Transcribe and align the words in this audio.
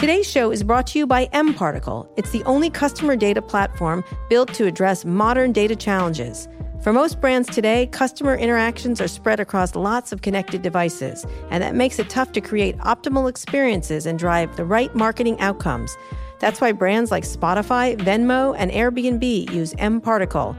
Today's 0.00 0.26
show 0.26 0.50
is 0.50 0.62
brought 0.62 0.86
to 0.86 0.98
you 0.98 1.06
by 1.06 1.26
mParticle. 1.26 2.08
It's 2.16 2.30
the 2.30 2.42
only 2.44 2.70
customer 2.70 3.16
data 3.16 3.42
platform 3.42 4.02
built 4.30 4.54
to 4.54 4.64
address 4.64 5.04
modern 5.04 5.52
data 5.52 5.76
challenges. 5.76 6.48
For 6.82 6.90
most 6.90 7.20
brands 7.20 7.50
today, 7.50 7.86
customer 7.88 8.34
interactions 8.34 9.02
are 9.02 9.08
spread 9.08 9.40
across 9.40 9.74
lots 9.74 10.10
of 10.10 10.22
connected 10.22 10.62
devices, 10.62 11.26
and 11.50 11.62
that 11.62 11.74
makes 11.74 11.98
it 11.98 12.08
tough 12.08 12.32
to 12.32 12.40
create 12.40 12.78
optimal 12.78 13.28
experiences 13.28 14.06
and 14.06 14.18
drive 14.18 14.56
the 14.56 14.64
right 14.64 14.94
marketing 14.94 15.38
outcomes. 15.38 15.94
That's 16.38 16.62
why 16.62 16.72
brands 16.72 17.10
like 17.10 17.24
Spotify, 17.24 17.94
Venmo, 17.98 18.54
and 18.56 18.70
Airbnb 18.70 19.52
use 19.52 19.74
mParticle. 19.74 20.56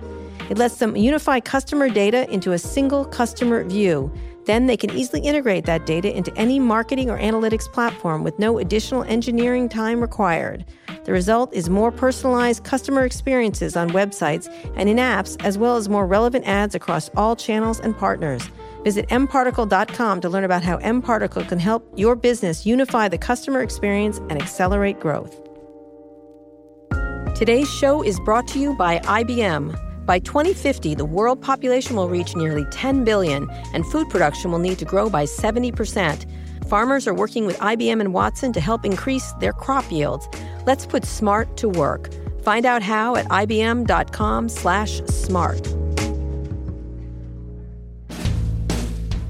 It 0.51 0.57
lets 0.57 0.79
them 0.79 0.97
unify 0.97 1.39
customer 1.39 1.87
data 1.87 2.29
into 2.29 2.51
a 2.51 2.59
single 2.59 3.05
customer 3.05 3.63
view. 3.63 4.11
Then 4.43 4.65
they 4.65 4.75
can 4.75 4.89
easily 4.89 5.21
integrate 5.21 5.63
that 5.63 5.85
data 5.85 6.13
into 6.13 6.35
any 6.37 6.59
marketing 6.59 7.09
or 7.09 7.17
analytics 7.17 7.71
platform 7.71 8.25
with 8.25 8.37
no 8.37 8.57
additional 8.57 9.03
engineering 9.03 9.69
time 9.69 10.01
required. 10.01 10.65
The 11.05 11.13
result 11.13 11.53
is 11.53 11.69
more 11.69 11.89
personalized 11.89 12.65
customer 12.65 13.05
experiences 13.05 13.77
on 13.77 13.91
websites 13.91 14.53
and 14.75 14.89
in 14.89 14.97
apps, 14.97 15.41
as 15.41 15.57
well 15.57 15.77
as 15.77 15.87
more 15.87 16.05
relevant 16.05 16.45
ads 16.45 16.75
across 16.75 17.09
all 17.15 17.37
channels 17.37 17.79
and 17.79 17.97
partners. 17.97 18.43
Visit 18.83 19.07
mparticle.com 19.07 20.19
to 20.19 20.27
learn 20.27 20.43
about 20.43 20.63
how 20.63 20.79
mparticle 20.79 21.47
can 21.47 21.59
help 21.59 21.89
your 21.95 22.17
business 22.17 22.65
unify 22.65 23.07
the 23.07 23.17
customer 23.17 23.61
experience 23.61 24.17
and 24.17 24.33
accelerate 24.33 24.99
growth. 24.99 25.33
Today's 27.35 27.71
show 27.71 28.03
is 28.03 28.19
brought 28.19 28.49
to 28.49 28.59
you 28.59 28.75
by 28.75 28.99
IBM. 28.99 29.90
By 30.11 30.19
2050, 30.19 30.93
the 30.95 31.05
world 31.05 31.41
population 31.41 31.95
will 31.95 32.09
reach 32.09 32.35
nearly 32.35 32.65
10 32.69 33.05
billion, 33.05 33.49
and 33.73 33.85
food 33.85 34.09
production 34.09 34.51
will 34.51 34.59
need 34.59 34.77
to 34.79 34.85
grow 34.85 35.09
by 35.09 35.23
70%. 35.23 36.25
Farmers 36.67 37.07
are 37.07 37.13
working 37.13 37.45
with 37.45 37.57
IBM 37.59 38.01
and 38.01 38.13
Watson 38.13 38.51
to 38.51 38.59
help 38.59 38.83
increase 38.83 39.31
their 39.39 39.53
crop 39.53 39.89
yields. 39.89 40.27
Let's 40.65 40.85
put 40.85 41.05
smart 41.05 41.55
to 41.55 41.69
work. 41.69 42.09
Find 42.43 42.65
out 42.65 42.83
how 42.83 43.15
at 43.15 43.25
ibm.com/smart. 43.29 43.91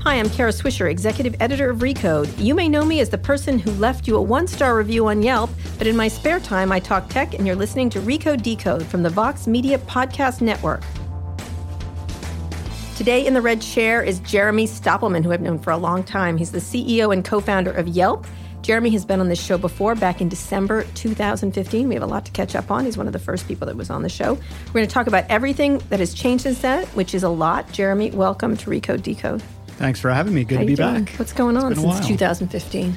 Hi, 0.04 0.16
I'm 0.16 0.32
Kara 0.32 0.50
Swisher, 0.50 0.90
executive 0.90 1.36
editor 1.40 1.70
of 1.70 1.78
Recode. 1.78 2.34
You 2.40 2.56
may 2.56 2.68
know 2.68 2.84
me 2.84 3.02
as 3.02 3.10
the 3.10 3.20
person 3.20 3.60
who 3.60 3.70
left 3.74 4.08
you 4.08 4.18
a 4.18 4.22
one-star 4.22 4.76
review 4.76 5.06
on 5.06 5.22
Yelp, 5.22 5.52
but 5.78 5.86
in 5.86 5.96
my 5.96 6.08
spare 6.08 6.40
time 6.40 6.72
I 6.72 6.80
talk 6.80 7.08
tech 7.08 7.36
and 7.36 7.46
you're 7.46 7.56
listening 7.56 7.92
to 7.92 8.00
Recode 8.00 8.42
Decode 8.42 8.84
from 8.84 9.04
the 9.04 9.12
Vox 9.12 9.46
Media 9.46 9.78
Podcast 9.78 10.42
Network. 10.42 10.82
Today 12.96 13.28
in 13.28 13.36
the 13.36 13.44
red 13.44 13.62
chair 13.62 14.02
is 14.02 14.20
Jeremy 14.22 14.66
Stoppelman, 14.66 15.24
who 15.24 15.32
I've 15.32 15.42
known 15.42 15.60
for 15.60 15.70
a 15.70 15.78
long 15.78 16.04
time. 16.04 16.36
He's 16.36 16.52
the 16.52 16.58
CEO 16.58 17.14
and 17.14 17.24
co-founder 17.24 17.72
of 17.72 17.88
Yelp. 17.88 18.26
Jeremy 18.64 18.90
has 18.90 19.06
been 19.06 19.20
on 19.20 19.30
this 19.30 19.44
show 19.44 19.60
before 19.60 19.94
back 19.94 20.20
in 20.20 20.30
December 20.30 20.84
2015. 20.96 21.88
We 21.88 21.94
have 21.94 22.04
a 22.04 22.08
lot 22.08 22.26
to 22.26 22.32
catch 22.32 22.56
up 22.56 22.72
on. 22.72 22.86
He's 22.86 22.98
one 22.98 23.06
of 23.06 23.14
the 23.14 23.20
first 23.20 23.48
people 23.48 23.68
that 23.68 23.78
was 23.78 23.92
on 23.92 24.02
the 24.02 24.10
show. 24.10 24.34
We're 24.34 24.74
going 24.74 24.88
to 24.88 24.94
talk 24.94 25.06
about 25.06 25.26
everything 25.30 25.78
that 25.90 26.00
has 26.00 26.16
changed 26.16 26.44
since 26.44 26.62
then, 26.62 26.88
which 26.88 27.14
is 27.14 27.22
a 27.22 27.30
lot. 27.30 27.72
Jeremy, 27.72 28.10
welcome 28.12 28.58
to 28.58 28.70
Recode 28.72 29.04
Decode. 29.04 29.44
Thanks 29.82 30.00
for 30.00 30.12
having 30.12 30.34
me. 30.34 30.44
Good 30.44 30.56
How 30.56 30.62
to 30.62 30.68
be 30.68 30.76
doing? 30.76 31.06
back. 31.06 31.16
What's 31.16 31.34
going 31.34 31.58
on 31.58 31.74
a 31.74 31.76
since 31.76 32.08
2015? 32.08 32.96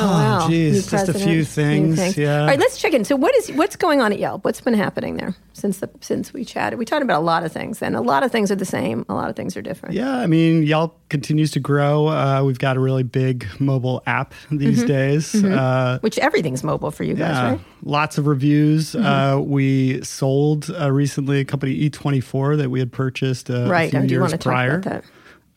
Oh, 0.00 0.02
wow. 0.06 0.48
geez, 0.48 0.74
New 0.92 0.96
just 0.98 1.08
a 1.08 1.12
few 1.14 1.26
new 1.26 1.44
things, 1.44 2.16
yeah. 2.16 2.42
All 2.42 2.46
right, 2.46 2.58
let's 2.58 2.78
check 2.80 2.92
in. 2.94 3.04
So, 3.04 3.16
what 3.16 3.34
is 3.34 3.50
what's 3.52 3.74
going 3.74 4.00
on 4.00 4.12
at 4.12 4.20
Yelp? 4.20 4.44
What's 4.44 4.60
been 4.60 4.74
happening 4.74 5.16
there 5.16 5.34
since 5.54 5.78
the 5.78 5.90
since 6.00 6.32
we 6.32 6.44
chatted? 6.44 6.78
We 6.78 6.84
talked 6.84 7.02
about 7.02 7.20
a 7.20 7.24
lot 7.24 7.42
of 7.42 7.50
things, 7.50 7.82
and 7.82 7.96
a 7.96 8.00
lot 8.00 8.22
of 8.22 8.30
things 8.30 8.52
are 8.52 8.54
the 8.54 8.64
same. 8.64 9.04
A 9.08 9.14
lot 9.14 9.28
of 9.28 9.34
things 9.34 9.56
are 9.56 9.62
different. 9.62 9.96
Yeah, 9.96 10.16
I 10.16 10.28
mean, 10.28 10.62
Yelp 10.62 10.96
continues 11.08 11.50
to 11.52 11.58
grow. 11.60 12.06
Uh, 12.06 12.44
we've 12.44 12.60
got 12.60 12.76
a 12.76 12.80
really 12.80 13.02
big 13.02 13.48
mobile 13.58 14.00
app 14.06 14.34
these 14.52 14.84
days. 14.84 15.34
Uh, 15.34 15.98
Which 16.00 16.18
everything's 16.20 16.62
mobile 16.62 16.92
for 16.92 17.02
you 17.02 17.14
guys, 17.14 17.34
yeah, 17.34 17.50
right? 17.52 17.60
lots 17.82 18.18
of 18.18 18.28
reviews. 18.28 18.94
Uh, 18.94 19.40
we 19.42 20.00
sold 20.04 20.70
uh, 20.78 20.92
recently 20.92 21.40
a 21.40 21.44
company 21.44 21.76
Eat24 21.90 22.58
that 22.58 22.70
we 22.70 22.78
had 22.78 22.92
purchased 22.92 23.50
uh, 23.50 23.68
Right. 23.68 23.92
a 23.92 23.98
few 23.98 24.06
do 24.06 24.14
years 24.14 24.20
want 24.20 24.32
to 24.32 24.38
prior. 24.38 25.02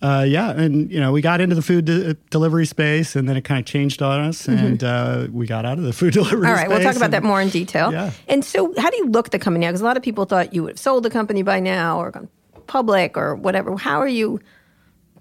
Talk 0.02 0.10
about 0.10 0.12
that. 0.18 0.22
Uh, 0.22 0.24
yeah, 0.24 0.50
and 0.52 0.92
you 0.92 1.00
know, 1.00 1.12
we 1.12 1.22
got 1.22 1.42
into 1.42 1.56
the 1.56 1.62
food 1.62 1.86
de- 1.86 2.14
delivery 2.30 2.66
space, 2.66 3.16
and 3.16 3.28
then 3.30 3.38
it 3.38 3.44
kind 3.44 3.60
of 3.60 3.66
changed 3.66 4.02
on 4.02 4.20
us, 4.22 4.48
and 4.48 4.84
uh, 4.84 5.28
we 5.32 5.46
got 5.48 5.66
out 5.66 5.78
of 5.78 5.84
the 5.84 5.94
food 6.02 6.14
delivery. 6.14 6.40
Mm-hmm. 6.42 6.46
All 6.48 6.54
right, 6.54 6.70
we'll 6.70 6.82
talk 6.82 6.96
about 6.96 7.06
and- 7.06 7.14
that 7.14 7.24
more 7.24 7.42
in 7.42 7.50
detail. 7.50 7.92
Yeah. 7.92 8.12
And 8.28 8.44
so, 8.44 8.74
how 8.78 8.90
do 8.90 8.98
you 8.98 9.08
look 9.08 9.28
at 9.28 9.32
the 9.32 9.40
company 9.40 9.66
now? 9.66 9.70
Because 9.72 9.82
a 9.82 9.86
lot 9.86 9.98
of 9.98 10.04
people 10.04 10.26
thought 10.26 10.54
you 10.54 10.64
would 10.64 10.72
have 10.74 10.80
sold 10.80 11.04
the 11.04 11.10
company 11.10 11.44
by 11.44 11.60
now 11.60 12.00
or 12.00 12.12
gone 12.12 12.30
public 12.68 13.18
or 13.18 13.36
whatever. 13.36 13.76
How 13.78 14.00
are 14.00 14.08
you 14.08 14.40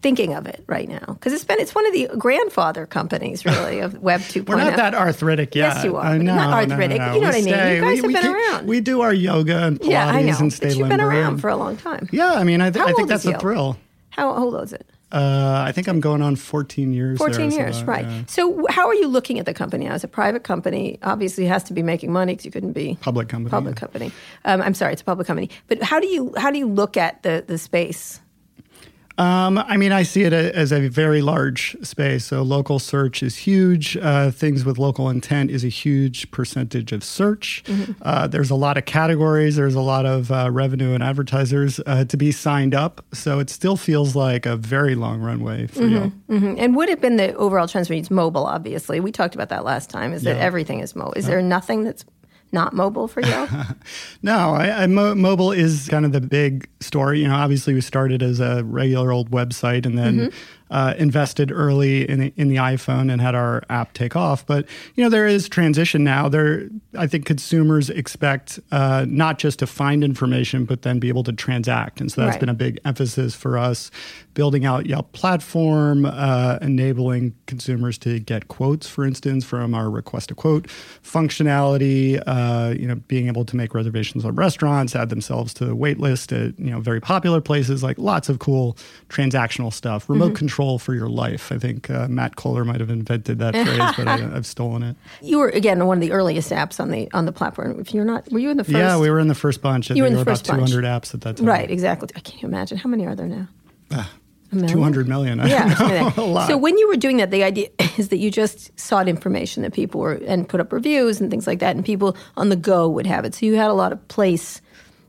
thinking 0.03 0.33
of 0.35 0.47
it 0.47 0.65
right 0.67 0.89
now? 0.89 1.01
Because 1.07 1.33
it's 1.33 1.45
been 1.45 1.59
it's 1.61 1.75
one 1.75 1.85
of 1.87 1.93
the 1.93 2.09
grandfather 2.17 2.87
companies, 2.87 3.45
really, 3.45 3.81
of 3.81 3.99
Web 3.99 4.21
2.0. 4.21 4.49
We're 4.49 4.57
not 4.57 4.77
that 4.77 4.95
arthritic 4.95 5.55
yet. 5.55 5.75
Yes, 5.75 5.85
you 5.85 5.97
are. 5.97 6.05
I 6.05 6.19
know, 6.19 6.35
Not 6.35 6.45
no, 6.45 6.51
no, 6.51 6.73
arthritic. 6.73 6.99
no. 6.99 7.15
You 7.15 7.21
know 7.21 7.21
We 7.21 7.27
what 7.27 7.35
I 7.35 7.41
mean. 7.41 7.47
You 7.49 7.81
guys 7.83 7.97
have 7.99 8.07
we 8.07 8.13
been 8.15 8.23
do- 8.23 8.35
around. 8.35 8.67
We 8.69 8.81
do 8.81 9.01
our 9.03 9.13
yoga 9.13 9.59
and 9.67 9.81
Pilates 9.81 9.91
yeah, 9.91 10.07
I 10.07 10.23
know. 10.23 10.37
and 10.39 10.53
stay 10.53 10.69
But 10.69 10.77
you've 10.77 10.89
been 10.89 11.01
around 11.01 11.33
and- 11.35 11.41
for 11.41 11.49
a 11.51 11.57
long 11.57 11.77
time. 11.77 12.09
Yeah, 12.13 12.33
I 12.33 12.45
mean, 12.45 12.61
I, 12.61 12.71
th- 12.71 12.85
I 12.85 12.93
think 12.93 13.09
that's 13.09 13.27
a 13.27 13.39
thrill. 13.39 13.77
How 14.21 14.37
old 14.37 14.63
is 14.63 14.73
it? 14.73 14.87
Uh, 15.13 15.65
I 15.67 15.73
think 15.73 15.89
I'm 15.89 15.99
going 15.99 16.23
on 16.23 16.37
14 16.37 16.93
years. 16.93 17.19
there, 17.19 17.29
14 17.29 17.51
so 17.51 17.57
years, 17.57 17.81
that, 17.81 17.87
right. 17.87 18.07
yeah. 18.07 18.23
So, 18.29 18.67
how 18.69 18.87
are 18.87 18.95
you 18.95 19.09
looking 19.09 19.39
at 19.41 19.47
the 19.47 19.55
company 19.55 19.87
now? 19.87 19.95
As 19.95 20.05
a 20.05 20.09
private 20.09 20.45
company, 20.45 20.99
obviously 21.03 21.47
it 21.47 21.49
has 21.49 21.65
to 21.65 21.73
be 21.73 21.83
making 21.83 22.13
money 22.13 22.35
because 22.35 22.45
you 22.45 22.53
couldn't 22.53 22.75
be 22.75 22.97
Public 23.01 23.29
company. 23.29 23.51
Public 23.51 23.77
company. 23.77 24.13
Um, 24.45 24.63
I'm 24.63 24.75
sorry, 24.75 24.93
it's 24.93 25.03
a 25.03 25.05
public 25.05 25.27
company. 25.27 25.51
But 25.67 25.83
how 25.83 25.99
do 25.99 26.07
you 26.07 26.33
how 26.37 26.51
do 26.51 26.59
you 26.59 26.67
look 26.67 26.97
at 26.97 27.23
the 27.23 27.43
the 27.47 27.59
space? 27.59 28.21
Um, 29.21 29.59
I 29.59 29.77
mean, 29.77 29.93
I 29.93 30.03
see 30.03 30.23
it 30.23 30.33
as 30.33 30.73
a 30.73 30.89
very 30.89 31.21
large 31.21 31.77
space. 31.83 32.25
So 32.25 32.41
local 32.41 32.79
search 32.79 33.23
is 33.23 33.37
huge. 33.37 33.95
Uh, 33.99 34.31
things 34.31 34.65
with 34.65 34.79
local 34.79 35.11
intent 35.11 35.51
is 35.51 35.63
a 35.63 35.69
huge 35.69 36.31
percentage 36.31 36.91
of 36.91 37.05
search. 37.05 37.63
Mm-hmm. 37.67 37.93
Uh, 38.01 38.29
there's 38.29 38.49
a 38.49 38.55
lot 38.55 38.79
of 38.79 38.87
categories. 38.87 39.57
There's 39.57 39.75
a 39.75 39.83
lot 39.83 40.07
of 40.07 40.33
uh, 40.33 40.51
revenue 40.51 40.95
and 40.95 41.03
advertisers 41.03 41.81
uh, 41.85 42.07
to 42.07 42.17
be 42.17 42.33
signed 42.33 42.75
up. 42.75 43.05
So 43.13 43.41
it 43.41 43.51
still 43.51 43.77
feels 43.77 44.17
like 44.17 44.47
a 44.47 44.57
very 44.57 44.95
long 44.95 45.21
runway 45.21 45.67
for 45.67 45.85
Yelp. 45.85 46.15
Mhm. 46.31 46.55
And 46.59 46.75
what 46.75 46.89
have 46.89 47.03
been 47.03 47.17
the 47.19 47.35
overall 47.35 47.69
trends 47.69 47.89
for 47.89 47.95
you? 47.95 48.01
It's 48.01 48.11
mobile, 48.11 48.47
obviously. 48.47 49.01
We 49.01 49.13
talked 49.13 49.35
about 49.35 49.51
that 49.51 49.67
last 49.67 49.91
time. 49.91 50.15
Is 50.15 50.23
that 50.23 50.39
everything 50.39 50.81
is 50.81 50.97
mobile? 50.97 51.13
Is 51.13 51.27
there 51.27 51.43
nothing 51.43 51.85
that's 51.85 52.07
not 52.53 52.73
mobile 52.73 53.09
for 53.09 53.21
you? 53.23 53.47
No, 54.23 54.55
I, 54.55 54.83
I, 54.83 54.87
mo- 54.87 55.15
mobile 55.15 55.51
is 55.53 55.89
kind 55.89 56.05
of 56.05 56.13
the 56.13 56.21
big 56.21 56.69
story. 56.81 57.21
You 57.23 57.29
know, 57.29 57.35
obviously 57.35 57.73
we 57.75 57.81
started 57.81 58.23
as 58.23 58.39
a 58.41 58.63
regular 58.65 59.13
old 59.13 59.31
website 59.31 59.87
and 59.87 59.97
then 59.97 60.17
Mm-hmm. 60.19 60.37
uh, 60.71 60.95
invested 60.99 61.51
early 61.51 62.09
in 62.09 62.21
the, 62.21 62.33
in 62.37 62.49
the 62.49 62.57
iPhone 62.57 63.11
and 63.11 63.21
had 63.21 63.35
our 63.35 63.63
app 63.71 63.93
take 63.95 64.15
off. 64.17 64.45
But 64.47 64.67
you 64.95 65.03
know, 65.03 65.09
there 65.11 65.27
is 65.27 65.49
transition 65.49 66.05
now. 66.05 66.29
There, 66.29 66.69
I 66.99 67.07
think 67.07 67.25
consumers 67.25 67.89
expect 67.91 68.61
uh, 68.71 69.07
not 69.09 69.39
just 69.39 69.59
to 69.61 69.67
find 69.67 70.05
information, 70.05 70.65
but 70.67 70.83
then 70.83 70.99
be 70.99 71.09
able 71.09 71.25
to 71.25 71.33
transact. 71.33 72.01
And 72.01 72.13
so 72.13 72.21
that's 72.21 72.35
Right. 72.35 72.41
been 72.41 72.49
a 72.51 72.55
big 72.55 72.79
emphasis 72.85 73.35
for 73.35 73.57
us, 73.59 73.91
building 74.35 74.65
out 74.65 74.87
Yelp 74.87 75.13
platform, 75.13 76.07
uh, 76.07 76.59
enabling 76.63 77.35
consumers 77.47 77.99
to 77.99 78.19
get 78.21 78.49
quotes, 78.49 78.89
for 78.89 79.05
instance, 79.05 79.45
from 79.45 79.75
our 79.75 79.91
request 79.91 80.31
a 80.31 80.35
quote 80.35 80.67
functionality. 81.03 82.23
Uh, 82.27 82.75
you 82.79 82.87
know, 82.87 82.97
being 83.09 83.29
able 83.29 83.45
to 83.45 83.57
make 83.57 83.75
reservations 83.75 84.25
on 84.25 84.35
restaurants, 84.35 84.95
add 84.97 85.09
themselves 85.09 85.53
to 85.55 85.65
the 85.65 85.75
wait 85.75 85.99
list 85.99 86.33
at 86.33 86.59
you 86.59 86.71
know 86.71 86.81
very 86.81 87.01
popular 87.01 87.41
places, 87.41 87.83
like 87.83 87.99
lots 87.99 88.29
of 88.29 88.39
cool 88.39 88.77
transactional 89.09 89.73
stuff. 89.73 90.09
Remote 90.09 90.35
control 90.35 90.79
for 90.79 90.95
your 90.95 91.09
life. 91.09 91.53
I 91.53 91.59
think 91.59 91.91
uh, 91.91 92.09
Matt 92.09 92.37
Cohler 92.37 92.65
might 92.65 92.81
have 92.81 92.91
invented 92.91 93.39
that 93.39 93.55
phrase, 93.67 93.93
but 93.97 94.09
I, 94.09 94.37
I've 94.37 94.47
stolen 94.47 94.83
it. 94.83 94.97
you 95.23 95.39
were 95.39 95.49
again 95.49 95.85
one 95.87 95.99
of 95.99 96.03
the 96.03 96.13
earliest 96.13 96.51
apps 96.51 96.81
on 96.81 96.91
the 96.91 97.11
on 97.13 97.27
the 97.27 97.33
platform. 97.33 97.79
If 97.81 97.93
you're 97.95 98.05
not, 98.05 98.31
were 98.31 98.39
you 98.39 98.51
in 98.51 98.57
the 98.57 98.65
first? 98.65 98.77
Yeah, 98.77 98.99
we 98.99 99.11
were 99.11 99.21
in 99.21 99.29
the 99.29 99.35
first 99.35 99.61
bunch. 99.63 99.91
I 99.91 99.95
You 99.95 100.03
were 100.03 100.07
in 100.09 100.15
there 100.15 100.25
the 100.25 100.31
were 100.31 100.37
first 100.37 100.49
about 100.49 100.59
bunch. 100.61 100.71
200 100.71 100.89
apps 100.89 101.15
at 101.15 101.21
that 101.23 101.37
time. 101.37 101.47
right. 101.47 101.71
Exactly. 101.71 102.09
I 102.17 102.21
can't 102.21 102.45
imagine 102.45 102.79
how 102.79 102.89
many 102.89 103.07
are 103.07 103.15
there 103.15 103.27
now. 103.27 103.49
A 103.93 104.07
million? 104.53 104.69
200 104.69 105.09
million. 105.09 105.39
Yeah. 105.39 105.67
know, 105.67 105.75
something 105.75 106.05
like 106.05 106.17
a 106.17 106.23
lot. 106.23 106.49
So 106.49 106.57
when 106.57 106.77
you 106.79 106.89
were 106.89 106.97
doing 106.97 107.19
that, 107.19 107.31
the 107.31 107.45
idea 107.45 107.69
is 107.99 108.09
that 108.09 108.19
you 108.19 108.31
just 108.31 108.79
sought 108.79 109.09
information 109.09 109.63
that 109.63 109.73
people 109.73 110.01
were 110.01 110.15
and 110.27 110.49
put 110.49 110.61
up 110.61 110.73
reviews 110.73 111.21
and 111.21 111.31
things 111.31 111.47
like 111.47 111.59
that, 111.61 111.77
and 111.77 111.85
people 111.85 112.17
on 112.37 112.49
the 112.49 112.57
go 112.57 112.89
would 112.89 113.07
have 113.07 113.25
it. 113.25 113.35
So 113.35 113.47
you 113.47 113.57
had 113.57 113.71
a 113.71 113.75
lot 113.75 113.93
of 113.93 114.09
place, 114.09 114.61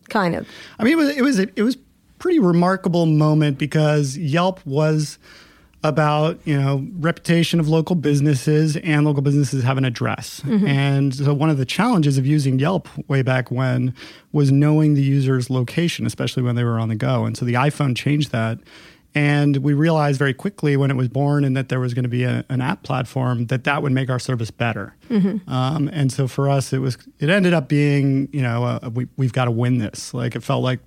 kind 0.10 0.36
of. 0.36 0.48
I 0.80 0.84
mean, 0.84 0.94
it 0.94 0.98
was 0.98 1.10
it 1.10 1.22
was 1.22 1.40
it 1.40 1.64
was 1.64 1.78
pretty 2.20 2.40
remarkable 2.40 3.06
moment 3.06 3.58
because 3.58 4.18
Yelp 4.18 4.64
was 4.66 5.18
about 5.84 6.40
you 6.46 6.60
know 6.60 6.86
reputation 7.00 7.60
of 7.60 7.68
local 7.68 7.96
businesses 7.96 8.78
and 8.78 9.04
local 9.04 9.24
businesses 9.24 9.64
have 9.64 9.78
an 9.78 9.86
address 9.86 10.42
mm-hmm. 10.42 10.66
and 10.68 11.16
so 11.16 11.34
one 11.34 11.50
of 11.50 11.58
the 11.58 11.66
challenges 11.66 12.18
of 12.20 12.26
using 12.26 12.60
yelp 12.60 12.88
way 13.08 13.24
back 13.24 13.50
when 13.50 13.94
was 14.32 14.52
knowing 14.52 14.94
the 14.94 15.02
user's 15.02 15.50
location 15.50 16.06
especially 16.06 16.44
when 16.44 16.56
they 16.56 16.64
were 16.64 16.80
on 16.80 16.88
the 16.90 16.96
go 16.96 17.26
and 17.26 17.36
so 17.36 17.46
the 17.46 17.54
iphone 17.54 17.98
changed 17.98 18.32
that 18.32 18.60
and 19.14 19.58
we 19.58 19.74
realized 19.74 20.18
very 20.18 20.34
quickly 20.34 20.78
when 20.78 20.90
it 20.90 20.96
was 20.96 21.08
born 21.10 21.44
and 21.44 21.56
that 21.58 21.70
there 21.70 21.80
was 21.80 21.94
going 21.94 22.04
to 22.04 22.10
be 22.10 22.24
a, 22.24 22.46
an 22.50 22.62
app 22.62 22.84
platform 22.84 23.48
that 23.48 23.64
that 23.66 23.82
would 23.84 23.92
make 23.92 24.10
our 24.10 24.20
service 24.20 24.52
better 24.52 24.96
um, 25.48 25.90
and 25.92 26.12
so 26.12 26.28
for 26.28 26.50
us 26.50 26.72
it 26.74 26.80
was 26.80 26.98
it 27.20 27.30
ended 27.30 27.54
up 27.54 27.68
being 27.68 28.30
you 28.32 28.42
know 28.42 28.64
uh, 28.64 28.90
we, 28.94 29.08
we've 29.18 29.34
got 29.34 29.46
to 29.46 29.52
win 29.52 29.78
this 29.80 30.14
like 30.14 30.36
it 30.36 30.44
felt 30.44 30.64
like 30.64 30.80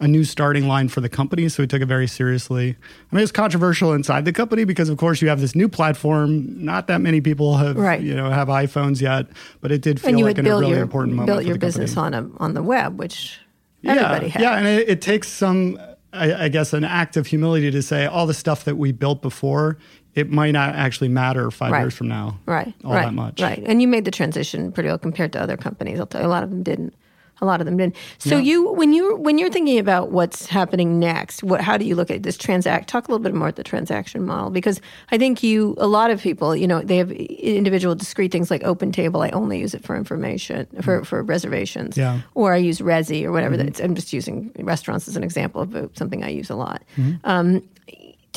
a 0.00 0.06
new 0.06 0.22
starting 0.22 0.68
line 0.68 0.88
for 0.88 1.00
the 1.00 1.08
company. 1.08 1.48
So 1.48 1.64
we 1.64 1.66
took 1.66 1.82
it 1.82 1.86
very 1.86 2.06
seriously. 2.06 2.76
I 3.10 3.14
mean, 3.16 3.22
it's 3.24 3.32
controversial 3.32 3.92
inside 3.92 4.24
the 4.24 4.32
company 4.32 4.62
because, 4.62 4.88
of 4.88 4.96
course, 4.96 5.20
you 5.20 5.28
have 5.28 5.40
this 5.40 5.56
new 5.56 5.68
platform. 5.68 6.64
Not 6.64 6.86
that 6.86 7.00
many 7.00 7.20
people 7.20 7.56
have, 7.56 7.76
Right. 7.76 8.00
you 8.00 8.14
know, 8.14 8.30
have 8.30 8.46
iPhones 8.46 9.00
yet, 9.00 9.26
but 9.60 9.72
it 9.72 9.82
did 9.82 10.00
feel 10.00 10.10
and 10.10 10.18
you 10.20 10.24
like 10.24 10.38
a 10.38 10.42
really 10.44 10.68
your 10.70 10.78
important 10.82 11.16
moment. 11.16 11.26
built 11.26 11.38
for 11.40 11.46
your 11.48 11.54
the 11.54 11.58
business 11.58 11.94
company. 11.94 12.16
on 12.16 12.32
a 12.38 12.42
on 12.44 12.54
the 12.54 12.62
web, 12.62 12.96
which 12.96 13.40
everybody 13.84 14.26
yeah, 14.26 14.32
had. 14.32 14.42
Yeah, 14.42 14.58
and 14.58 14.66
it, 14.68 14.88
it 14.88 15.02
takes 15.02 15.26
some, 15.26 15.76
I, 16.12 16.44
I 16.44 16.48
guess, 16.48 16.72
an 16.72 16.84
act 16.84 17.16
of 17.16 17.26
humility 17.26 17.70
to 17.70 17.82
say 17.82 18.06
all 18.06 18.26
the 18.26 18.34
stuff 18.34 18.64
that 18.64 18.76
we 18.76 18.92
built 18.92 19.20
before, 19.22 19.76
it 20.14 20.30
might 20.30 20.52
not 20.52 20.74
actually 20.74 21.08
matter 21.08 21.50
five 21.50 21.72
Right. 21.72 21.80
years 21.80 21.94
from 21.94 22.08
now. 22.08 22.38
Right. 22.46 22.72
All 22.84 22.92
right, 22.94 23.04
that 23.06 23.14
much. 23.14 23.40
Right. 23.42 23.62
And 23.66 23.82
you 23.82 23.88
made 23.88 24.04
the 24.04 24.10
transition 24.10 24.72
pretty 24.72 24.88
well 24.88 24.98
compared 24.98 25.32
to 25.34 25.40
other 25.40 25.56
companies. 25.56 26.00
I'll 26.00 26.06
tell 26.06 26.22
you, 26.22 26.26
a 26.26 26.30
lot 26.30 26.42
of 26.42 26.50
them 26.50 26.62
didn't. 26.62 26.94
A 27.40 27.46
lot 27.46 27.60
of 27.60 27.66
them 27.66 27.76
didn't. 27.76 27.96
So 28.18 28.36
you, 28.36 28.72
when 28.72 28.92
you 28.92 29.16
when 29.16 29.38
you're 29.38 29.50
thinking 29.50 29.78
about 29.78 30.10
what's 30.10 30.46
happening 30.46 30.98
next, 30.98 31.42
what 31.42 31.60
how 31.60 31.76
do 31.76 31.84
you 31.84 31.94
look 31.94 32.10
at 32.10 32.22
this 32.22 32.36
transact? 32.36 32.88
Talk 32.88 33.08
a 33.08 33.10
little 33.10 33.22
bit 33.22 33.34
more 33.34 33.48
at 33.48 33.56
the 33.56 33.62
transaction 33.62 34.24
model 34.24 34.50
because 34.50 34.80
I 35.12 35.18
think 35.18 35.42
you 35.42 35.74
a 35.78 35.86
lot 35.86 36.10
of 36.10 36.20
people, 36.20 36.56
you 36.56 36.66
know, 36.66 36.80
they 36.80 36.96
have 36.96 37.10
individual 37.12 37.94
discrete 37.94 38.32
things 38.32 38.50
like 38.50 38.62
OpenTable. 38.62 39.24
I 39.24 39.30
only 39.30 39.60
use 39.60 39.74
it 39.74 39.84
for 39.84 39.96
information 39.96 40.66
for 40.82 41.04
for 41.04 41.22
reservations. 41.22 41.94
Mm. 41.94 41.98
Yeah. 41.98 42.20
Or 42.34 42.54
I 42.54 42.56
use 42.56 42.80
Resy 42.80 43.24
or 43.24 43.32
whatever. 43.32 43.56
Mm-hmm. 43.56 43.66
That's, 43.66 43.80
I'm 43.80 43.94
just 43.94 44.12
using 44.12 44.50
restaurants 44.58 45.08
as 45.08 45.16
an 45.16 45.22
example 45.22 45.62
of 45.62 45.76
uh, 45.76 45.88
something 45.94 46.24
I 46.24 46.30
use 46.30 46.50
a 46.50 46.56
lot. 46.56 46.82
Mm-hmm. 46.96 47.16
Um, 47.24 47.62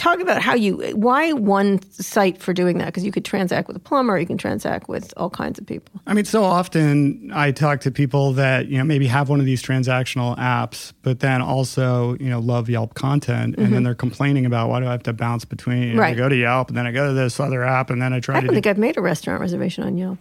talk 0.01 0.19
about 0.19 0.41
how 0.41 0.53
you 0.53 0.77
why 0.95 1.31
one 1.33 1.79
site 1.91 2.41
for 2.41 2.53
doing 2.53 2.77
that 2.79 2.85
because 2.85 3.03
you 3.03 3.11
could 3.11 3.25
transact 3.25 3.67
with 3.67 3.77
a 3.77 3.79
plumber 3.79 4.17
you 4.17 4.25
can 4.25 4.37
transact 4.37 4.89
with 4.89 5.13
all 5.17 5.29
kinds 5.29 5.59
of 5.59 5.65
people 5.65 6.01
I 6.07 6.13
mean, 6.13 6.25
so 6.25 6.43
often 6.43 7.31
I 7.33 7.51
talk 7.51 7.79
to 7.81 7.91
people 7.91 8.33
that 8.33 8.67
you 8.67 8.77
know 8.77 8.83
maybe 8.83 9.07
have 9.07 9.29
one 9.29 9.39
of 9.39 9.45
these 9.45 9.61
transactional 9.63 10.37
apps, 10.37 10.93
but 11.03 11.19
then 11.19 11.41
also 11.41 12.17
you 12.19 12.29
know 12.29 12.39
love 12.39 12.69
Yelp 12.69 12.95
content, 12.95 13.55
and 13.55 13.67
then 13.67 13.71
mm-hmm. 13.71 13.83
they're 13.83 13.95
complaining 13.95 14.45
about 14.45 14.69
why 14.69 14.79
do 14.79 14.87
I 14.87 14.91
have 14.91 15.03
to 15.03 15.13
bounce 15.13 15.45
between? 15.45 15.83
you 15.83 15.93
know, 15.93 16.03
I 16.03 16.13
go 16.13 16.27
to 16.27 16.35
Yelp, 16.35 16.69
and 16.69 16.77
then 16.77 16.85
I 16.85 16.91
go 16.91 17.07
to 17.07 17.13
this 17.13 17.39
other 17.39 17.63
app, 17.63 17.89
and 17.89 18.01
then 18.01 18.13
I 18.13 18.19
try 18.19 18.35
i 18.35 18.41
to. 18.41 18.47
don't 18.47 18.53
do, 18.53 18.55
think 18.55 18.67
i've 18.67 18.77
made 18.77 18.97
a 18.97 19.01
restaurant 19.01 19.39
reservation 19.39 19.83
on 19.83 19.97
yelp 19.97 20.17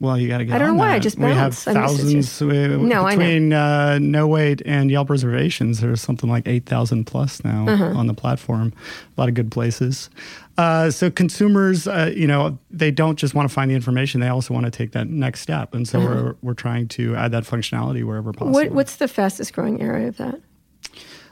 well, 0.00 0.16
you 0.18 0.28
got 0.28 0.38
to 0.38 0.44
get. 0.44 0.54
I 0.54 0.58
don't 0.58 0.70
on 0.70 0.76
know 0.76 0.82
why, 0.82 0.90
I 0.90 0.94
that. 0.94 1.02
just 1.02 1.18
we 1.18 1.26
have 1.26 1.52
bounce. 1.64 2.02
Used 2.02 2.38
to 2.38 2.48
thousands 2.48 2.80
we- 2.80 2.86
No, 2.88 3.04
I 3.04 3.16
between 3.16 3.52
uh, 3.52 3.98
Nowait 4.00 4.62
and 4.64 4.90
Yelp 4.90 5.10
reservations. 5.10 5.80
There's 5.80 6.00
something 6.00 6.30
like 6.30 6.46
eight 6.48 6.66
thousand 6.66 7.04
plus 7.04 7.42
now 7.44 7.68
Uh-huh. 7.68 7.84
on 7.96 8.06
the 8.06 8.14
platform. 8.14 8.72
A 9.16 9.20
lot 9.20 9.28
of 9.28 9.34
good 9.34 9.50
places. 9.50 10.10
Uh, 10.56 10.90
so 10.90 11.10
consumers, 11.10 11.88
uh, 11.88 12.12
you 12.14 12.26
know, 12.28 12.56
they 12.70 12.90
don't 12.92 13.16
just 13.18 13.34
want 13.34 13.48
to 13.48 13.52
find 13.52 13.70
the 13.70 13.74
information; 13.74 14.20
they 14.20 14.28
also 14.28 14.54
want 14.54 14.64
to 14.64 14.70
take 14.70 14.92
that 14.92 15.08
next 15.08 15.40
step. 15.40 15.74
And 15.74 15.86
so 15.88 15.98
we're 16.00 16.34
we're 16.42 16.54
trying 16.54 16.86
to 16.88 17.16
add 17.16 17.32
that 17.32 17.42
functionality 17.44 18.04
wherever 18.04 18.32
possible. 18.32 18.56
Uh-huh. 18.56 18.66
what, 18.68 18.74
what's 18.74 18.96
the 18.96 19.08
fastest 19.08 19.52
growing 19.52 19.82
area 19.82 20.08
of 20.08 20.16
that 20.18 20.40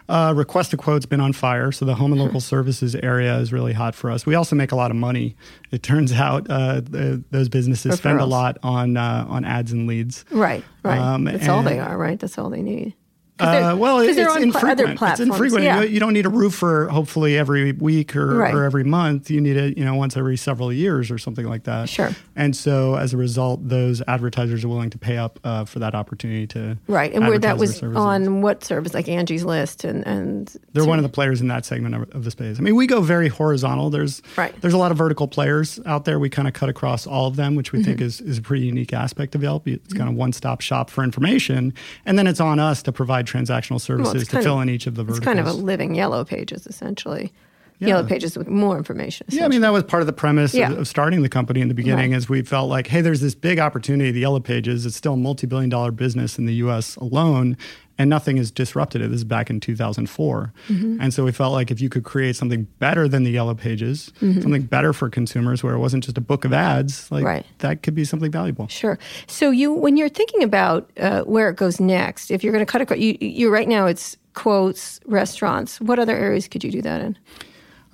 Uh, 0.09 0.33
request 0.37 0.73
a 0.73 0.77
quote's 0.77 1.07
been 1.07 1.21
on 1.21 1.33
fire, 1.33 1.73
so 1.73 1.85
the 1.85 1.95
home 1.95 2.13
and 2.13 2.21
local 2.21 2.41
services 2.41 2.95
area 2.97 3.37
is 3.39 3.53
really 3.53 3.73
hot 3.73 3.95
for 3.95 4.11
us. 4.11 4.27
We 4.27 4.35
also 4.35 4.57
make 4.57 4.73
a 4.73 4.77
lot 4.77 4.91
of 4.91 4.97
money. 4.97 5.37
It 5.71 5.83
turns 5.83 6.13
out 6.27 6.49
uh, 6.51 6.81
the, 6.81 7.23
those 7.31 7.49
businesses 7.49 7.97
spend 7.97 8.21
a 8.21 8.27
lot 8.27 8.59
on 8.63 8.97
uh, 8.97 9.27
on 9.29 9.45
ads 9.45 9.73
and 9.73 9.87
leads. 9.87 10.25
right 10.31 10.65
right 10.83 10.99
Um, 10.99 11.25
that's 11.25 11.49
all 11.49 11.63
they 11.63 11.79
are 11.79 11.97
right 11.97 12.19
that's 12.19 12.39
all 12.39 12.51
they 12.51 12.63
need 12.63 12.95
Uh, 13.39 13.75
well, 13.77 13.99
it's 13.99 14.15
pla- 14.15 14.37
infrequent. 14.37 14.81
other 14.81 14.95
platforms 14.97 15.21
It's 15.21 15.21
infrequent. 15.31 15.65
yeah. 15.65 15.83
You, 15.83 15.89
you 15.89 15.99
don't 16.01 16.13
need 16.13 16.27
a 16.27 16.31
roofer, 16.31 16.87
hopefully, 16.89 17.37
every 17.37 17.73
week 17.73 18.15
or, 18.15 18.37
Right. 18.37 18.55
or 18.55 18.63
every 18.65 18.85
month. 18.85 19.31
You 19.31 19.41
need 19.41 19.57
it, 19.57 19.77
you 19.77 19.85
know, 19.85 19.95
once 19.97 20.17
every 20.17 20.37
several 20.37 20.73
years 20.73 21.11
or 21.11 21.19
something 21.19 21.47
like 21.47 21.65
that. 21.65 21.89
Sure. 21.89 22.11
And 22.37 22.55
so, 22.55 22.95
as 22.95 23.13
a 23.13 23.17
result, 23.17 23.67
those 23.69 24.01
advertisers 24.07 24.65
are 24.65 24.69
willing 24.69 24.91
to 24.91 24.99
pay 24.99 25.17
up 25.17 25.41
uh, 25.43 25.65
for 25.65 25.81
that 25.81 25.95
opportunity 25.95 26.47
to 26.49 26.79
right 26.87 27.13
and 27.13 27.27
where 27.27 27.39
that 27.39 27.59
was 27.59 27.83
on 27.83 28.43
what 28.43 28.63
service 28.63 28.95
like 28.95 29.09
angie's 29.09 29.45
list 29.45 29.83
and 29.85 30.07
and 30.07 30.55
They're 30.73 30.85
one 30.85 30.99
of 30.99 31.03
the 31.03 31.09
players 31.09 31.41
in 31.41 31.49
that 31.49 31.65
segment 31.65 31.95
of, 31.97 32.03
of 32.15 32.25
the 32.25 32.31
space. 32.31 32.59
I 32.59 32.63
mean, 32.63 32.77
we 32.77 32.87
go 32.87 33.01
very 33.01 33.29
horizontal. 33.29 33.91
There's 33.91 34.23
Right. 34.37 34.55
there's 34.61 34.75
a 34.75 34.79
lot 34.79 34.93
of 34.93 34.99
vertical 34.99 35.27
players 35.27 35.81
out 35.87 36.05
there. 36.05 36.19
We 36.21 36.29
kind 36.31 36.47
of 36.47 36.55
cut 36.55 36.69
across 36.69 37.07
all 37.07 37.27
of 37.27 37.37
them, 37.37 37.55
which 37.57 37.73
we 37.73 37.83
think 37.83 37.97
Mm-hmm. 37.99 38.07
is, 38.07 38.21
is 38.21 38.39
a 38.39 38.43
pretty 38.43 38.67
unique 38.67 38.93
aspect 38.93 39.35
of 39.35 39.43
Yelp. 39.43 39.67
It's 39.67 39.93
kind 39.95 40.09
of 40.09 40.15
one 40.15 40.33
stop 40.33 40.61
shop 40.61 40.91
for 40.91 41.03
information, 41.03 41.75
and 42.07 42.19
then 42.19 42.27
it's 42.27 42.41
on 42.41 42.59
us 42.61 42.83
to 42.85 42.93
provide 42.93 43.22
transactional 43.27 43.81
services 43.81 44.23
it's 44.23 44.31
to 44.31 44.43
fill 44.43 44.57
of- 44.57 44.63
in 44.63 44.69
each 44.69 44.87
of 44.87 44.95
the 44.95 45.05
it's 45.05 45.19
kind 45.21 45.39
of 45.41 45.47
a 45.47 45.53
living 45.53 45.95
yellow 45.95 46.25
pages 46.25 46.67
essentially 46.67 47.33
Yeah. 47.79 47.89
yellow 47.89 48.05
pages 48.07 48.37
with 48.37 48.49
more 48.49 48.77
information 48.79 49.27
Yeah, 49.31 49.45
I 49.45 49.49
mean 49.49 49.61
that 49.63 49.73
was 49.73 49.83
part 49.85 50.03
of 50.03 50.07
the 50.07 50.13
premise 50.13 50.55
Yeah. 50.55 50.71
of, 50.73 50.79
of 50.81 50.89
starting 50.89 51.23
the 51.23 51.29
company 51.29 51.61
in 51.61 51.69
the 51.69 51.75
beginning. 51.75 52.13
Right. 52.13 52.17
Is 52.19 52.29
we 52.29 52.43
felt 52.43 52.69
like, 52.69 52.87
hey, 52.87 53.01
there's 53.01 53.21
this 53.21 53.35
big 53.35 53.59
opportunity. 53.59 54.11
The 54.13 54.21
Yellow 54.21 54.39
Pages, 54.41 54.87
it's 54.87 54.97
still 54.97 55.15
a 55.15 55.17
multi-billion-dollar 55.17 55.91
business 55.93 56.39
in 56.39 56.47
the 56.47 56.55
U.S. 56.67 56.95
alone, 56.97 57.57
and 58.03 58.11
nothing 58.11 58.37
has 58.37 58.51
disrupted 58.51 59.01
it. 59.01 59.09
This 59.09 59.19
is 59.19 59.25
back 59.25 59.49
in 59.49 59.61
2004, 59.61 60.53
Mm-hmm. 60.69 61.01
and 61.01 61.15
so 61.15 61.25
we 61.25 61.33
felt 61.33 61.53
like 61.53 61.71
if 61.71 61.81
you 61.81 61.89
could 61.89 62.05
create 62.05 62.37
something 62.37 62.65
better 62.79 63.07
than 63.09 63.23
the 63.23 63.31
Yellow 63.31 63.55
Pages, 63.55 64.13
something 64.21 64.63
better 64.63 64.93
for 64.93 65.09
consumers, 65.09 65.63
where 65.63 65.75
it 65.75 65.79
wasn't 65.79 66.05
just 66.05 66.19
a 66.19 66.21
book 66.21 66.45
of 66.45 66.53
ads, 66.53 67.11
like 67.11 67.25
Right. 67.25 67.47
that 67.59 67.83
could 67.83 67.95
be 67.95 68.05
something 68.05 68.31
valuable. 68.31 68.67
Sure. 68.69 68.99
So 69.27 69.51
you, 69.51 69.73
when 69.73 69.97
you're 69.97 70.09
thinking 70.09 70.43
about 70.43 70.91
uh, 70.99 71.23
where 71.23 71.49
it 71.49 71.57
goes 71.57 71.81
next, 71.81 72.31
if 72.31 72.43
you're 72.45 72.53
going 72.53 72.65
to 72.67 72.71
cut 72.71 72.81
across, 72.83 72.99
you, 72.99 73.17
you 73.21 73.51
right 73.51 73.69
now 73.69 73.87
it's 73.87 74.17
quotes, 74.35 74.99
restaurants. 75.07 75.81
What 75.81 75.99
other 75.99 76.17
areas 76.17 76.49
could 76.49 76.65
you 76.65 76.71
do 76.71 76.83
that 76.83 77.01
in? 77.03 77.17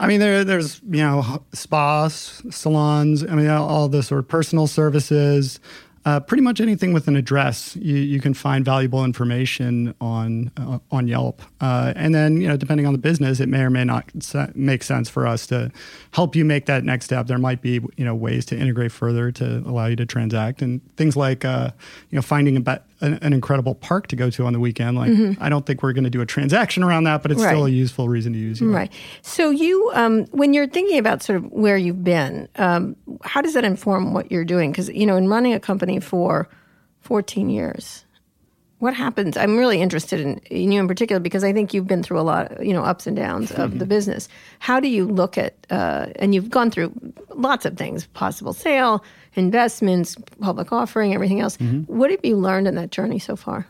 I 0.00 0.06
mean, 0.06 0.20
there, 0.20 0.44
there's 0.44 0.80
you 0.88 1.02
know 1.02 1.42
spas, 1.52 2.40
salons. 2.50 3.24
I 3.24 3.34
mean, 3.34 3.48
all, 3.48 3.68
all 3.68 3.88
the 3.88 4.02
sort 4.02 4.20
of 4.20 4.28
personal 4.28 4.66
services. 4.68 5.58
Uh, 6.08 6.20
pretty 6.20 6.42
much 6.42 6.58
anything 6.58 6.94
with 6.94 7.06
an 7.06 7.16
address, 7.16 7.76
you, 7.76 7.96
you 7.96 8.18
can 8.18 8.32
find 8.32 8.64
valuable 8.64 9.04
information 9.04 9.94
on 10.00 10.50
uh, 10.56 10.78
on 10.90 11.06
Yelp. 11.06 11.42
Uh, 11.60 11.92
and 11.96 12.14
then, 12.14 12.40
you 12.40 12.48
know, 12.48 12.56
depending 12.56 12.86
on 12.86 12.94
the 12.94 12.98
business, 12.98 13.40
it 13.40 13.48
may 13.48 13.60
or 13.60 13.68
may 13.68 13.84
not 13.84 14.04
se- 14.20 14.52
make 14.54 14.82
sense 14.82 15.10
for 15.10 15.26
us 15.26 15.46
to 15.48 15.70
help 16.12 16.34
you 16.34 16.46
make 16.46 16.64
that 16.64 16.82
next 16.82 17.04
step. 17.04 17.26
There 17.26 17.36
might 17.36 17.60
be 17.60 17.80
you 17.98 18.06
know 18.06 18.14
ways 18.14 18.46
to 18.46 18.56
integrate 18.56 18.90
further 18.90 19.30
to 19.32 19.58
allow 19.66 19.84
you 19.84 19.96
to 19.96 20.06
transact 20.06 20.62
and 20.62 20.80
things 20.96 21.14
like 21.14 21.44
uh, 21.44 21.72
you 22.08 22.16
know 22.16 22.22
finding 22.22 22.56
a 22.56 22.60
an, 23.00 23.14
an 23.22 23.32
incredible 23.32 23.74
park 23.74 24.06
to 24.08 24.16
go 24.16 24.30
to 24.30 24.44
on 24.44 24.52
the 24.52 24.60
weekend. 24.60 24.96
Like, 24.96 25.38
I 25.40 25.48
don't 25.48 25.64
think 25.66 25.82
we're 25.82 25.92
going 25.92 26.04
to 26.04 26.10
do 26.10 26.20
a 26.20 26.26
transaction 26.26 26.82
around 26.82 27.04
that, 27.04 27.22
but 27.22 27.30
it's 27.30 27.40
still 27.40 27.58
Mm-hmm. 27.58 27.66
A 27.68 27.70
useful 27.70 28.08
reason 28.08 28.32
to 28.34 28.38
use. 28.38 28.60
Yelp. 28.60 28.72
Right. 28.72 28.92
So 29.22 29.50
you, 29.50 29.90
um, 29.94 30.26
when 30.26 30.54
you're 30.54 30.68
thinking 30.68 30.96
about 30.98 31.22
sort 31.22 31.38
of 31.38 31.50
where 31.50 31.76
you've 31.76 32.04
been, 32.04 32.48
um, 32.56 32.94
how 33.22 33.40
does 33.40 33.54
that 33.54 33.64
inform 33.64 34.14
what 34.14 34.30
you're 34.30 34.44
doing? 34.44 34.70
Because 34.70 34.88
you 34.90 35.04
know, 35.04 35.16
in 35.16 35.28
running 35.28 35.54
a 35.54 35.60
company 35.60 35.97
for 36.00 36.48
14 37.00 37.48
years, 37.50 38.04
what 38.78 38.94
happens? 38.94 39.36
I'm 39.36 39.56
really 39.56 39.80
interested 39.80 40.20
in, 40.20 40.38
in 40.50 40.70
you 40.70 40.80
in 40.80 40.86
particular 40.86 41.18
because 41.18 41.42
I 41.42 41.52
think 41.52 41.74
you've 41.74 41.88
been 41.88 42.02
through 42.02 42.20
a 42.20 42.22
lot, 42.22 42.64
you 42.64 42.72
know, 42.72 42.84
ups 42.84 43.06
and 43.06 43.16
downs 43.16 43.50
of 43.52 43.78
the 43.78 43.86
business. 43.96 44.28
How 44.60 44.78
do 44.78 44.88
you 44.88 45.04
look 45.04 45.36
at, 45.36 45.54
uh, 45.70 46.06
and 46.16 46.34
you've 46.34 46.50
gone 46.50 46.70
through 46.70 46.92
lots 47.34 47.64
of 47.64 47.76
things: 47.76 48.06
possible 48.06 48.52
sale, 48.52 49.04
investments, 49.34 50.16
public 50.40 50.72
offering, 50.72 51.12
everything 51.12 51.40
else. 51.40 51.56
What 51.86 52.10
have 52.10 52.20
you 52.24 52.36
learned 52.36 52.68
in 52.68 52.76
that 52.76 52.90
journey 52.90 53.18
so 53.18 53.34
far? 53.34 53.66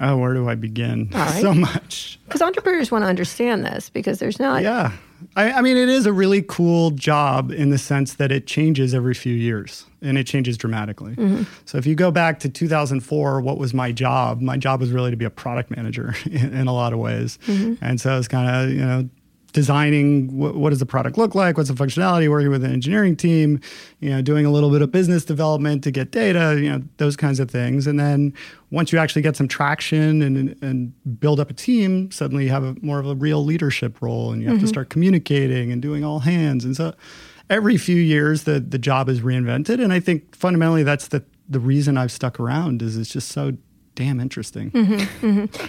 Oh, 0.00 0.18
where 0.18 0.34
do 0.34 0.48
I 0.48 0.54
begin? 0.54 1.10
Right. 1.20 1.40
So 1.42 1.52
much. 1.52 2.18
Because 2.26 2.42
entrepreneurs 2.42 2.90
want 2.90 3.02
to 3.02 3.08
understand 3.08 3.64
this 3.64 3.90
because 3.90 4.18
there's 4.18 4.38
not. 4.38 4.62
Yeah. 4.62 4.92
I, 5.36 5.52
I 5.52 5.60
mean, 5.60 5.76
it 5.76 5.88
is 5.88 6.06
a 6.06 6.12
really 6.12 6.42
cool 6.42 6.92
job 6.92 7.50
in 7.50 7.70
the 7.70 7.78
sense 7.78 8.14
that 8.14 8.32
it 8.32 8.46
changes 8.46 8.94
every 8.94 9.14
few 9.14 9.34
years 9.34 9.84
and 10.00 10.16
it 10.16 10.24
changes 10.26 10.56
dramatically. 10.56 11.14
Mm-hmm. 11.14 11.42
So 11.66 11.78
if 11.78 11.86
you 11.86 11.94
go 11.94 12.10
back 12.10 12.40
to 12.40 12.48
2004, 12.48 13.40
what 13.40 13.58
was 13.58 13.74
my 13.74 13.92
job? 13.92 14.40
My 14.40 14.56
job 14.56 14.80
was 14.80 14.90
really 14.92 15.10
to 15.10 15.16
be 15.16 15.24
a 15.24 15.30
product 15.30 15.70
manager 15.70 16.14
in, 16.24 16.54
in 16.54 16.66
a 16.66 16.72
lot 16.72 16.92
of 16.92 16.98
ways. 16.98 17.38
Mm-hmm. 17.46 17.84
And 17.84 18.00
so 18.00 18.16
it's 18.16 18.28
kind 18.28 18.48
of, 18.48 18.70
you 18.70 18.84
know, 18.84 19.08
designing 19.50 20.36
what, 20.36 20.54
what 20.54 20.70
does 20.70 20.78
the 20.78 20.86
product 20.86 21.18
look 21.18 21.34
like? 21.34 21.56
What's 21.56 21.70
the 21.70 21.74
functionality? 21.74 22.28
Working 22.28 22.50
with 22.50 22.64
an 22.64 22.72
engineering 22.72 23.16
team 23.16 23.60
you 24.00 24.10
know 24.10 24.22
doing 24.22 24.46
a 24.46 24.50
little 24.50 24.70
bit 24.70 24.82
of 24.82 24.90
business 24.90 25.24
development 25.24 25.84
to 25.84 25.90
get 25.90 26.10
data 26.10 26.58
you 26.60 26.70
know 26.70 26.82
those 26.96 27.16
kinds 27.16 27.40
of 27.40 27.50
things. 27.50 27.86
And 27.86 27.98
then 27.98 28.32
once 28.70 28.92
you 28.92 28.98
actually 28.98 29.22
get 29.22 29.36
some 29.36 29.48
traction 29.48 30.22
and 30.22 30.56
and 30.62 31.20
build 31.20 31.40
up 31.40 31.50
a 31.50 31.54
team 31.54 32.10
suddenly 32.10 32.44
you 32.44 32.50
have 32.50 32.64
a 32.64 32.76
more 32.82 32.98
of 32.98 33.06
a 33.06 33.14
real 33.14 33.44
leadership 33.44 34.00
role 34.00 34.32
and 34.32 34.42
you 34.42 34.48
have 34.48 34.58
to 34.58 34.64
mm-hmm. 34.64 34.68
start 34.68 34.90
communicating 34.90 35.72
and 35.72 35.82
doing 35.82 36.04
all 36.04 36.20
hands. 36.20 36.64
And 36.64 36.76
so 36.76 36.94
every 37.48 37.76
few 37.76 38.00
years 38.00 38.44
the 38.44 38.60
the 38.60 38.78
job 38.78 39.08
is 39.08 39.20
reinvented. 39.20 39.82
And 39.82 39.92
i 39.92 40.00
think 40.00 40.34
fundamentally 40.34 40.82
that's 40.82 41.08
the 41.08 41.22
the 41.48 41.60
reason 41.60 41.98
i've 41.98 42.12
stuck 42.12 42.38
around 42.38 42.80
is 42.80 42.96
it's 42.96 43.10
just 43.10 43.28
so 43.28 43.56
damn 44.00 44.18
interesting 44.18 44.70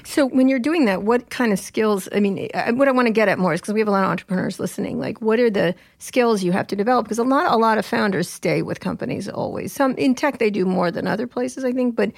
So 0.06 0.26
when 0.26 0.48
you're 0.48 0.60
doing 0.60 0.86
that, 0.86 1.04
what 1.04 1.30
kind 1.30 1.52
of 1.52 1.60
skills? 1.60 2.08
I 2.14 2.20
mean, 2.22 2.50
what 2.74 2.88
I 2.88 2.92
want 2.92 3.08
to 3.08 3.14
get 3.14 3.28
at 3.28 3.38
more 3.38 3.54
is 3.54 3.60
because 3.60 3.74
we 3.74 3.82
have 3.82 3.88
a 3.88 3.92
lot 3.92 4.04
of 4.04 4.10
entrepreneurs 4.10 4.60
listening. 4.60 5.00
Like, 5.00 5.22
what 5.22 5.40
are 5.40 5.50
the 5.50 5.76
skills 6.00 6.42
you 6.42 6.52
have 6.54 6.68
to 6.68 6.76
develop? 6.76 7.06
Because 7.06 7.20
a 7.20 7.24
lot, 7.24 7.52
a 7.52 7.58
lot 7.58 7.78
of 7.78 7.86
founders 7.86 8.30
stay 8.30 8.62
with 8.62 8.80
companies 8.80 9.28
always. 9.28 9.74
Some 9.74 9.96
in 9.96 10.16
tech 10.16 10.40
they 10.40 10.50
do 10.50 10.66
more 10.66 10.92
than 10.92 11.08
other 11.08 11.28
places, 11.28 11.66
I 11.66 11.74
think. 11.74 11.96
But 11.96 12.12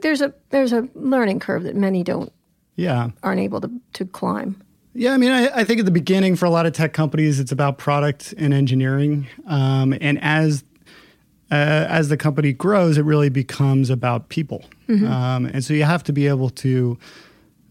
there's 0.00 0.22
a 0.22 0.32
there's 0.50 0.72
a 0.72 0.88
learning 0.94 1.40
curve 1.40 1.64
that 1.64 1.76
many 1.76 2.02
don't 2.02 2.32
yeah 2.76 3.10
aren't 3.22 3.40
able 3.40 3.60
to 3.60 3.70
to 3.92 4.06
climb. 4.06 4.62
Yeah, 4.94 5.12
I 5.12 5.16
mean, 5.16 5.32
I, 5.32 5.60
I 5.60 5.64
think 5.64 5.80
at 5.80 5.86
the 5.86 5.90
beginning 5.90 6.36
for 6.36 6.44
a 6.44 6.50
lot 6.50 6.66
of 6.66 6.74
tech 6.74 6.92
companies, 6.92 7.40
it's 7.40 7.52
about 7.52 7.78
product 7.78 8.34
and 8.36 8.52
engineering, 8.52 9.26
um, 9.46 9.94
and 10.00 10.18
as 10.22 10.64
uh, 11.52 11.86
as 11.88 12.08
the 12.08 12.16
company 12.16 12.52
grows, 12.52 12.96
it 12.96 13.04
really 13.04 13.28
becomes 13.28 13.90
about 13.90 14.30
people, 14.30 14.64
um, 14.88 15.46
and 15.46 15.62
so 15.62 15.74
you 15.74 15.84
have 15.84 16.02
to 16.04 16.12
be 16.12 16.26
able 16.26 16.48
to 16.48 16.98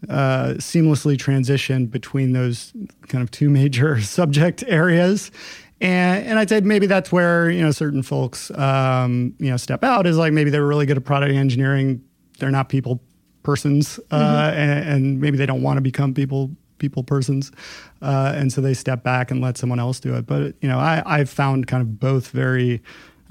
uh, 0.07 0.53
seamlessly 0.57 1.17
transition 1.17 1.87
between 1.87 2.33
those 2.33 2.73
kind 3.07 3.23
of 3.23 3.31
two 3.31 3.49
major 3.49 3.99
subject 4.01 4.63
areas. 4.67 5.31
And, 5.79 6.27
and 6.27 6.39
I'd 6.39 6.49
say 6.49 6.61
maybe 6.61 6.85
that's 6.85 7.11
where 7.11 7.49
you 7.49 7.61
know 7.61 7.71
certain 7.71 8.03
folks 8.03 8.51
um, 8.51 9.33
you 9.39 9.49
know 9.49 9.57
step 9.57 9.83
out 9.83 10.05
is 10.05 10.15
like 10.17 10.31
maybe 10.31 10.51
they're 10.51 10.65
really 10.65 10.85
good 10.85 10.97
at 10.97 11.03
product 11.03 11.33
engineering. 11.33 12.03
They're 12.37 12.51
not 12.51 12.69
people 12.69 13.01
persons, 13.43 13.99
uh, 14.11 14.19
mm-hmm. 14.19 14.59
and, 14.59 14.89
and, 14.89 15.19
maybe 15.19 15.37
they 15.37 15.47
don't 15.47 15.63
want 15.63 15.77
to 15.77 15.81
become 15.81 16.13
people 16.13 16.51
people 16.77 17.03
persons, 17.03 17.51
uh, 18.03 18.33
and 18.35 18.53
so 18.53 18.61
they 18.61 18.75
step 18.75 19.03
back 19.03 19.31
and 19.31 19.41
let 19.41 19.57
someone 19.57 19.79
else 19.79 19.99
do 19.99 20.15
it. 20.15 20.27
But 20.27 20.55
you 20.61 20.69
know, 20.69 20.77
I, 20.77 21.01
I've 21.05 21.29
found 21.29 21.67
kind 21.67 21.81
of 21.81 21.99
both 21.99 22.29
very 22.29 22.81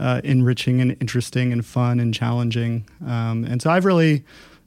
uh, 0.00 0.20
enriching 0.24 0.80
and 0.80 0.96
interesting 1.00 1.52
and 1.52 1.64
fun 1.64 2.00
and 2.00 2.12
challenging, 2.12 2.86
um, 3.06 3.44
and 3.44 3.62
so 3.62 3.70
I've 3.70 3.84
really 3.84 4.24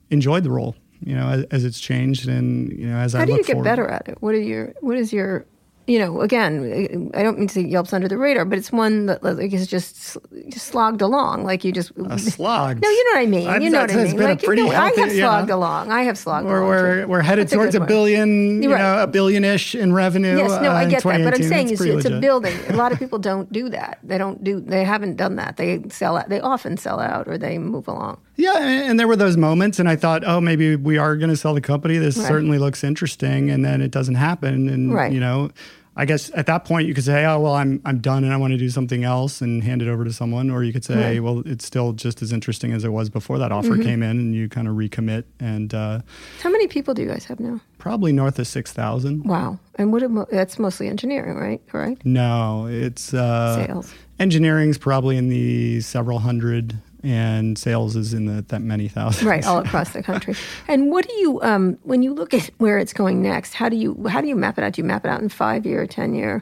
enjoyed 0.10 0.44
the 0.44 0.52
role. 0.52 0.76
You 1.02 1.16
know, 1.16 1.28
as, 1.28 1.44
as 1.52 1.66
it's 1.66 1.82
changed, 1.82 2.30
and 2.30 2.72
you 2.72 2.88
know, 2.88 2.98
as 2.98 3.12
how 3.12 3.24
I 3.24 3.26
do 3.26 3.34
you 3.34 3.44
get 3.44 3.54
forward. 3.54 3.64
better 3.66 3.88
at 3.88 4.08
it? 4.08 4.18
What 4.22 4.36
are 4.36 4.40
your 4.42 4.74
what 4.80 4.98
is 4.98 5.12
your 5.12 5.46
you 5.86 6.00
know, 6.00 6.22
again, 6.22 7.12
I 7.14 7.24
don't 7.24 7.38
mean 7.38 7.48
to 7.48 7.54
say 7.54 7.62
Yelp's 7.62 7.92
under 7.92 8.08
the 8.08 8.18
radar, 8.18 8.46
but 8.46 8.58
it's 8.58 8.72
one 8.72 9.08
that 9.08 9.22
like 9.22 9.52
is 9.52 9.68
just, 9.68 10.18
just 10.48 10.68
slogged 10.68 11.02
along. 11.02 11.44
Like 11.44 11.66
you 11.66 11.74
just 11.74 11.92
a 11.98 12.18
slog. 12.18 12.82
No, 12.82 12.90
you 12.90 13.04
know 13.06 13.20
what 13.20 13.24
I 13.24 13.26
mean. 13.26 13.62
you 13.62 13.70
know 13.70 13.82
what 13.82 13.92
I 13.92 13.96
mean. 13.96 14.18
Like, 14.18 14.42
you 14.44 14.56
know, 14.56 14.70
healthy, 14.70 14.98
I 14.98 15.02
have 15.02 15.12
slogged 15.12 15.50
know, 15.50 15.58
along. 15.58 15.92
I 15.92 16.04
have 16.04 16.18
slogged 16.18 16.48
we're, 16.48 16.62
along. 16.62 16.70
We're, 16.72 17.08
we're 17.08 17.22
headed 17.22 17.48
That's 17.48 17.54
towards 17.54 17.76
a, 17.76 17.82
a 17.82 17.86
billion, 17.86 18.64
you 18.64 18.72
right. 18.72 18.80
know, 18.80 19.04
a 19.04 19.08
billion-ish 19.08 19.76
in 19.76 19.92
revenue. 19.92 20.38
Yes, 20.38 20.62
no, 20.62 20.72
uh, 20.72 20.76
I 20.76 20.86
get 20.86 21.04
that, 21.04 21.24
but 21.24 21.34
I'm 21.34 21.44
saying 21.44 21.70
it's, 21.70 21.82
it's, 21.82 22.06
a 22.06 22.20
building. 22.20 22.58
A 22.70 22.76
lot 22.78 22.94
of 22.94 23.00
people 23.04 23.20
don't 23.20 23.52
do 23.52 23.68
that. 23.70 24.00
They 24.04 24.18
don't 24.18 24.42
do. 24.42 24.62
They 24.62 24.86
haven't 24.86 25.18
done 25.18 25.36
that. 25.36 25.58
They 25.58 25.84
sell 25.90 26.16
out. 26.16 26.30
They 26.30 26.40
often 26.40 26.78
sell 26.78 27.02
out 27.02 27.28
or 27.28 27.38
they 27.38 27.58
move 27.58 27.90
along. 27.90 28.22
Yeah, 28.36 28.58
and 28.58 29.00
there 29.00 29.08
were 29.08 29.16
those 29.16 29.38
moments, 29.38 29.80
and 29.80 29.88
I 29.88 29.96
thought, 29.96 30.24
oh, 30.26 30.42
maybe 30.42 30.76
we 30.76 30.98
are 30.98 31.16
going 31.16 31.30
to 31.30 31.38
sell 31.38 31.54
the 31.54 31.62
company. 31.62 31.98
This 31.98 32.18
right. 32.18 32.28
certainly 32.28 32.58
looks 32.58 32.84
interesting, 32.84 33.52
and 33.52 33.64
then 33.64 33.82
it 33.82 33.92
doesn't 33.92 34.16
happen, 34.16 34.70
and 34.70 34.94
right. 34.94 35.12
you 35.12 35.20
know 35.20 35.52
I 35.96 36.06
guess 36.06 36.32
at 36.34 36.48
that 36.48 36.66
point 36.66 36.88
you 36.88 36.94
could 36.94 37.04
say, 37.04 37.24
"Oh, 37.26 37.40
well, 37.40 37.54
I'm 37.54 37.80
I'm 37.86 38.00
done 38.00 38.24
and 38.24 38.34
I 38.34 38.38
want 38.38 38.52
to 38.52 38.58
do 38.58 38.70
something 38.70 39.04
else 39.04 39.42
and 39.42 39.64
hand 39.64 39.82
it 39.82 39.88
over 39.88 40.04
to 40.04 40.12
someone," 40.12 40.50
or 40.50 40.64
you 40.64 40.74
could 40.74 40.84
say, 40.84 41.20
"Well, 41.20 41.44
it's 41.46 41.66
still 41.66 41.94
just 41.94 42.24
as 42.24 42.32
interesting 42.32 42.74
as 42.74 42.84
it 42.84 42.90
was 42.90 43.10
before 43.10 43.38
that 43.38 43.52
offer 43.52 43.70
mm-hmm. 43.70 43.84
came 43.84 44.04
in," 44.04 44.18
and 44.18 44.34
you 44.34 44.50
kind 44.50 44.68
of 44.68 44.76
recommit. 44.76 45.26
And 45.40 45.74
uh, 45.74 46.02
how 46.42 46.50
many 46.50 46.68
people 46.68 46.96
do 46.96 47.04
you 47.04 47.08
guys 47.08 47.26
have 47.26 47.40
now? 47.40 47.62
Probably 47.78 48.12
north 48.12 48.40
of 48.40 48.48
six 48.48 48.74
thousand. 48.74 49.26
Wow, 49.26 49.60
and 49.76 49.94
what? 49.94 50.10
Mo- 50.10 50.28
that's 50.32 50.58
mostly 50.58 50.88
engineering, 50.88 51.36
right? 51.36 51.66
Correct. 51.68 52.04
No, 52.06 52.68
it's 52.68 53.14
uh, 53.14 53.68
sales. 53.68 53.94
Engineering's 54.20 54.80
probably 54.80 55.16
in 55.16 55.30
the 55.30 55.82
several 55.82 56.20
hundred 56.20 56.76
and 57.04 57.58
sales 57.58 57.96
is 57.96 58.14
in 58.14 58.26
the 58.26 58.42
that 58.48 58.62
many 58.62 58.88
thousands. 58.88 59.24
Right, 59.24 59.46
all 59.46 59.60
across 59.60 59.92
the 59.92 60.02
country. 60.02 60.36
And 60.68 60.92
what 60.92 61.08
do 61.08 61.14
you, 61.16 61.42
um, 61.42 61.78
when 61.84 62.02
you 62.02 62.14
look 62.14 62.34
at 62.34 62.50
where 62.58 62.78
it's 62.78 62.94
going 62.94 63.22
next, 63.22 63.54
how 63.54 63.70
do 63.70 63.76
you 63.76 64.08
how 64.08 64.22
do 64.22 64.28
you 64.28 64.36
map 64.36 64.58
it 64.58 64.64
out? 64.64 64.74
Do 64.74 64.82
you 64.82 64.88
map 64.88 65.06
it 65.06 65.10
out 65.10 65.22
in 65.22 65.30
five 65.30 65.66
year, 65.66 65.86
ten 65.86 66.16
year? 66.16 66.42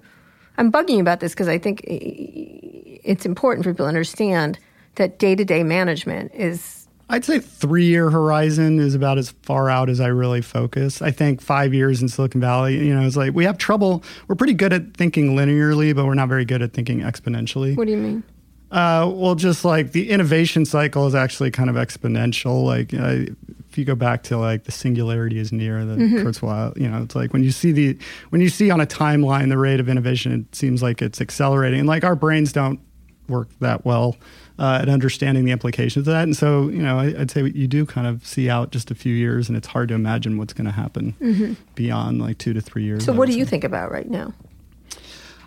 I'm 0.57 0.71
bugging 0.71 0.95
you 0.95 1.01
about 1.01 1.19
this 1.19 1.33
because 1.33 1.47
I 1.47 1.57
think 1.57 1.81
it's 1.85 3.25
important 3.25 3.63
for 3.63 3.73
people 3.73 3.85
to 3.85 3.87
understand 3.89 4.59
that 4.95 5.17
day 5.17 5.35
to 5.35 5.43
day 5.43 5.63
management 5.63 6.31
is. 6.35 6.87
I'd 7.09 7.25
say 7.25 7.39
three 7.39 7.85
year 7.85 8.09
horizon 8.09 8.79
is 8.79 8.95
about 8.95 9.17
as 9.17 9.31
far 9.41 9.69
out 9.69 9.89
as 9.89 9.99
I 9.99 10.07
really 10.07 10.41
focus. 10.41 11.01
I 11.01 11.11
think 11.11 11.41
five 11.41 11.73
years 11.73 12.01
in 12.01 12.07
Silicon 12.07 12.39
Valley, 12.39 12.87
you 12.87 12.95
know, 12.95 13.05
it's 13.05 13.17
like 13.17 13.33
we 13.33 13.43
have 13.43 13.57
trouble. 13.57 14.01
We're 14.27 14.35
pretty 14.35 14.53
good 14.53 14.71
at 14.71 14.95
thinking 14.95 15.35
linearly, 15.35 15.93
but 15.93 16.05
we're 16.05 16.13
not 16.13 16.29
very 16.29 16.45
good 16.45 16.61
at 16.61 16.71
thinking 16.71 16.99
exponentially. 16.99 17.75
What 17.75 17.87
do 17.87 17.91
you 17.91 17.97
mean? 17.97 18.23
Uh, 18.71 19.11
well, 19.13 19.35
just 19.35 19.65
like 19.65 19.91
the 19.91 20.09
innovation 20.09 20.65
cycle 20.65 21.05
is 21.05 21.13
actually 21.13 21.51
kind 21.51 21.69
of 21.69 21.75
exponential. 21.75 22.63
Like 22.63 22.93
uh, 22.93 23.31
if 23.69 23.77
you 23.77 23.83
go 23.83 23.95
back 23.95 24.23
to 24.23 24.37
like 24.37 24.63
the 24.63 24.71
singularity 24.71 25.39
is 25.39 25.51
near, 25.51 25.83
the 25.83 25.95
mm-hmm. 25.95 26.27
Kurzweil, 26.27 26.77
you 26.79 26.87
know, 26.87 27.03
it's 27.03 27.15
like 27.15 27.33
when 27.33 27.43
you 27.43 27.51
see 27.51 27.71
the 27.71 27.97
when 28.29 28.41
you 28.41 28.49
see 28.49 28.71
on 28.71 28.79
a 28.79 28.85
timeline 28.85 29.49
the 29.49 29.57
rate 29.57 29.79
of 29.79 29.89
innovation, 29.89 30.31
it 30.31 30.55
seems 30.55 30.81
like 30.81 31.01
it's 31.01 31.19
accelerating. 31.19 31.79
And 31.79 31.87
like 31.87 32.03
our 32.03 32.15
brains 32.15 32.53
don't 32.53 32.79
work 33.27 33.49
that 33.59 33.85
well 33.85 34.15
uh, 34.59 34.79
at 34.81 34.89
understanding 34.89 35.43
the 35.43 35.51
implications 35.51 36.07
of 36.07 36.13
that. 36.13 36.23
And 36.23 36.37
so, 36.37 36.69
you 36.69 36.81
know, 36.81 36.99
I, 36.99 37.13
would 37.13 37.31
say 37.31 37.43
you 37.43 37.67
do 37.67 37.85
kind 37.85 38.07
of 38.07 38.25
see 38.25 38.49
out 38.49 38.71
just 38.71 38.91
a 38.91 38.95
few 38.95 39.13
years, 39.13 39.49
and 39.49 39.57
it's 39.57 39.67
hard 39.67 39.89
to 39.89 39.95
imagine 39.95 40.37
what's 40.37 40.53
going 40.53 40.65
to 40.65 40.71
happen 40.71 41.13
mm-hmm. 41.19 41.53
beyond 41.75 42.21
like 42.21 42.37
two 42.37 42.53
to 42.53 42.61
three 42.61 42.83
years. 42.83 43.03
So, 43.03 43.11
what 43.11 43.27
do 43.27 43.37
you 43.37 43.45
think 43.45 43.63
about 43.63 43.91
right 43.91 44.09
now? 44.09 44.33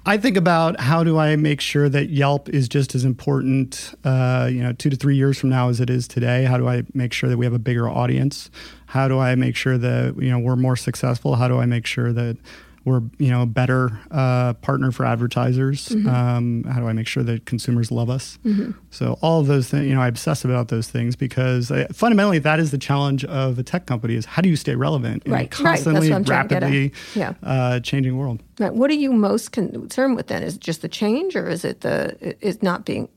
I 0.06 0.18
think 0.18 0.37
about 0.37 0.80
how 0.80 1.02
do 1.02 1.16
I 1.16 1.34
make 1.37 1.62
sure 1.62 1.88
that 1.88 2.11
Yelp 2.11 2.50
is 2.50 2.68
just 2.68 2.94
as 2.94 3.06
important, 3.06 3.94
uh, 4.04 4.50
you 4.52 4.62
know, 4.62 4.75
two 4.75 4.90
to 4.90 4.96
three 4.96 5.16
years 5.16 5.38
from 5.38 5.49
now 5.49 5.70
as 5.70 5.80
it 5.80 5.88
is 5.88 6.06
today. 6.06 6.44
How 6.44 6.58
do 6.58 6.68
I 6.68 6.82
make 6.92 7.14
sure 7.14 7.30
that 7.30 7.38
we 7.38 7.46
have 7.46 7.54
a 7.54 7.58
bigger 7.58 7.88
audience? 7.88 8.50
How 8.87 9.08
do 9.08 9.18
I 9.18 9.34
make 9.34 9.56
sure 9.56 9.78
that 9.78 10.16
you 10.18 10.30
know 10.30 10.38
we're 10.38 10.56
more 10.56 10.76
successful? 10.76 11.37
How 11.37 11.49
do 11.49 11.58
I 11.58 11.64
make 11.64 11.87
sure 11.87 12.12
that 12.12 12.37
we're 12.85 13.03
you 13.19 13.31
know 13.31 13.43
a 13.43 13.47
better 13.47 13.99
uh, 14.11 14.55
partner 14.55 14.93
for 14.93 15.07
advertisers. 15.07 15.88
Mm-hmm. 15.88 16.09
Um, 16.09 16.64
how 16.64 16.81
do 16.81 16.88
I 16.88 16.93
make 16.93 17.07
sure 17.07 17.23
that 17.23 17.47
consumers 17.47 17.91
love 17.91 18.11
us? 18.11 18.38
Mm-hmm. 18.45 18.73
So 18.91 19.19
all 19.23 19.41
of 19.41 19.47
those 19.47 19.69
things, 19.69 19.87
you 19.87 19.95
know, 19.95 20.03
I 20.03 20.09
obsess 20.09 20.45
about 20.45 20.69
those 20.69 20.88
things 20.88 21.17
because 21.17 21.71
I, 21.71 21.87
fundamentally 21.87 22.38
that 22.41 22.61
is 22.61 22.71
the 22.71 22.79
challenge 22.79 23.25
of 23.25 23.59
a 23.59 23.62
tech 23.62 23.87
company: 23.87 24.14
is 24.14 24.25
how 24.26 24.43
do 24.43 24.49
you 24.49 24.57
stay 24.57 24.75
relevant 24.75 25.25
in 25.25 25.33
right. 25.33 25.47
a 25.47 25.49
constantly, 25.49 26.11
right. 26.11 26.29
rapidly 26.29 26.93
yeah. 27.14 27.35
uh, 27.43 27.81
changing 27.81 28.17
world? 28.17 28.43
Right. 28.59 28.75
What 28.75 28.91
are 28.91 28.95
you 28.95 29.12
most 29.12 29.53
concerned 29.53 30.17
with 30.17 30.29
then? 30.29 30.43
Is 30.43 30.57
it 30.57 30.61
just 30.61 30.83
the 30.83 30.88
change, 30.88 31.37
or 31.37 31.49
is 31.49 31.64
it 31.64 31.81
the 31.81 32.37
is 32.45 32.62
not 32.62 32.85
being? 32.85 33.09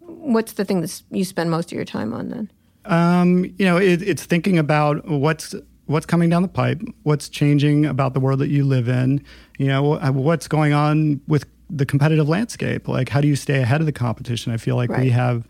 What's 0.00 0.52
the 0.52 0.64
thing 0.64 0.82
that 0.82 1.02
you 1.10 1.24
spend 1.24 1.50
most 1.50 1.72
of 1.72 1.76
your 1.76 1.84
time 1.84 2.12
on 2.12 2.28
then? 2.28 2.50
Um, 2.86 3.44
you 3.58 3.64
know, 3.64 3.76
it, 3.76 4.02
it's 4.02 4.24
thinking 4.24 4.58
about 4.58 5.06
what's 5.06 5.54
what's 5.90 6.06
coming 6.06 6.30
down 6.30 6.42
the 6.42 6.48
pipe, 6.48 6.80
what's 7.02 7.28
changing 7.28 7.84
about 7.84 8.14
the 8.14 8.20
world 8.20 8.38
that 8.38 8.48
you 8.48 8.64
live 8.64 8.88
in, 8.88 9.22
you 9.58 9.66
know, 9.66 9.94
uh, 9.94 10.12
what's 10.12 10.46
going 10.46 10.72
on 10.72 11.20
with 11.26 11.46
the 11.68 11.84
competitive 11.84 12.28
landscape. 12.28 12.86
Like, 12.86 13.08
how 13.08 13.20
do 13.20 13.26
you 13.26 13.34
stay 13.34 13.60
ahead 13.60 13.80
of 13.80 13.86
the 13.86 13.92
competition? 13.92 14.52
I 14.52 14.56
feel 14.56 14.76
like 14.76 14.90
right. 14.90 15.00
we 15.00 15.10
have, 15.10 15.48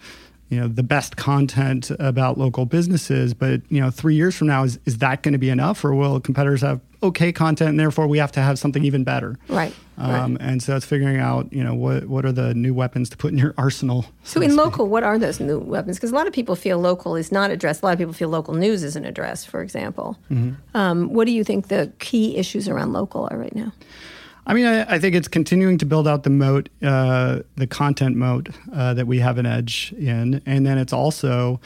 you 0.50 0.58
know, 0.58 0.66
the 0.66 0.82
best 0.82 1.16
content 1.16 1.92
about 2.00 2.36
local 2.36 2.66
businesses, 2.66 3.34
but 3.34 3.62
you 3.68 3.80
know, 3.80 3.88
three 3.88 4.16
years 4.16 4.36
from 4.36 4.48
now, 4.48 4.64
is 4.64 4.80
is 4.84 4.98
that 4.98 5.22
going 5.22 5.32
to 5.32 5.38
be 5.38 5.48
enough, 5.48 5.84
or 5.84 5.94
will 5.94 6.20
competitors 6.20 6.60
have 6.62 6.80
okay 7.04 7.32
content, 7.32 7.70
and 7.70 7.80
therefore 7.80 8.08
we 8.08 8.18
have 8.18 8.32
to 8.32 8.40
have 8.40 8.58
something 8.58 8.84
even 8.84 9.04
better. 9.04 9.38
Right. 9.48 9.72
Um, 9.96 10.34
right. 10.34 10.42
And 10.42 10.62
so 10.62 10.74
it's 10.74 10.84
figuring 10.84 11.18
out, 11.18 11.52
you 11.52 11.62
know, 11.62 11.74
what 11.74 12.06
what 12.06 12.24
are 12.24 12.32
the 12.32 12.52
new 12.52 12.74
weapons 12.74 13.08
to 13.10 13.16
put 13.16 13.30
in 13.30 13.38
your 13.38 13.54
arsenal. 13.56 14.02
So, 14.24 14.40
so 14.40 14.42
in 14.42 14.56
local, 14.56 14.88
what 14.88 15.04
are 15.04 15.18
those 15.18 15.38
new 15.38 15.60
weapons? 15.60 15.98
Because 15.98 16.10
a 16.10 16.14
lot 16.14 16.26
of 16.26 16.32
people 16.32 16.56
feel 16.56 16.78
local 16.78 17.14
is 17.14 17.30
not 17.30 17.52
addressed. 17.52 17.82
A 17.82 17.86
lot 17.86 17.92
of 17.92 17.98
people 17.98 18.12
feel 18.14 18.28
local 18.28 18.54
news 18.54 18.82
isn't 18.82 19.04
addressed. 19.04 19.48
For 19.48 19.62
example, 19.62 20.18
mm-hmm. 20.30 20.54
um, 20.76 21.14
what 21.14 21.26
do 21.26 21.32
you 21.32 21.44
think 21.44 21.68
the 21.68 21.92
key 22.00 22.36
issues 22.36 22.68
around 22.68 22.92
local 22.92 23.28
are 23.30 23.38
right 23.38 23.54
now? 23.54 23.72
I 24.46 24.54
mean, 24.54 24.66
I, 24.66 24.94
I, 24.94 24.98
think 24.98 25.14
it's 25.14 25.28
continuing 25.28 25.78
to 25.78 25.86
build 25.86 26.08
out 26.08 26.22
the 26.22 26.30
moat, 26.30 26.68
uh, 26.82 27.40
the 27.56 27.66
content 27.66 28.16
moat 28.16 28.48
uh, 28.72 28.94
that 28.94 29.06
we 29.06 29.18
have 29.18 29.38
an 29.38 29.46
edge 29.46 29.92
in, 29.98 30.42
and 30.46 30.66
then 30.66 30.78
it's 30.78 30.92
also 30.92 31.60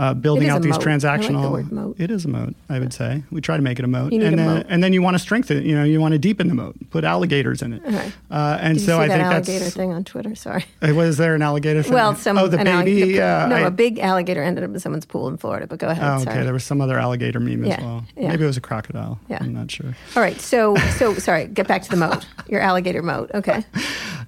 uh, 0.00 0.14
building 0.14 0.48
out 0.48 0.62
these 0.62 0.78
transactional. 0.78 1.52
Like 1.52 1.70
moat. 1.70 1.96
It 2.00 2.10
is 2.10 2.24
a 2.24 2.28
moat, 2.28 2.54
I 2.70 2.78
would 2.78 2.92
say. 2.94 3.22
We 3.30 3.42
try 3.42 3.58
to 3.58 3.62
make 3.62 3.78
it 3.78 3.84
a 3.84 3.88
moat, 3.88 4.12
and 4.12 4.22
then 4.22 4.36
moat. 4.36 4.66
and 4.68 4.82
then 4.82 4.94
you 4.94 5.02
want 5.02 5.14
to 5.14 5.18
strengthen 5.18 5.58
it. 5.58 5.64
You 5.64 5.74
know, 5.74 5.84
you 5.84 6.00
want 6.00 6.12
to 6.12 6.18
deepen 6.18 6.48
the 6.48 6.54
moat, 6.54 6.74
put 6.88 7.04
alligators 7.04 7.60
in 7.60 7.74
it. 7.74 7.82
Okay. 7.84 8.10
Uh, 8.30 8.56
and 8.62 8.78
Did 8.78 8.86
so 8.86 8.98
I 8.98 9.08
think 9.08 9.22
alligator 9.22 9.58
that's 9.58 9.76
thing 9.76 9.92
on 9.92 10.04
Twitter. 10.04 10.34
Sorry. 10.34 10.64
Was 10.82 11.18
there 11.18 11.34
an 11.34 11.42
alligator 11.42 11.82
thing? 11.82 11.92
Well, 11.92 12.14
some 12.14 12.38
oh 12.38 12.48
the 12.48 12.56
baby. 12.56 13.14
Allig- 13.18 13.48
no, 13.50 13.56
I, 13.56 13.60
a 13.60 13.70
big 13.70 13.98
alligator 13.98 14.42
ended 14.42 14.64
up 14.64 14.70
in 14.70 14.80
someone's 14.80 15.04
pool 15.04 15.28
in 15.28 15.36
Florida. 15.36 15.66
But 15.66 15.78
go 15.78 15.88
ahead. 15.88 16.02
Oh, 16.02 16.14
okay. 16.14 16.24
Sorry. 16.24 16.44
There 16.44 16.54
was 16.54 16.64
some 16.64 16.80
other 16.80 16.98
alligator 16.98 17.38
meme 17.38 17.64
yeah. 17.64 17.74
as 17.74 17.82
well. 17.82 18.04
Yeah. 18.16 18.28
Maybe 18.28 18.44
it 18.44 18.46
was 18.46 18.56
a 18.56 18.62
crocodile. 18.62 19.20
Yeah. 19.28 19.38
I'm 19.42 19.52
not 19.52 19.70
sure. 19.70 19.94
All 20.16 20.22
right. 20.22 20.40
So 20.40 20.76
so 20.96 21.14
sorry. 21.16 21.46
Get 21.46 21.68
back 21.68 21.82
to 21.82 21.90
the 21.90 21.96
moat. 21.96 22.26
Your 22.48 22.62
alligator 22.62 23.02
moat. 23.02 23.30
Okay. 23.34 23.64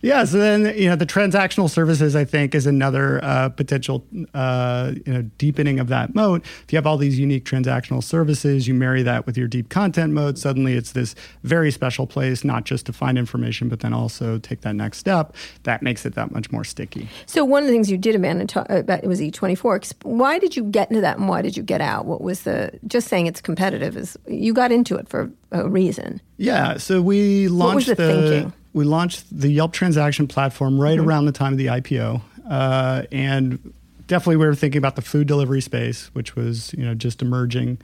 yeah. 0.03 0.25
So 0.25 0.39
then 0.39 0.77
you 0.77 0.89
know 0.89 0.97
the 0.97 1.07
transactional 1.07 1.71
services 1.71 2.15
I 2.15 2.25
think 2.25 2.55
is 2.55 2.67
another 2.67 3.23
uh, 3.25 3.49
potential 3.49 4.05
uh, 4.35 4.93
you 5.07 5.13
know 5.13 5.23
deepening 5.39 5.81
of 5.81 5.89
that 5.89 6.15
moat. 6.15 6.45
If 6.65 6.73
you 6.73 6.77
have 6.77 6.87
all 6.87 6.97
these 6.99 7.19
unique 7.19 7.45
transactional 7.45 8.03
services, 8.03 8.69
you 8.69 8.75
marry 8.75 9.03
that 9.03 9.27
with 9.27 9.39
your 9.39 9.49
deep 9.49 9.69
content 9.69 10.13
mode, 10.13 10.39
suddenly 10.39 10.75
it's 10.75 10.93
this 10.93 11.15
very 11.43 11.71
special 11.71 12.07
place, 12.07 12.45
not 12.45 12.65
just 12.65 12.87
to 12.87 12.93
find 12.93 13.17
information, 13.17 13.69
but 13.69 13.81
then 13.81 13.93
also 13.93 14.39
take 14.39 14.61
that 14.63 14.75
next 14.75 14.99
step. 14.99 15.35
That 15.63 15.83
makes 15.83 16.05
it 16.05 16.15
that 16.15 16.33
much 16.33 16.51
more 16.51 16.65
sticky. 16.65 17.09
So 17.27 17.45
one 17.45 17.63
of 17.63 17.69
the 17.69 17.73
things 17.73 17.91
you 17.91 17.99
did 17.99 18.15
about 18.15 19.05
it 19.05 19.07
was 19.07 19.21
Eat24. 19.21 19.95
Why 20.03 20.39
did 20.39 20.57
you 20.57 20.65
get 20.65 20.91
into 20.91 21.01
that 21.01 21.19
and 21.19 21.29
why 21.29 21.43
did 21.43 21.57
you 21.57 21.63
get 21.63 21.81
out? 21.81 22.07
What 22.07 22.21
was 22.21 22.43
the, 22.43 22.79
just 22.87 23.09
saying 23.09 23.27
it's 23.27 23.41
competitive 23.41 23.97
is, 23.97 24.17
you 24.27 24.53
got 24.53 24.73
into 24.73 24.97
it 24.97 25.09
for 25.09 25.31
a 25.51 25.69
reason. 25.69 26.21
Yeah, 26.37 26.79
so 26.79 27.01
we 27.03 27.49
launched 27.49 27.89
the, 27.89 27.95
the 27.95 28.53
we 28.73 28.85
launched 28.85 29.27
the 29.31 29.51
Yelp 29.51 29.73
transaction 29.73 30.27
platform 30.27 30.81
right 30.81 30.99
mm-hmm. 30.99 31.09
around 31.09 31.27
the 31.27 31.33
time 31.33 31.53
of 31.53 31.59
the 31.59 31.67
IPO. 31.67 32.23
Uh, 32.49 33.03
and 33.13 33.73
definitely 34.07 34.37
we 34.37 34.47
were 34.47 34.55
thinking 34.55 34.79
about 34.79 34.97
the 34.97 35.03
food 35.03 35.27
delivery 35.27 35.61
space, 35.61 36.07
which 36.15 36.37
was 36.37 36.73
you 36.75 36.85
know 36.85 36.95
just 36.95 37.23
emerging 37.23 37.79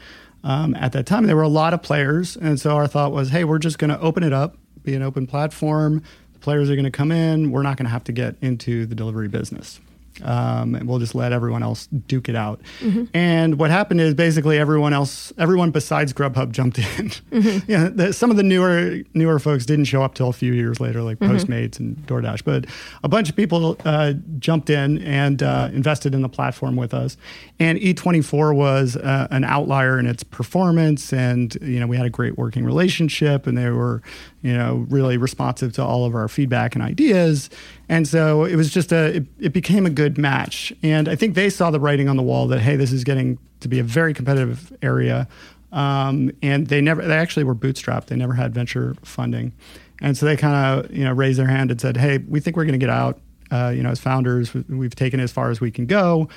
um, 0.44 0.74
at 0.74 0.92
that 0.92 1.06
time. 1.06 1.26
There 1.26 1.36
were 1.36 1.42
a 1.42 1.48
lot 1.48 1.74
of 1.74 1.82
players, 1.82 2.36
and 2.36 2.60
so 2.60 2.76
our 2.76 2.86
thought 2.86 3.12
was, 3.12 3.30
hey, 3.30 3.44
we're 3.44 3.58
just 3.58 3.78
going 3.78 3.90
to 3.90 4.00
open 4.00 4.22
it 4.22 4.32
up, 4.32 4.56
be 4.82 4.94
an 4.94 5.02
open 5.02 5.26
platform. 5.26 6.02
The 6.34 6.38
players 6.40 6.70
are 6.70 6.74
going 6.74 6.84
to 6.84 6.90
come 6.90 7.12
in. 7.12 7.50
We're 7.50 7.62
not 7.62 7.76
going 7.76 7.86
to 7.86 7.90
have 7.90 8.04
to 8.04 8.12
get 8.12 8.36
into 8.40 8.86
the 8.86 8.94
delivery 8.94 9.28
business. 9.28 9.80
Um, 10.22 10.74
and 10.74 10.88
we'll 10.88 10.98
just 10.98 11.14
let 11.14 11.32
everyone 11.32 11.62
else 11.62 11.86
duke 12.06 12.28
it 12.28 12.36
out. 12.36 12.60
And 13.14 13.58
what 13.58 13.70
happened 13.70 14.00
is 14.00 14.14
basically 14.14 14.58
everyone 14.58 14.92
else, 14.92 15.32
everyone 15.38 15.70
besides 15.70 16.12
Grubhub 16.12 16.50
jumped 16.52 16.78
in. 16.98 17.12
yeah, 17.66 17.88
the, 17.88 18.12
some 18.12 18.30
of 18.30 18.36
the 18.36 18.42
newer 18.42 18.98
newer 19.14 19.38
folks 19.38 19.66
didn't 19.66 19.84
show 19.86 20.02
up 20.02 20.14
till 20.14 20.28
a 20.28 20.32
few 20.32 20.52
years 20.52 20.80
later, 20.80 21.02
like 21.02 21.18
Postmates 21.18 21.78
and 21.78 21.96
DoorDash. 22.06 22.44
But 22.44 22.66
a 23.04 23.08
bunch 23.08 23.28
of 23.28 23.36
people 23.36 23.76
uh, 23.84 24.14
jumped 24.38 24.70
in 24.70 24.98
and 25.04 25.42
uh, 25.42 25.68
invested 25.72 26.14
in 26.14 26.22
the 26.22 26.28
platform 26.28 26.76
with 26.76 26.94
us. 26.94 27.16
And 27.58 27.78
Eat24 27.78 28.54
was 28.54 28.96
uh, 28.96 29.28
an 29.30 29.44
outlier 29.44 29.98
in 29.98 30.06
its 30.06 30.22
performance, 30.22 31.12
and 31.12 31.54
you 31.60 31.80
know 31.80 31.86
we 31.86 31.96
had 31.96 32.06
a 32.06 32.10
great 32.10 32.38
working 32.38 32.64
relationship, 32.64 33.46
and 33.46 33.56
they 33.56 33.70
were 33.70 34.02
you 34.42 34.52
know 34.52 34.86
really 34.88 35.16
responsive 35.16 35.72
to 35.74 35.84
all 35.84 36.04
of 36.04 36.14
our 36.14 36.28
feedback 36.28 36.74
and 36.74 36.82
ideas. 36.82 37.50
And 37.88 38.06
so 38.06 38.44
it 38.44 38.56
was 38.56 38.70
just 38.70 38.92
a, 38.92 39.16
it, 39.16 39.26
it 39.40 39.52
became 39.52 39.86
a 39.86 39.90
good 39.90 40.18
match. 40.18 40.72
And 40.82 41.08
I 41.08 41.16
think 41.16 41.34
they 41.34 41.50
saw 41.50 41.70
the 41.70 41.80
writing 41.80 42.08
on 42.08 42.16
the 42.16 42.22
wall 42.22 42.46
that, 42.48 42.60
hey, 42.60 42.76
this 42.76 42.92
is 42.92 43.04
getting 43.04 43.38
to 43.60 43.68
be 43.68 43.78
a 43.78 43.82
very 43.82 44.14
competitive 44.14 44.72
area. 44.82 45.26
Um, 45.72 46.30
and 46.42 46.68
they 46.68 46.80
never, 46.80 47.02
they 47.02 47.16
actually 47.16 47.44
were 47.44 47.54
bootstrapped. 47.54 48.06
They 48.06 48.16
never 48.16 48.34
had 48.34 48.54
venture 48.54 48.94
funding. 49.02 49.52
And 50.00 50.16
so 50.16 50.26
they 50.26 50.36
kind 50.36 50.54
of, 50.86 50.90
you 50.94 51.04
know, 51.04 51.12
raised 51.12 51.38
their 51.38 51.48
hand 51.48 51.70
and 51.70 51.80
said, 51.80 51.96
hey, 51.96 52.18
we 52.18 52.40
think 52.40 52.56
we're 52.56 52.64
going 52.64 52.78
to 52.78 52.86
get 52.86 52.90
out. 52.90 53.18
Uh, 53.50 53.72
you 53.74 53.82
know, 53.82 53.90
as 53.90 53.98
founders, 53.98 54.52
we've 54.68 54.94
taken 54.94 55.20
as 55.20 55.32
far 55.32 55.50
as 55.50 55.60
we 55.60 55.70
can 55.70 55.86
go. 55.86 56.28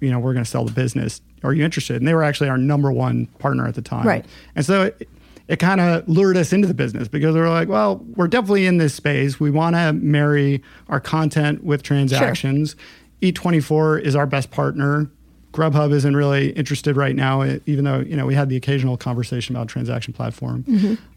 You 0.00 0.10
know, 0.10 0.18
we're 0.18 0.32
going 0.32 0.44
to 0.44 0.50
sell 0.50 0.64
the 0.64 0.72
business. 0.72 1.20
Are 1.44 1.52
you 1.52 1.64
interested? 1.64 1.96
And 1.96 2.06
they 2.06 2.14
were 2.14 2.24
actually 2.24 2.50
our 2.50 2.58
number 2.58 2.90
one 2.90 3.26
partner 3.38 3.66
at 3.66 3.76
the 3.76 3.82
time. 3.82 4.06
Right. 4.06 4.26
And 4.56 4.66
so 4.66 4.82
it, 4.86 5.08
it 5.48 5.58
kind 5.58 5.80
of 5.80 6.06
lured 6.08 6.36
us 6.36 6.52
into 6.52 6.68
the 6.68 6.74
business 6.74 7.08
because 7.08 7.34
we 7.34 7.40
were 7.40 7.48
like, 7.48 7.68
well, 7.68 8.04
we're 8.14 8.28
definitely 8.28 8.66
in 8.66 8.76
this 8.76 8.94
space. 8.94 9.40
We 9.40 9.50
want 9.50 9.74
to 9.76 9.94
marry 9.94 10.62
our 10.88 11.00
content 11.00 11.64
with 11.64 11.82
transactions. 11.82 12.76
Eat24 13.22 14.02
is 14.02 14.14
our 14.14 14.26
best 14.26 14.50
partner. 14.50 15.10
Grubhub 15.58 15.92
isn't 15.92 16.16
really 16.16 16.50
interested 16.50 16.96
right 16.96 17.16
now, 17.16 17.40
eh, 17.42 17.58
even 17.66 17.84
though 17.84 18.00
you 18.00 18.16
know 18.16 18.26
we 18.26 18.34
had 18.34 18.48
the 18.48 18.56
occasional 18.56 18.96
conversation 18.96 19.56
about 19.56 19.68
transaction 19.68 20.12
platform. 20.14 20.64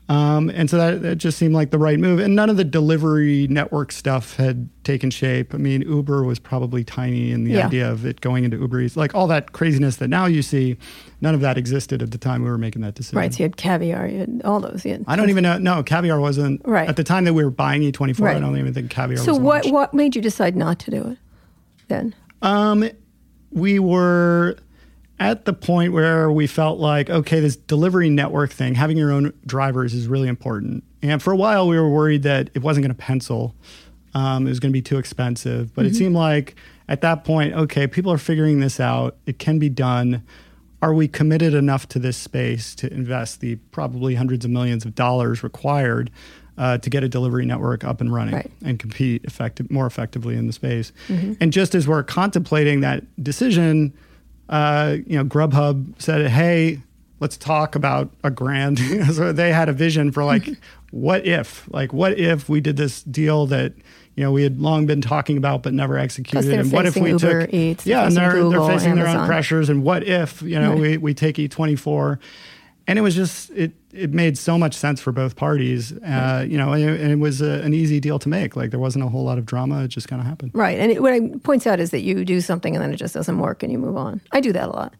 Um, 0.09 0.49
and 0.49 0.69
so 0.69 0.75
that, 0.77 1.01
that 1.03 1.15
just 1.17 1.37
seemed 1.37 1.53
like 1.53 1.69
the 1.71 1.77
right 1.77 1.97
move. 1.97 2.19
And 2.19 2.35
none 2.35 2.49
of 2.49 2.57
the 2.57 2.65
delivery 2.65 3.47
network 3.47 3.93
stuff 3.93 4.35
had 4.35 4.67
taken 4.83 5.09
shape. 5.09 5.53
I 5.53 5.57
mean, 5.57 5.83
Uber 5.83 6.23
was 6.25 6.37
probably 6.37 6.83
tiny 6.83 7.31
in 7.31 7.45
the 7.45 7.51
Yeah. 7.51 7.67
idea 7.67 7.89
of 7.89 8.05
it 8.05 8.19
going 8.19 8.43
into 8.43 8.57
Uber 8.57 8.81
Eats, 8.81 8.97
like 8.97 9.15
all 9.15 9.27
that 9.27 9.53
craziness 9.53 9.97
that 9.97 10.09
now 10.09 10.25
you 10.25 10.41
see. 10.41 10.75
None 11.21 11.33
of 11.33 11.39
that 11.41 11.57
existed 11.57 12.01
at 12.01 12.11
the 12.11 12.17
time 12.17 12.43
we 12.43 12.49
were 12.49 12.57
making 12.57 12.81
that 12.81 12.95
decision. 12.95 13.19
Right. 13.19 13.31
So 13.33 13.37
you 13.39 13.43
had 13.45 13.55
caviar, 13.55 14.05
you 14.07 14.19
had 14.19 14.41
all 14.43 14.59
those. 14.59 14.83
Had 14.83 15.05
I 15.07 15.15
don't 15.15 15.29
even 15.29 15.43
know. 15.43 15.57
No, 15.59 15.81
caviar 15.83 16.19
wasn't. 16.19 16.61
Right. 16.65 16.89
At 16.89 16.97
the 16.97 17.03
time 17.05 17.23
that 17.25 17.33
we 17.33 17.43
were 17.45 17.49
buying 17.51 17.81
Eat24, 17.83 18.35
I 18.35 18.39
don't 18.39 18.57
even 18.57 18.73
think 18.73 18.89
caviar 18.89 19.23
So 19.23 19.31
was 19.33 19.39
what 19.39 19.53
launched. 19.65 19.71
what 19.73 19.93
made 19.93 20.15
you 20.15 20.21
decide 20.21 20.55
not 20.57 20.79
to 20.79 20.91
do 20.91 21.03
it 21.11 21.17
then? 21.87 22.15
Um, 22.41 22.89
we 23.51 23.79
were 23.79 24.57
at 25.19 25.45
the 25.45 25.53
point 25.53 25.93
where 25.93 26.31
we 26.31 26.47
felt 26.47 26.79
like, 26.79 27.09
okay, 27.09 27.39
this 27.39 27.55
delivery 27.55 28.09
network 28.09 28.51
thing, 28.51 28.73
having 28.73 28.97
your 28.97 29.11
own 29.11 29.33
drivers 29.45 29.93
is 29.93 30.07
really 30.07 30.27
important. 30.27 30.83
And 31.03 31.21
for 31.21 31.31
a 31.31 31.35
while, 31.35 31.67
we 31.67 31.79
were 31.79 31.89
worried 31.89 32.23
that 32.23 32.49
it 32.55 32.63
wasn't 32.63 32.85
going 32.85 32.95
to 32.95 33.01
pencil. 33.01 33.55
Um, 34.13 34.47
it 34.47 34.49
was 34.49 34.59
going 34.59 34.71
to 34.71 34.73
be 34.73 34.81
too 34.81 34.97
expensive. 34.97 35.73
But 35.73 35.85
it 35.85 35.95
seemed 35.95 36.15
like 36.15 36.55
at 36.89 37.01
that 37.01 37.23
point, 37.23 37.53
okay, 37.53 37.87
people 37.87 38.11
are 38.11 38.17
figuring 38.17 38.59
this 38.59 38.79
out. 38.79 39.15
It 39.25 39.39
can 39.39 39.59
be 39.59 39.69
done. 39.69 40.23
Are 40.81 40.93
we 40.93 41.07
committed 41.07 41.53
enough 41.53 41.87
to 41.89 41.99
this 41.99 42.17
space 42.17 42.73
to 42.75 42.91
invest 42.91 43.39
the 43.39 43.55
probably 43.71 44.15
hundreds 44.15 44.43
of 44.43 44.51
millions 44.51 44.85
of 44.85 44.95
dollars 44.95 45.43
required 45.43 46.09
uh, 46.57 46.77
to 46.79 46.89
get 46.89 47.03
a 47.03 47.09
delivery 47.09 47.45
network 47.45 47.83
up 47.83 48.01
and 48.01 48.13
running 48.13 48.35
Right. 48.35 48.51
and 48.63 48.77
compete 48.77 49.23
effective, 49.25 49.71
more 49.71 49.85
effectively 49.87 50.35
in 50.35 50.47
the 50.47 50.53
space? 50.53 50.91
And 51.39 51.51
just 51.53 51.73
as 51.75 51.87
we're 51.87 52.03
contemplating 52.03 52.81
that 52.81 53.03
decision, 53.23 53.93
uh, 54.49 54.97
you 55.07 55.17
know, 55.17 55.23
Grubhub 55.25 55.93
said, 56.01 56.29
"Hey, 56.29 56.79
let's 57.19 57.37
talk 57.37 57.75
about 57.75 58.11
a 58.23 58.29
grand." 58.31 58.79
so 59.13 59.31
they 59.31 59.53
had 59.53 59.69
a 59.69 59.73
vision 59.73 60.11
for 60.11 60.23
like, 60.25 60.49
what 60.91 61.25
if, 61.25 61.67
like, 61.71 61.93
what 61.93 62.19
if 62.19 62.49
we 62.49 62.59
did 62.61 62.75
this 62.77 63.01
deal 63.03 63.45
that 63.47 63.73
you 64.17 64.23
know 64.25 64.31
we 64.33 64.43
had 64.43 64.59
long 64.59 64.85
been 64.85 64.99
talking 64.99 65.37
about 65.37 65.63
but 65.63 65.73
never 65.73 65.97
executed, 65.97 66.53
and 66.53 66.69
what 66.71 66.85
if 66.85 66.97
we 66.97 67.11
Uber 67.11 67.45
took, 67.45 67.53
Eats, 67.53 67.85
yeah, 67.85 68.05
and 68.05 68.15
they're 68.15 68.33
Google, 68.33 68.67
they're 68.67 68.77
facing 68.77 68.95
their 68.95 69.07
own 69.07 69.25
pressures, 69.25 69.69
and 69.69 69.83
what 69.83 70.03
if 70.03 70.41
you 70.41 70.59
know 70.59 70.71
Right. 70.71 70.81
we 70.81 70.97
we 70.97 71.13
take 71.13 71.37
Eat24, 71.37 72.19
and 72.87 72.97
it 72.97 73.01
was 73.01 73.15
just 73.15 73.49
it 73.51 73.73
it 73.93 74.11
made 74.11 74.37
so 74.37 74.57
much 74.57 74.73
sense 74.73 75.01
for 75.01 75.11
both 75.11 75.35
parties, 75.35 75.91
uh, 75.91 76.45
you 76.47 76.57
know, 76.57 76.73
and 76.73 76.83
it, 76.83 77.01
and 77.01 77.11
it 77.11 77.19
was 77.19 77.41
a, 77.41 77.61
an 77.61 77.73
easy 77.73 77.99
deal 77.99 78.19
to 78.19 78.29
make. 78.29 78.55
Like 78.55 78.71
there 78.71 78.79
wasn't 78.79 79.05
a 79.05 79.09
whole 79.09 79.23
lot 79.23 79.37
of 79.37 79.45
drama; 79.45 79.83
it 79.83 79.89
just 79.89 80.07
kind 80.07 80.21
of 80.21 80.27
happened. 80.27 80.51
Right. 80.53 80.79
And 80.79 80.91
it, 80.91 81.01
what 81.01 81.13
I 81.13 81.29
points 81.43 81.67
out 81.67 81.79
is 81.79 81.91
that 81.91 82.01
you 82.01 82.25
do 82.25 82.41
something 82.41 82.75
and 82.75 82.83
then 82.83 82.93
it 82.93 82.97
just 82.97 83.13
doesn't 83.13 83.39
work 83.39 83.63
and 83.63 83.71
you 83.71 83.77
move 83.77 83.97
on. 83.97 84.21
I 84.31 84.39
do 84.39 84.51
that 84.53 84.69
a 84.69 84.71
lot. 84.71 84.93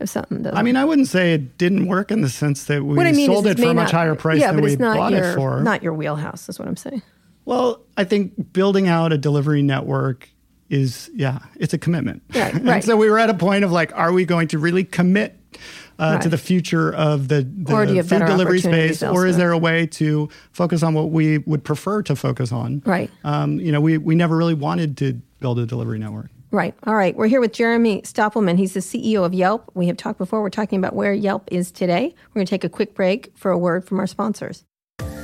If 0.00 0.08
something 0.08 0.42
doesn't. 0.42 0.56
I 0.56 0.62
mean, 0.62 0.76
I 0.76 0.84
wouldn't 0.84 1.08
say 1.08 1.34
it 1.34 1.58
didn't 1.58 1.86
work 1.88 2.12
in 2.12 2.20
the 2.20 2.28
sense 2.28 2.64
that 2.64 2.84
we 2.84 3.00
I 3.00 3.10
mean 3.10 3.26
sold 3.26 3.48
it 3.48 3.58
for 3.58 3.64
a 3.64 3.74
much 3.74 3.86
not- 3.86 3.90
higher 3.90 4.14
price 4.14 4.40
yeah, 4.40 4.52
than 4.52 4.60
but 4.60 4.64
we 4.64 4.76
bought 4.76 5.12
your, 5.12 5.32
it 5.32 5.34
for. 5.34 5.60
Not 5.60 5.82
your 5.82 5.92
wheelhouse, 5.92 6.48
is 6.48 6.56
what 6.56 6.68
I'm 6.68 6.76
saying. 6.76 7.02
well, 7.44 7.80
I 7.96 8.04
think 8.04 8.52
building 8.52 8.86
out 8.86 9.12
a 9.12 9.18
delivery 9.18 9.60
network 9.60 10.28
is, 10.70 11.10
yeah, 11.14 11.40
it's 11.56 11.74
a 11.74 11.78
commitment. 11.78 12.22
Right, 12.32 12.54
right. 12.62 12.84
so 12.84 12.96
we 12.96 13.10
were 13.10 13.18
at 13.18 13.28
a 13.28 13.34
point 13.34 13.64
of 13.64 13.72
like, 13.72 13.92
are 13.96 14.12
we 14.12 14.24
going 14.24 14.46
to 14.48 14.58
really 14.60 14.84
commit 14.84 15.36
uh, 15.98 16.12
Right. 16.14 16.22
to 16.22 16.28
the 16.28 16.38
future 16.38 16.94
of 16.94 17.28
the, 17.28 17.42
the 17.42 17.72
Or 17.72 17.84
do 17.86 17.92
you 17.92 17.98
have 17.98 18.08
food 18.08 18.24
delivery 18.26 18.60
space, 18.60 19.02
or 19.02 19.26
is 19.26 19.36
there 19.36 19.52
a 19.52 19.58
way 19.58 19.86
to 19.86 20.28
focus 20.52 20.82
on 20.82 20.94
what 20.94 21.10
we 21.10 21.38
would 21.38 21.64
prefer 21.64 22.02
to 22.02 22.14
focus 22.16 22.52
on? 22.52 22.82
Right. 22.86 23.10
Um, 23.24 23.58
you 23.60 23.72
know, 23.72 23.80
we 23.80 23.98
we 23.98 24.14
never 24.14 24.36
really 24.36 24.54
wanted 24.54 24.96
to 24.98 25.20
build 25.40 25.58
a 25.58 25.66
delivery 25.66 25.98
network. 25.98 26.30
Right. 26.50 26.74
All 26.86 26.94
right. 26.94 27.14
We're 27.14 27.26
here 27.26 27.40
with 27.40 27.52
Jeremy 27.52 28.00
Stoppelman. 28.02 28.56
He's 28.56 28.72
the 28.72 28.80
CEO 28.80 29.22
of 29.24 29.34
Yelp. 29.34 29.70
We 29.74 29.86
have 29.88 29.98
talked 29.98 30.18
before. 30.18 30.40
We're 30.40 30.48
talking 30.48 30.78
about 30.78 30.94
where 30.94 31.12
Yelp 31.12 31.46
is 31.52 31.70
today. 31.70 32.14
We're 32.28 32.34
going 32.34 32.46
to 32.46 32.50
take 32.50 32.64
a 32.64 32.70
quick 32.70 32.94
break 32.94 33.32
for 33.36 33.50
a 33.50 33.58
word 33.58 33.84
from 33.86 34.00
our 34.00 34.06
sponsors. 34.06 34.64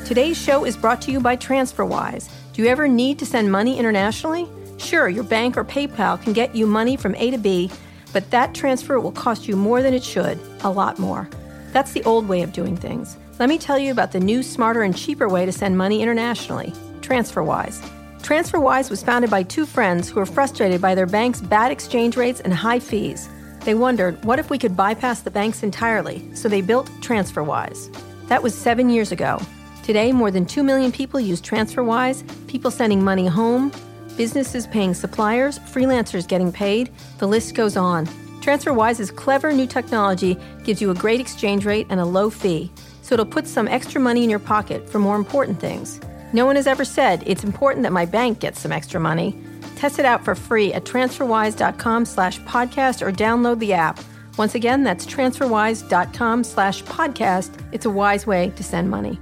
Today's 0.05 0.37
show 0.37 0.67
is 0.67 0.77
brought 0.77 1.01
to 1.03 1.11
you 1.13 1.21
by 1.21 1.35
TransferWise. 1.37 2.29
Do 2.53 2.63
you 2.63 2.69
ever 2.69 2.87
need 2.87 3.19
to 3.21 3.27
send 3.27 3.51
money 3.51 3.79
internationally? 3.79 4.47
Sure, 4.77 5.09
your 5.09 5.25
bank 5.25 5.57
or 5.57 5.65
PayPal 5.65 6.21
can 6.21 6.35
get 6.35 6.55
you 6.55 6.67
money 6.67 6.95
from 6.97 7.15
A 7.15 7.31
to 7.31 7.39
B, 7.39 7.71
but 8.15 8.31
that 8.31 8.55
transfer 8.55 8.99
will 8.99 9.13
cost 9.13 9.47
you 9.47 9.57
more 9.57 9.83
than 9.83 9.93
it 9.93 10.03
should, 10.03 10.39
a 10.63 10.71
lot 10.71 10.99
more. 10.99 11.29
That's 11.73 11.93
the 11.93 12.05
old 12.05 12.29
way 12.29 12.41
of 12.43 12.53
doing 12.53 12.77
things. 12.77 13.19
Let 13.41 13.49
me 13.49 13.59
tell 13.59 13.79
you 13.79 13.91
about 13.91 14.13
the 14.13 14.21
new, 14.21 14.43
smarter, 14.43 14.83
and 14.83 14.97
cheaper 14.97 15.29
way 15.29 15.45
to 15.45 15.53
send 15.53 15.77
money 15.77 16.01
internationally 16.01 16.73
TransferWise. 17.01 17.85
TransferWise 18.23 18.89
was 18.89 19.03
founded 19.03 19.31
by 19.31 19.43
two 19.43 19.67
friends 19.67 20.09
who 20.09 20.21
were 20.21 20.25
frustrated 20.25 20.81
by 20.81 20.95
their 20.95 21.05
bank's 21.05 21.43
bad 21.43 21.71
exchange 21.71 22.17
rates 22.17 22.41
and 22.41 22.55
high 22.55 22.79
fees. 22.79 23.29
They 23.65 23.75
wondered, 23.75 24.25
what 24.25 24.39
if 24.39 24.49
we 24.49 24.59
could 24.59 24.77
bypass 24.77 25.21
the 25.21 25.31
banks 25.31 25.63
entirely? 25.63 26.35
So 26.35 26.49
they 26.49 26.63
built 26.63 26.87
TransferWise. 27.01 27.95
That 28.29 28.43
was 28.43 28.55
seven 28.55 28.89
years 28.89 29.13
ago. 29.13 29.39
Today, 29.83 30.13
more 30.13 30.31
than 30.31 30.47
2 30.47 30.63
million 30.63 30.93
people 30.93 31.21
use 31.21 31.43
TransferWise, 31.43 32.47
people 32.47 32.71
sending 32.71 33.05
money 33.05 33.27
home, 33.27 33.71
businesses 34.17 34.67
paying 34.67 34.95
suppliers, 34.95 35.59
freelancers 35.59 36.27
getting 36.27 36.53
paid. 36.53 36.91
The 37.19 37.29
list 37.29 37.55
goes 37.55 37.77
on. 37.77 38.07
TransferWise's 38.41 39.11
clever 39.11 39.53
new 39.53 39.67
technology 39.67 40.37
gives 40.65 40.81
you 40.81 40.91
a 40.91 40.95
great 40.95 41.21
exchange 41.21 41.65
rate 41.65 41.87
and 41.91 42.01
a 42.01 42.05
low 42.05 42.31
fee, 42.31 42.71
so 43.03 43.15
it'll 43.15 43.27
put 43.27 43.47
some 43.47 43.69
extra 43.69 44.01
money 44.01 44.23
in 44.23 44.31
your 44.31 44.39
pocket 44.39 44.89
for 44.89 44.99
more 44.99 45.17
important 45.17 45.61
things. 45.61 46.01
No 46.33 46.45
one 46.47 46.57
has 46.57 46.67
ever 46.67 46.85
said 46.85 47.23
it's 47.27 47.45
important 47.45 47.85
that 47.85 47.93
my 47.93 48.05
bank 48.05 48.41
gets 48.41 48.61
some 48.61 48.73
extra 48.73 49.01
money. 49.01 49.39
Test 49.77 49.99
it 49.99 50.05
out 50.05 50.25
for 50.25 50.35
free 50.35 50.73
at 50.73 50.85
transferwise.com 50.85 52.05
slash 52.05 52.41
podcast 52.41 53.03
or 53.07 53.13
download 53.13 53.59
the 53.61 53.73
app. 53.73 54.01
Once 54.37 54.55
again, 54.55 54.83
that's 54.83 55.07
transferwise.com 55.07 56.45
slash 56.45 56.83
podcast. 56.85 57.51
It's 57.73 57.87
a 57.87 57.91
wise 57.91 58.27
way 58.27 58.51
to 58.57 58.65
send 58.65 58.91
money. 58.91 59.21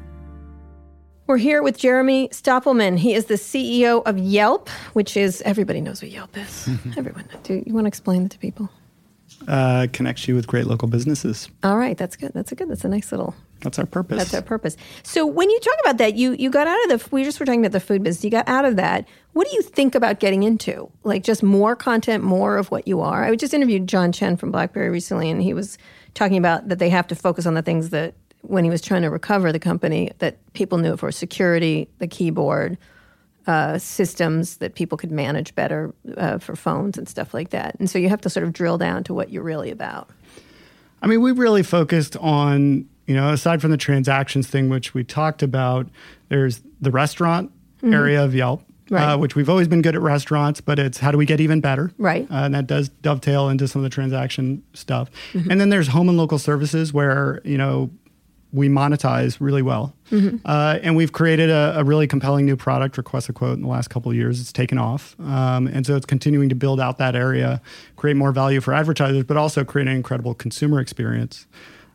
We're 1.26 1.36
here 1.36 1.62
with 1.62 1.78
Jeremy 1.78 2.28
Stoppelman. 2.28 2.98
He 2.98 3.14
is 3.14 3.26
the 3.26 3.34
CEO 3.34 4.02
of 4.04 4.18
Yelp, 4.18 4.68
which 4.92 5.16
is 5.16 5.40
everybody 5.42 5.80
knows 5.80 6.02
what 6.02 6.10
Yelp 6.10 6.36
is. 6.36 6.68
Everyone. 6.96 7.28
Do 7.44 7.62
you 7.64 7.72
want 7.72 7.84
to 7.84 7.88
explain 7.88 8.26
it 8.26 8.32
to 8.32 8.38
people? 8.38 8.68
Uh, 9.46 9.86
connects 9.92 10.26
you 10.26 10.34
with 10.34 10.46
great 10.46 10.66
local 10.66 10.88
businesses. 10.88 11.48
All 11.62 11.76
right, 11.76 11.96
that's 11.96 12.16
good. 12.16 12.32
That's 12.34 12.52
a 12.52 12.54
good. 12.54 12.68
That's 12.68 12.84
a 12.84 12.88
nice 12.88 13.12
little. 13.12 13.34
That's 13.60 13.78
our 13.78 13.86
purpose. 13.86 14.18
That's 14.18 14.34
our 14.34 14.42
purpose. 14.42 14.76
So 15.04 15.24
when 15.24 15.48
you 15.48 15.58
talk 15.60 15.74
about 15.84 15.98
that, 15.98 16.14
you 16.14 16.32
you 16.32 16.50
got 16.50 16.66
out 16.66 16.82
of 16.84 17.00
the. 17.00 17.08
We 17.14 17.24
just 17.24 17.38
were 17.38 17.46
talking 17.46 17.60
about 17.60 17.72
the 17.72 17.80
food 17.80 18.02
business. 18.02 18.24
You 18.24 18.30
got 18.30 18.48
out 18.48 18.64
of 18.64 18.76
that. 18.76 19.06
What 19.32 19.48
do 19.48 19.54
you 19.54 19.62
think 19.62 19.94
about 19.94 20.20
getting 20.20 20.42
into? 20.42 20.90
Like 21.04 21.22
just 21.22 21.42
more 21.42 21.76
content, 21.76 22.24
more 22.24 22.56
of 22.56 22.70
what 22.70 22.86
you 22.88 23.00
are. 23.00 23.24
I 23.24 23.34
just 23.36 23.54
interviewed 23.54 23.86
John 23.86 24.10
Chen 24.12 24.36
from 24.36 24.50
BlackBerry 24.50 24.90
recently, 24.90 25.30
and 25.30 25.40
he 25.42 25.54
was 25.54 25.78
talking 26.14 26.36
about 26.36 26.68
that 26.68 26.78
they 26.78 26.90
have 26.90 27.06
to 27.08 27.14
focus 27.14 27.46
on 27.46 27.54
the 27.54 27.62
things 27.62 27.90
that 27.90 28.14
when 28.42 28.64
he 28.64 28.70
was 28.70 28.82
trying 28.82 29.02
to 29.02 29.10
recover 29.10 29.52
the 29.52 29.58
company 29.58 30.10
that 30.18 30.36
people 30.52 30.78
knew 30.78 30.92
it 30.94 30.98
for 30.98 31.10
security, 31.10 31.88
the 31.98 32.06
keyboard, 32.06 32.76
uh, 33.46 33.78
systems 33.78 34.58
that 34.58 34.74
people 34.74 34.96
could 34.98 35.10
manage 35.10 35.54
better 35.54 35.92
uh, 36.16 36.38
for 36.38 36.54
phones 36.54 36.96
and 36.98 37.08
stuff 37.08 37.34
like 37.34 37.50
that. 37.50 37.74
And 37.78 37.88
so 37.90 37.98
you 37.98 38.08
have 38.08 38.20
to 38.20 38.30
sort 38.30 38.44
of 38.44 38.52
drill 38.52 38.78
down 38.78 39.02
to 39.04 39.14
what 39.14 39.30
you're 39.30 39.42
really 39.42 39.70
about. 39.70 40.10
I 41.00 41.06
mean, 41.08 41.20
we 41.20 41.32
really 41.32 41.64
focused 41.64 42.16
on, 42.18 42.88
you 43.06 43.14
know, 43.14 43.32
aside 43.32 43.60
from 43.60 43.72
the 43.72 43.76
transactions 43.76 44.46
thing, 44.46 44.68
which 44.68 44.94
we 44.94 45.02
talked 45.02 45.42
about, 45.42 45.88
there's 46.28 46.62
the 46.80 46.90
restaurant 46.92 47.50
area 47.82 48.22
of 48.24 48.32
Yelp, 48.34 48.62
Right. 48.90 49.12
uh, 49.14 49.16
which 49.16 49.34
we've 49.34 49.48
always 49.48 49.68
been 49.68 49.80
good 49.80 49.94
at 49.94 50.02
restaurants, 50.02 50.60
but 50.60 50.78
it's 50.78 50.98
how 50.98 51.10
do 51.10 51.16
we 51.16 51.24
get 51.24 51.40
even 51.40 51.60
better? 51.62 51.92
Right. 51.96 52.30
Uh, 52.30 52.44
and 52.44 52.54
that 52.54 52.66
does 52.66 52.90
dovetail 52.90 53.48
into 53.48 53.66
some 53.66 53.80
of 53.80 53.84
the 53.84 53.88
transaction 53.88 54.62
stuff. 54.74 55.10
Mm-hmm. 55.32 55.50
And 55.50 55.60
then 55.60 55.70
there's 55.70 55.88
home 55.88 56.10
and 56.10 56.18
local 56.18 56.38
services 56.38 56.92
where, 56.92 57.40
you 57.42 57.56
know, 57.56 57.90
we 58.52 58.68
monetize 58.68 59.38
really 59.40 59.62
well. 59.62 59.94
Mm-hmm. 60.10 60.36
Uh, 60.44 60.78
and 60.82 60.94
we've 60.94 61.12
created 61.12 61.48
a, 61.48 61.78
a 61.78 61.84
really 61.84 62.06
compelling 62.06 62.44
new 62.44 62.56
product, 62.56 62.98
Request 62.98 63.30
a 63.30 63.32
Quote, 63.32 63.56
in 63.56 63.62
the 63.62 63.68
last 63.68 63.88
couple 63.88 64.10
of 64.10 64.16
years. 64.16 64.40
It's 64.40 64.52
taken 64.52 64.78
off. 64.78 65.16
Um, 65.20 65.66
and 65.66 65.86
so 65.86 65.96
it's 65.96 66.06
continuing 66.06 66.48
to 66.50 66.54
build 66.54 66.78
out 66.78 66.98
that 66.98 67.16
area, 67.16 67.62
create 67.96 68.16
more 68.16 68.32
value 68.32 68.60
for 68.60 68.74
advertisers, 68.74 69.24
but 69.24 69.36
also 69.36 69.64
create 69.64 69.88
an 69.88 69.96
incredible 69.96 70.34
consumer 70.34 70.80
experience. 70.80 71.46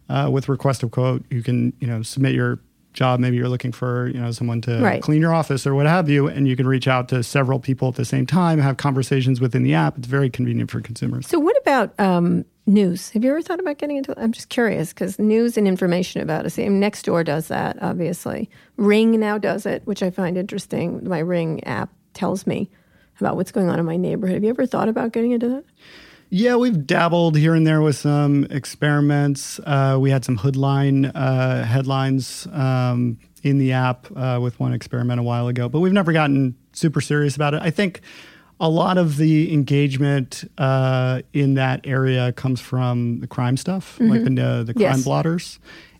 Uh, 0.10 0.30
with 0.32 0.48
Request 0.48 0.84
a 0.84 0.90
Quote, 0.90 1.26
you 1.30 1.44
can, 1.44 1.74
you 1.80 1.88
know, 1.88 2.02
submit 2.02 2.34
your 2.34 2.60
job. 2.98 3.20
Maybe 3.22 3.38
you're 3.38 3.48
looking 3.48 3.72
for, 3.72 4.08
you 4.10 4.20
know, 4.20 4.32
someone 4.32 4.60
to 4.62 4.82
Right. 4.82 5.02
clean 5.02 5.22
your 5.22 5.34
office 5.34 5.66
or 5.66 5.74
what 5.76 5.86
have 5.86 6.10
you, 6.10 6.28
and 6.28 6.48
you 6.48 6.56
can 6.58 6.68
reach 6.68 6.88
out 6.88 7.08
to 7.10 7.24
several 7.24 7.60
people 7.60 7.88
at 7.90 7.96
the 7.96 8.04
same 8.06 8.26
time, 8.26 8.60
have 8.60 8.76
conversations 8.78 9.40
within 9.40 9.64
the 9.64 9.74
app. 9.74 9.98
It's 9.98 10.08
very 10.08 10.30
convenient 10.30 10.70
for 10.72 10.82
consumers. 10.82 11.28
So, 11.28 11.40
what 11.40 11.56
about 11.62 11.98
um, 12.00 12.44
news? 12.66 13.10
Have 13.12 13.24
you 13.24 13.30
ever 13.30 13.42
thought 13.42 13.60
about 13.60 13.78
getting 13.78 13.98
into? 13.98 14.14
I'm 14.20 14.32
just 14.34 14.50
curious 14.50 14.90
because 14.90 15.18
news 15.20 15.58
and 15.58 15.68
information 15.68 16.22
about 16.22 16.46
us. 16.46 16.60
I 16.60 16.64
mean, 16.68 16.82
Nextdoor 16.82 17.24
does 17.24 17.48
that, 17.48 17.78
obviously. 17.82 18.50
Ring 18.76 19.20
now 19.20 19.38
does 19.38 19.66
it, 19.66 19.84
which 19.86 20.04
I 20.04 20.10
find 20.10 20.38
interesting. 20.38 21.08
My 21.08 21.20
Ring 21.20 21.64
app 21.64 21.90
tells 22.14 22.46
me 22.48 22.70
about 23.20 23.36
what's 23.36 23.52
going 23.52 23.70
on 23.70 23.80
in 23.80 23.86
my 23.86 23.98
neighborhood. 23.98 24.36
Have 24.36 24.44
you 24.44 24.50
ever 24.50 24.66
thought 24.66 24.90
about 24.90 25.12
getting 25.12 25.32
into 25.32 25.48
that? 25.50 25.64
Yeah, 26.30 26.56
we've 26.58 26.86
dabbled 26.86 27.38
here 27.38 27.56
and 27.56 27.66
there 27.66 27.82
with 27.82 27.96
some 27.96 28.46
experiments. 28.50 29.60
Uh, 29.66 29.98
we 30.00 30.12
had 30.12 30.26
some 30.26 30.38
hoodline 30.38 31.10
uh, 31.16 31.64
headlines 31.64 32.48
um, 32.52 33.18
in 33.44 33.60
the 33.60 33.72
app 33.72 34.08
uh, 34.16 34.38
with 34.42 34.60
one 34.60 34.74
experiment 34.74 35.20
a 35.22 35.24
while 35.24 35.48
ago, 35.48 35.70
but 35.70 35.80
we've 35.80 35.94
never 35.94 36.12
gotten 36.12 36.56
super 36.74 37.00
serious 37.00 37.36
about 37.38 37.54
it. 37.54 37.62
I 37.62 37.70
think 37.70 38.02
a 38.60 38.68
lot 38.70 38.98
of 38.98 39.16
the 39.18 39.54
engagement 39.54 40.44
uh, 40.58 41.22
in 41.32 41.54
that 41.54 41.82
area 41.86 42.34
comes 42.34 42.60
from 42.60 43.20
the 43.22 43.28
crime 43.28 43.56
stuff, 43.56 43.98
like 44.00 44.24
the, 44.26 44.42
uh, 44.44 44.64
the 44.64 44.74
crime 44.74 44.82
Yes. 44.84 45.04
blotters. 45.06 45.60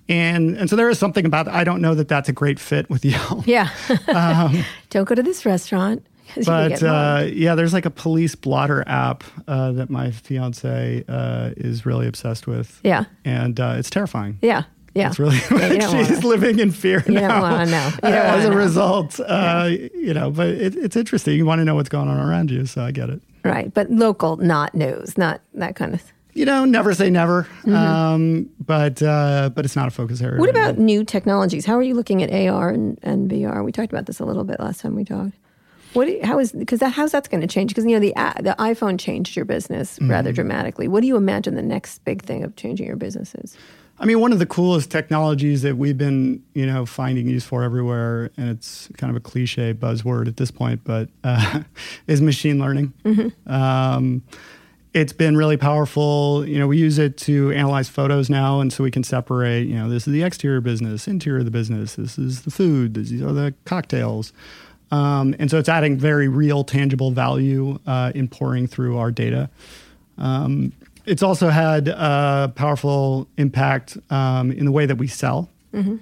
And, 0.10 0.58
and 0.58 0.70
so 0.70 0.76
there 0.76 0.90
is 0.90 0.98
something 1.00 1.26
about 1.26 1.48
I 1.48 1.64
don't 1.64 1.82
know 1.82 1.94
that 1.96 2.08
that's 2.08 2.28
a 2.30 2.34
great 2.34 2.60
fit 2.60 2.90
with 2.90 3.04
Yelp. 3.06 3.46
Yeah. 3.46 3.70
Don't 4.90 5.04
go 5.06 5.16
to 5.16 5.24
this 5.24 5.46
restaurant. 5.46 6.06
'cause 6.36 6.38
you 6.38 6.44
can 6.44 6.70
But 6.70 6.84
uh, 6.84 7.26
yeah, 7.32 7.56
there's 7.56 7.74
like 7.74 7.86
a 7.86 7.90
police 7.92 8.36
blotter 8.36 8.84
app 8.88 9.24
uh, 9.48 9.72
that 9.74 9.90
my 9.90 10.12
fiance 10.12 11.04
uh, 11.08 11.52
is 11.58 11.86
really 11.86 12.08
obsessed 12.08 12.48
with. 12.48 12.80
yeah. 12.84 13.06
and 13.26 13.60
uh, 13.60 13.76
it's 13.78 13.90
terrifying. 13.90 14.38
Yeah. 14.42 14.64
Yeah. 14.96 15.10
It's 15.10 15.20
really 15.20 15.38
Yeah, 15.52 15.90
she's 15.92 16.10
wanna- 16.18 16.28
living 16.28 16.60
in 16.60 16.72
fear 16.72 17.04
You 17.06 17.14
now. 17.14 17.28
don't 17.28 17.42
wanna 17.42 17.66
know. 17.72 17.86
You 17.88 18.00
don't 18.02 18.14
as 18.40 18.46
a 18.46 18.50
know. 18.50 18.56
result, 18.56 19.20
uh, 19.20 19.70
you 19.94 20.14
know, 20.14 20.32
but 20.32 20.48
it, 20.48 20.76
it's 20.76 20.96
interesting. 20.96 21.38
You 21.38 21.46
want 21.46 21.60
to 21.60 21.66
know 21.66 21.76
what's 21.76 21.90
going 21.90 22.08
on 22.10 22.18
around 22.20 22.50
you, 22.50 22.66
so 22.66 22.82
I 22.84 22.90
get 22.92 23.10
it. 23.12 23.22
Right. 23.46 23.72
But 23.72 23.92
local, 23.92 24.38
not 24.38 24.74
news, 24.74 25.16
not 25.16 25.42
that 25.54 25.76
kind 25.76 25.94
of 25.94 26.02
You 26.34 26.46
know, 26.46 26.66
never 26.66 26.96
say 26.96 27.10
never, 27.12 27.48
um, 27.68 28.50
but 28.66 29.02
uh, 29.04 29.50
but 29.54 29.66
it's 29.66 29.76
not 29.76 29.88
a 29.88 29.92
focus 29.92 30.20
area. 30.22 30.34
Mm-hmm. 30.34 30.40
What 30.42 30.50
about 30.50 30.78
new 30.80 31.04
technologies? 31.04 31.66
How 31.66 31.76
are 31.78 31.84
you 31.84 31.94
looking 31.94 32.24
at 32.24 32.32
AR 32.32 32.70
and, 32.70 32.98
and 33.04 33.30
VR? 33.30 33.64
We 33.64 33.72
talked 33.72 33.92
about 33.92 34.06
this 34.08 34.20
a 34.20 34.26
little 34.26 34.44
bit 34.44 34.60
last 34.60 34.82
time 34.82 34.96
we 34.96 35.04
talked. 35.06 35.34
What? 35.94 36.06
do 36.06 36.12
you- 36.14 36.20
How 36.24 36.40
is 36.40 36.52
because 36.52 36.80
that, 36.80 36.90
how's 36.92 37.12
that's 37.12 37.28
going 37.28 37.42
to 37.42 37.48
change? 37.48 37.72
Because 37.72 37.86
you 37.86 37.92
know 37.92 38.00
the 38.00 38.14
the 38.44 38.56
iPhone 38.60 39.00
changed 39.00 39.36
your 39.36 39.46
business 39.46 39.96
Mm-hmm. 39.98 40.12
rather 40.12 40.32
dramatically. 40.32 40.88
What 40.88 41.02
do 41.02 41.08
you 41.08 41.16
imagine 41.18 41.56
the 41.56 41.62
next 41.62 42.04
big 42.06 42.22
thing 42.24 42.44
of 42.44 42.56
changing 42.56 42.88
your 42.88 42.96
business 42.98 43.34
is? 43.36 43.58
I 44.00 44.06
mean, 44.06 44.20
one 44.20 44.32
of 44.32 44.38
the 44.38 44.46
coolest 44.46 44.92
technologies 44.92 45.64
that 45.64 45.76
we've 45.78 45.98
been, 45.98 46.44
you 46.54 46.68
know, 46.68 46.86
finding 46.86 47.28
use 47.28 47.44
for 47.44 47.64
everywhere, 47.64 48.30
and 48.38 48.48
it's 48.50 48.88
kind 48.98 49.10
of 49.10 49.18
a 49.18 49.20
cliche 49.20 49.74
buzzword 49.74 50.28
at 50.28 50.38
this 50.38 50.52
point, 50.52 50.82
but 50.84 51.10
uh, 51.24 51.64
is 52.08 52.22
machine 52.22 52.60
learning. 52.60 52.94
Um, 53.48 54.22
it's 54.94 55.14
been 55.14 55.36
really 55.36 55.58
powerful. 55.58 56.46
You 56.48 56.60
know, 56.60 56.68
we 56.68 56.78
use 56.78 56.98
it 57.00 57.18
to 57.20 57.52
analyze 57.54 57.90
photos 57.90 58.30
now, 58.30 58.60
and 58.60 58.72
so 58.72 58.84
we 58.84 58.92
can 58.92 59.04
separate. 59.04 59.64
You 59.68 59.76
know, 59.76 59.90
this 59.90 60.08
is 60.08 60.14
the 60.14 60.22
exterior 60.24 60.62
business, 60.62 61.08
interior 61.08 61.40
of 61.40 61.46
the 61.46 61.52
business. 61.52 61.96
This 61.96 62.20
is 62.20 62.44
the 62.44 62.52
food. 62.52 62.94
These 62.94 63.22
are 63.22 63.34
the 63.34 63.54
cocktails. 63.66 64.32
Um, 64.92 65.36
and 65.40 65.52
so 65.52 65.58
it's 65.58 65.70
adding 65.70 65.98
very 65.98 66.28
real, 66.28 66.64
tangible 66.64 67.12
value 67.12 67.80
uh, 67.86 68.12
in 68.16 68.28
pouring 68.28 68.68
through 68.68 68.98
our 68.98 69.12
data. 69.12 69.50
Um, 70.18 70.72
it's 71.06 71.24
also 71.24 71.50
had 71.50 71.88
a 71.88 72.52
powerful 72.56 73.28
impact 73.38 73.98
um, 74.10 74.52
in 74.52 74.66
the 74.66 74.72
way 74.72 74.86
that 74.86 74.98
we 74.98 75.08
sell. 75.08 75.50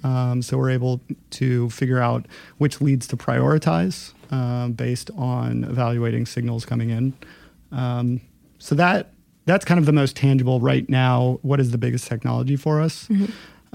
Um, 0.05 0.41
so 0.41 0.57
we're 0.57 0.69
able 0.69 1.01
to 1.31 1.69
figure 1.69 1.99
out 1.99 2.27
which 2.59 2.79
leads 2.81 3.07
to 3.07 3.17
prioritize 3.17 4.13
um, 4.31 4.73
based 4.73 5.11
on 5.17 5.63
evaluating 5.63 6.25
signals 6.25 6.65
coming 6.65 6.91
in. 6.91 7.13
Um, 7.71 8.21
so 8.57 8.75
that 8.75 9.11
that's 9.45 9.65
kind 9.65 9.79
of 9.79 9.85
the 9.85 9.91
most 9.91 10.15
tangible 10.15 10.59
right 10.59 10.89
now. 10.89 11.39
What 11.41 11.59
is 11.59 11.71
the 11.71 11.77
biggest 11.77 12.07
technology 12.07 12.55
for 12.55 12.81
us? 12.81 13.07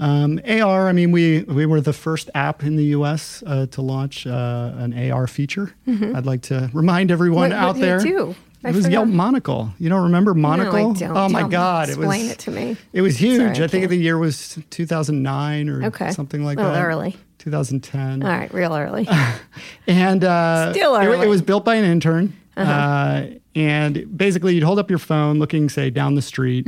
Um, 0.01 0.39
AR. 0.49 0.89
I 0.89 0.91
mean, 0.93 1.11
we 1.11 1.43
we 1.43 1.65
were 1.65 1.79
the 1.79 1.93
first 1.93 2.29
app 2.35 2.63
in 2.63 2.75
the 2.75 2.85
U.S. 2.97 3.43
Uh, 3.45 3.67
to 3.67 3.81
launch 3.81 4.25
uh, 4.27 4.71
an 4.77 5.11
AR 5.11 5.27
feature. 5.27 5.73
I'd 5.87 6.25
like 6.25 6.41
to 6.43 6.69
remind 6.73 7.11
everyone 7.11 7.51
What- 7.51 7.51
what 7.51 7.57
out 7.59 7.77
it 7.77 7.81
there. 7.81 7.99
do? 7.99 8.35
I 8.63 8.69
It 8.69 8.75
was 8.75 8.85
forgot. 8.85 8.91
Yelp 8.91 9.07
Monocle. 9.09 9.73
You 9.79 9.89
don't 9.89 10.03
remember 10.03 10.33
Monocle? 10.35 10.73
No, 10.73 10.89
I 10.91 10.93
don't. 10.93 11.17
Oh 11.17 11.29
my 11.29 11.39
Tell 11.39 11.47
me. 11.47 11.51
God! 11.51 11.89
It 11.89 11.97
was 11.97 12.05
Explain 12.05 12.29
it 12.29 12.37
to 12.39 12.51
me. 12.51 12.77
It 12.93 13.01
was 13.01 13.17
huge. 13.17 13.37
Sorry, 13.55 13.59
I 13.61 13.63
I 13.63 13.67
think 13.67 13.89
the 13.89 13.95
year 13.95 14.17
was 14.19 14.59
2009 14.69 15.69
or 15.69 15.85
Okay. 15.85 16.11
something 16.11 16.43
like 16.43 16.57
that. 16.59 16.83
early. 16.83 17.15
2010. 17.39 18.21
All 18.23 18.29
right, 18.29 18.53
real 18.53 18.75
early. 18.75 19.07
And 19.87 20.23
uh, 20.23 20.73
Still 20.73 20.95
it- 20.95 21.05
early. 21.07 21.25
It, 21.25 21.29
was 21.29 21.41
built 21.41 21.65
by 21.65 21.75
an 21.75 21.85
intern. 21.85 22.33
uh 22.57 23.25
and 23.53 24.15
basically, 24.17 24.55
you'd 24.55 24.63
hold 24.63 24.79
up 24.79 24.89
your 24.89 24.99
phone, 24.99 25.37
looking, 25.39 25.67
say, 25.67 25.89
down 25.89 26.15
the 26.15 26.21
street. 26.21 26.65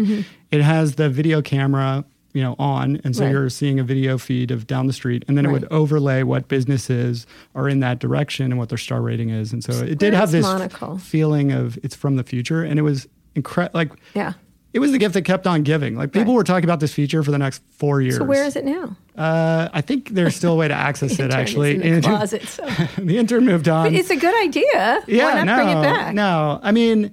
It 0.52 0.62
has 0.62 0.96
the 0.96 1.10
video 1.10 1.42
camera, 1.42 2.04
you 2.34 2.42
know, 2.42 2.56
on, 2.60 3.00
and 3.04 3.16
so. 3.16 3.24
Right. 3.24 3.32
you're 3.32 3.50
seeing 3.50 3.80
a 3.80 3.84
video 3.84 4.18
feed 4.18 4.52
of 4.52 4.66
down 4.68 4.88
the 4.88 4.94
street, 4.94 5.24
and 5.28 5.38
then 5.38 5.46
it 5.46 5.52
would 5.52 5.68
overlay 5.72 6.24
what 6.24 6.48
businesses 6.48 7.26
are 7.56 7.70
in 7.70 7.80
that 7.82 8.00
direction 8.00 8.48
and 8.52 8.58
what 8.58 8.70
their 8.70 8.78
star 8.78 9.02
rating 9.02 9.30
is. 9.30 9.54
And 9.54 9.64
so 9.64 9.72
it 9.72 9.98
did 10.00 10.14
have 10.14 10.26
is 10.30 10.32
this 10.32 10.44
Monocle? 10.46 10.98
feeling 10.98 11.52
of 11.52 11.78
it's 11.84 11.96
from 11.96 12.16
the 12.16 12.24
future, 12.24 12.64
and 12.64 12.80
it 12.80 12.82
was 12.84 13.08
incredible. 13.36 13.78
Like 13.78 13.92
yeah. 14.16 14.34
it 14.74 14.80
was 14.80 14.92
the 14.92 14.98
gift 14.98 15.14
that 15.14 15.22
kept 15.24 15.46
on 15.48 15.62
giving. 15.64 15.96
Like 15.96 16.12
people 16.12 16.34
Right. 16.34 16.38
were 16.38 16.44
talking 16.44 16.64
about 16.66 16.80
this 16.80 16.94
feature 16.94 17.22
for 17.24 17.32
the 17.32 17.38
next 17.38 17.62
four 17.70 18.02
years. 18.02 18.18
So 18.18 18.24
where 18.24 18.44
is 18.46 18.56
it 18.56 18.66
now? 18.66 18.96
Uh, 19.16 19.70
I 19.72 19.82
think 19.82 20.10
there's 20.10 20.36
still 20.36 20.54
a 20.54 20.56
way 20.56 20.68
to 20.68 20.74
access 20.74 21.20
it. 21.20 21.32
Actually, 21.32 21.76
in 21.76 21.80
the 21.82 21.88
Intern- 21.88 22.16
closet. 22.18 22.44
So. 22.48 22.66
the 22.98 23.18
intern 23.20 23.46
moved 23.46 23.68
on. 23.70 23.86
But 23.86 23.94
it's 23.94 24.10
a 24.10 24.16
good 24.16 24.36
idea. 24.44 25.04
yeah, 25.08 25.26
Why 25.26 25.44
not 25.44 25.46
no, 25.46 25.56
bring 25.56 25.70
it 25.78 25.82
back? 25.84 26.14
no. 26.16 26.60
I 26.64 26.72
mean, 26.72 27.12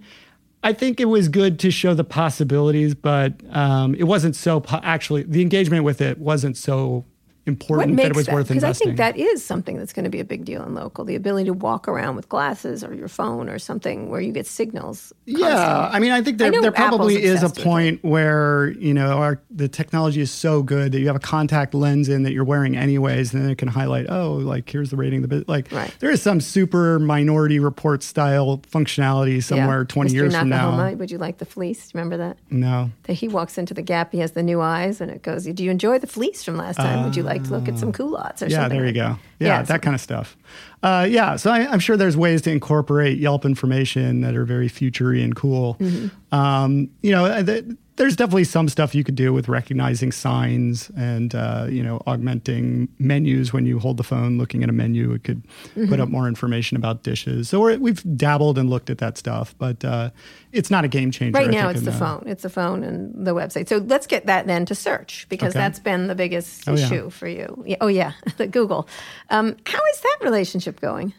I 0.62 0.73
think 0.75 1.01
it 1.01 1.07
was 1.07 1.29
good 1.29 1.59
to 1.61 1.70
show 1.70 1.94
the 1.94 2.05
possibilities, 2.05 2.94
but 2.94 3.33
um, 3.51 3.94
it 3.94 4.05
wasn't 4.05 4.37
so. 4.37 4.61
Po- 4.61 4.81
actually, 4.83 5.23
the 5.23 5.40
engagement 5.40 5.85
with 5.85 6.01
it 6.01 6.18
wasn't 6.18 6.57
so 6.57 7.07
important 7.46 7.94
makes 7.94 8.05
that 8.05 8.11
it 8.11 8.16
was 8.16 8.26
that? 8.26 8.35
worth 8.35 8.48
Because 8.48 8.64
I 8.64 8.72
think 8.72 8.96
that 8.98 9.16
is 9.16 9.44
something 9.44 9.76
that's 9.76 9.92
going 9.92 10.05
to 10.05 10.11
be 10.11 10.20
a 10.20 10.24
big 10.24 10.44
deal 10.44 10.62
in 10.64 10.74
local. 10.74 11.05
The 11.05 11.14
ability 11.16 11.46
to 11.46 11.53
walk 11.55 11.88
around 11.88 12.16
with 12.16 12.29
glasses 12.29 12.85
or 12.85 12.94
your 12.94 13.09
phone 13.09 13.48
or 13.48 13.59
something 13.59 14.11
where 14.11 14.20
you 14.20 14.33
get 14.33 14.46
signals. 14.46 15.12
Yeah. 15.26 15.88
I 15.92 15.98
mean, 15.98 16.12
I 16.12 16.22
think 16.22 16.38
there, 16.38 16.48
I 16.55 16.61
there 16.61 16.72
probably 16.72 17.22
is 17.22 17.42
a 17.42 17.50
point 17.50 18.03
where 18.05 18.68
you 18.79 18.94
know 18.94 19.18
our 19.18 19.40
the 19.50 19.68
technology 19.68 20.20
is 20.20 20.31
so 20.31 20.62
good 20.62 20.92
that 20.92 21.00
you 21.00 21.07
have 21.07 21.16
a 21.16 21.20
contact 21.20 21.74
lens 21.74 22.09
in 22.09 22.22
that 22.24 22.33
you're 22.33 22.44
wearing 22.44 22.76
anyways, 22.76 23.33
and 23.35 23.42
then 23.42 23.50
it 23.50 23.59
can 23.59 23.68
highlight, 23.68 24.07
oh, 24.11 24.35
like 24.35 24.68
here's 24.68 24.90
the 24.90 24.96
rating 24.96 25.22
the 25.22 25.29
bit. 25.29 25.48
Like 25.48 25.70
Right. 25.72 25.94
there 26.00 26.11
is 26.11 26.20
some 26.22 26.40
super 26.40 26.98
minority 26.98 27.59
report 27.59 28.03
style 28.03 28.59
functionality 28.70 29.42
somewhere 29.42 29.81
Yeah. 29.81 29.85
20 29.88 30.11
Mr. 30.11 30.14
years 30.14 30.37
from 30.37 30.48
now. 30.48 30.92
Would 30.94 31.11
you 31.11 31.18
like 31.18 31.38
the 31.38 31.44
fleece? 31.44 31.94
Remember 31.94 32.16
that? 32.18 32.37
No, 32.50 32.90
That 33.05 33.14
he 33.14 33.29
walks 33.29 33.57
into 33.59 33.74
the 33.74 33.83
Gap, 33.83 34.12
he 34.12 34.18
has 34.18 34.33
the 34.33 34.42
new 34.42 34.61
eyes, 34.61 35.00
and 35.00 35.11
it 35.11 35.22
goes, 35.22 35.44
"Do 35.44 35.64
you 35.64 35.70
enjoy 35.70 35.98
the 35.98 36.07
fleece 36.07 36.42
from 36.44 36.57
last 36.57 36.76
time? 36.76 37.05
Would 37.05 37.16
you 37.16 37.22
like 37.22 37.39
to 37.44 37.50
look 37.50 37.68
at 37.68 37.79
some 37.79 37.92
culottes 37.92 38.42
or 38.42 38.46
yeah, 38.46 38.62
something?" 38.62 38.79
there 38.79 38.87
you 38.87 38.94
go. 38.94 39.18
Yeah, 39.38 39.62
so- 39.62 39.72
that 39.72 39.83
kind 39.83 39.94
of 39.94 40.00
stuff. 40.00 40.37
Uh, 40.83 41.07
yeah, 41.09 41.37
so 41.37 41.50
I, 41.50 41.70
I'm 41.70 41.79
sure 41.79 41.96
there's 41.96 42.16
ways 42.16 42.42
to 42.42 42.50
incorporate 42.50 43.18
Yelp 43.18 43.44
information 43.44 44.22
that 44.22 44.35
are 44.35 44.44
very 44.44 44.68
futury 44.68 45.22
and 45.22 45.37
cool. 45.37 45.76
Mm-hmm. 45.79 46.35
Um, 46.35 46.90
you 47.03 47.12
know, 47.12 47.26
uh, 47.26 47.42
th- 47.42 47.64
there's 48.00 48.16
definitely 48.16 48.44
some 48.44 48.66
stuff 48.66 48.94
you 48.94 49.04
could 49.04 49.14
do 49.14 49.30
with 49.30 49.46
recognizing 49.46 50.10
signs 50.10 50.90
and 50.96 51.34
uh, 51.34 51.66
you 51.68 51.82
know 51.82 52.00
augmenting 52.06 52.88
menus 52.98 53.52
when 53.52 53.66
you 53.66 53.78
hold 53.78 53.98
the 53.98 54.02
phone 54.02 54.38
looking 54.38 54.62
at 54.62 54.70
a 54.70 54.72
menu. 54.72 55.12
It 55.12 55.22
could 55.24 55.42
put 55.74 56.00
up 56.00 56.08
Mm-hmm. 56.08 56.12
more 56.12 56.26
information 56.26 56.78
about 56.78 57.02
dishes. 57.02 57.50
So 57.50 57.60
we're, 57.60 57.76
we've 57.78 58.02
dabbled 58.16 58.56
and 58.56 58.70
looked 58.70 58.88
at 58.88 58.96
that 58.98 59.18
stuff, 59.18 59.54
but 59.58 59.84
uh, 59.84 60.10
it's 60.50 60.70
not 60.70 60.84
a 60.84 60.88
game 60.88 61.10
changer. 61.10 61.38
Right 61.38 61.50
now, 61.50 61.68
it's 61.68 61.82
the 61.82 61.92
phone. 61.92 62.24
It's 62.26 62.42
the 62.42 62.48
phone 62.48 62.82
and 62.82 63.26
the 63.26 63.34
website. 63.34 63.68
So 63.68 63.76
let's 63.78 64.06
get 64.06 64.24
that 64.26 64.46
then 64.46 64.64
to 64.66 64.74
search 64.74 65.26
because 65.28 65.50
Okay. 65.54 65.58
that's 65.58 65.78
been 65.78 66.06
the 66.06 66.14
biggest 66.14 66.66
Oh, 66.66 66.74
yeah. 66.74 66.86
issue 66.86 67.10
for 67.10 67.28
you. 67.28 67.62
Yeah, 67.66 67.76
oh 67.82 67.88
yeah, 67.88 68.12
the 68.38 68.46
Google. 68.56 68.88
Um, 69.28 69.56
how 69.66 69.80
is 69.92 70.00
that 70.00 70.18
relationship 70.22 70.80
going? 70.80 71.12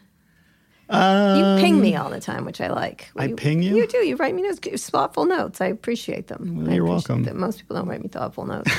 You 0.92 1.62
ping 1.62 1.80
me 1.80 1.96
all 1.96 2.10
the 2.10 2.20
time, 2.20 2.44
which 2.44 2.60
I 2.60 2.68
like. 2.68 3.08
Um, 3.16 3.22
I 3.22 3.32
ping 3.32 3.62
you? 3.62 3.76
You 3.76 3.86
do. 3.86 3.98
You 3.98 4.16
write 4.16 4.34
me 4.34 4.42
notes, 4.42 4.88
thoughtful 4.90 5.24
notes. 5.24 5.60
I 5.60 5.66
appreciate 5.66 6.26
them. 6.28 6.64
Well, 6.64 6.74
you're 6.74 6.84
welcome. 6.84 7.22
them. 7.24 7.40
Most 7.40 7.58
people 7.58 7.76
don't 7.76 7.88
write 7.88 8.02
me 8.02 8.08
thoughtful 8.08 8.44
notes. 8.54 8.70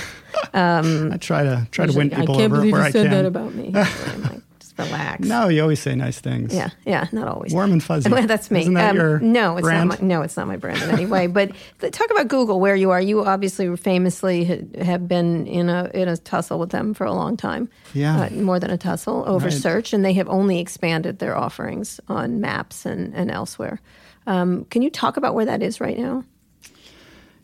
I 0.53 1.17
try 1.19 1.43
to 1.43 1.67
try 1.71 1.85
to 1.85 1.93
win 1.97 2.09
people 2.09 2.35
I 2.35 2.37
can't 2.37 2.51
over 2.51 2.55
believe 2.57 2.73
where 2.73 2.81
you 2.81 2.87
I 2.87 2.91
said 2.91 3.03
can. 3.09 3.11
that 3.11 3.25
about 3.25 3.53
me. 3.55 3.71
I'm 3.75 4.23
like, 4.23 4.41
just 4.77 4.91
relax. 4.91 5.27
No, 5.27 5.47
you 5.49 5.61
always 5.61 5.79
say 5.79 5.95
nice 5.95 6.19
things. 6.19 6.53
Yeah, 6.53 6.69
yeah, 6.85 7.07
not 7.11 7.27
always. 7.27 7.53
Warm 7.53 7.71
and 7.71 7.83
fuzzy. 7.83 8.09
Well, 8.13 8.27
that's 8.27 8.49
me. 8.51 8.61
Isn't 8.61 8.73
that 8.75 8.91
Um, 8.91 8.95
your 8.97 9.19
no, 9.19 9.57
it's 9.57 9.63
brand? 9.65 9.89
not. 9.89 10.01
My, 10.01 10.07
no, 10.07 10.21
it's 10.21 10.37
not 10.37 10.47
my 10.47 10.57
brand 10.57 10.81
in 10.81 10.89
any 10.91 11.05
way. 11.05 11.27
But 11.27 11.51
talk 11.91 12.09
about 12.11 12.27
Google, 12.27 12.59
where 12.59 12.75
you 12.75 12.91
are. 12.91 13.01
You 13.01 13.23
obviously 13.25 13.75
famously 13.77 14.67
have 14.81 15.07
been 15.07 15.45
in 15.47 15.69
a 15.69 15.89
in 15.93 16.07
a 16.07 16.17
tussle 16.17 16.59
with 16.59 16.69
them 16.71 16.93
for 16.93 17.05
a 17.05 17.13
long 17.13 17.37
time. 17.37 17.69
Yeah. 17.93 18.23
uh, 18.23 18.29
more 18.31 18.59
than 18.59 18.71
a 18.71 18.77
tussle 18.77 19.23
over 19.27 19.45
Right. 19.45 19.53
search, 19.53 19.93
and 19.93 20.03
they 20.03 20.13
have 20.13 20.27
only 20.29 20.59
expanded 20.59 21.19
their 21.19 21.35
offerings 21.37 21.99
on 22.07 22.39
Maps 22.41 22.85
and 22.85 23.13
and 23.15 23.29
elsewhere. 23.31 23.79
Um, 24.25 24.65
can 24.65 24.81
you 24.81 24.89
talk 24.89 25.17
about 25.17 25.33
where 25.35 25.45
that 25.45 25.61
is 25.61 25.81
right 25.81 25.97
now? 25.97 26.23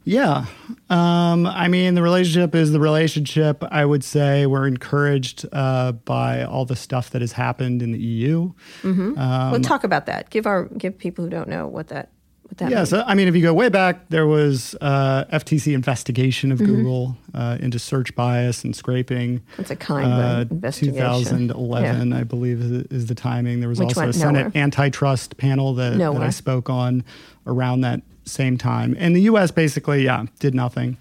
Yeah. 0.06 0.46
Um, 0.90 1.46
I 1.46 1.68
mean, 1.68 1.94
the 1.94 2.02
relationship 2.02 2.56
is 2.56 2.72
the 2.72 2.80
relationship. 2.80 3.64
I 3.70 3.86
would 3.86 4.04
say 4.04 4.46
we're 4.48 4.66
encouraged 4.68 5.46
uh, 5.52 5.92
by 5.92 6.44
all 6.44 6.66
the 6.66 6.76
stuff 6.76 7.12
that 7.12 7.22
has 7.22 7.34
happened 7.34 7.82
in 7.82 7.92
the 7.92 8.00
EU. 8.00 8.52
Um, 8.84 9.16
well, 9.16 9.60
talk 9.60 9.84
about 9.84 10.06
that. 10.08 10.30
Give 10.30 10.48
our 10.48 10.66
give 10.66 10.98
people 10.98 11.26
who 11.26 11.30
don't 11.30 11.48
know 11.50 11.68
what 11.68 11.90
that 11.90 12.10
what 12.44 12.58
that 12.58 12.72
Yeah, 12.72 12.78
means. 12.78 12.90
so 12.90 13.04
I 13.06 13.14
mean, 13.14 13.28
if 13.28 13.36
you 13.36 13.44
go 13.44 13.54
way 13.54 13.70
back, 13.70 14.10
there 14.10 14.26
was 14.26 14.76
uh, 14.82 15.26
FTC 15.32 15.74
investigation 15.76 16.50
Mm-hmm. 16.52 16.64
of 16.64 16.68
Google 16.68 17.18
uh, 17.36 17.58
into 17.60 17.78
search 17.78 18.16
bias 18.16 18.64
and 18.64 18.76
scraping. 18.76 19.42
It's 19.60 19.70
a 19.70 19.76
kind 19.76 20.12
of 20.12 20.20
Uh, 20.20 20.42
investigation. 20.50 21.50
2011, 21.50 22.14
I 22.14 22.24
believe, 22.24 22.62
is, 22.62 22.72
is 22.90 23.06
the 23.06 23.16
timing. 23.16 23.60
There 23.60 23.70
was 23.70 23.78
Which 23.80 23.90
also 23.90 24.10
a 24.10 24.14
Senate 24.14 24.48
nowhere. 24.48 24.64
antitrust 24.64 25.38
panel 25.38 25.76
that, 25.76 26.00
that 26.00 26.16
I 26.24 26.30
spoke 26.32 26.68
on 26.70 27.04
around 27.46 27.82
that 27.82 28.02
same 28.30 28.58
time. 28.58 28.96
And 29.00 29.16
the 29.16 29.22
U.S. 29.24 29.52
basically, 29.52 30.04
yeah, 30.06 30.26
did 30.40 30.54
nothing, 30.56 30.98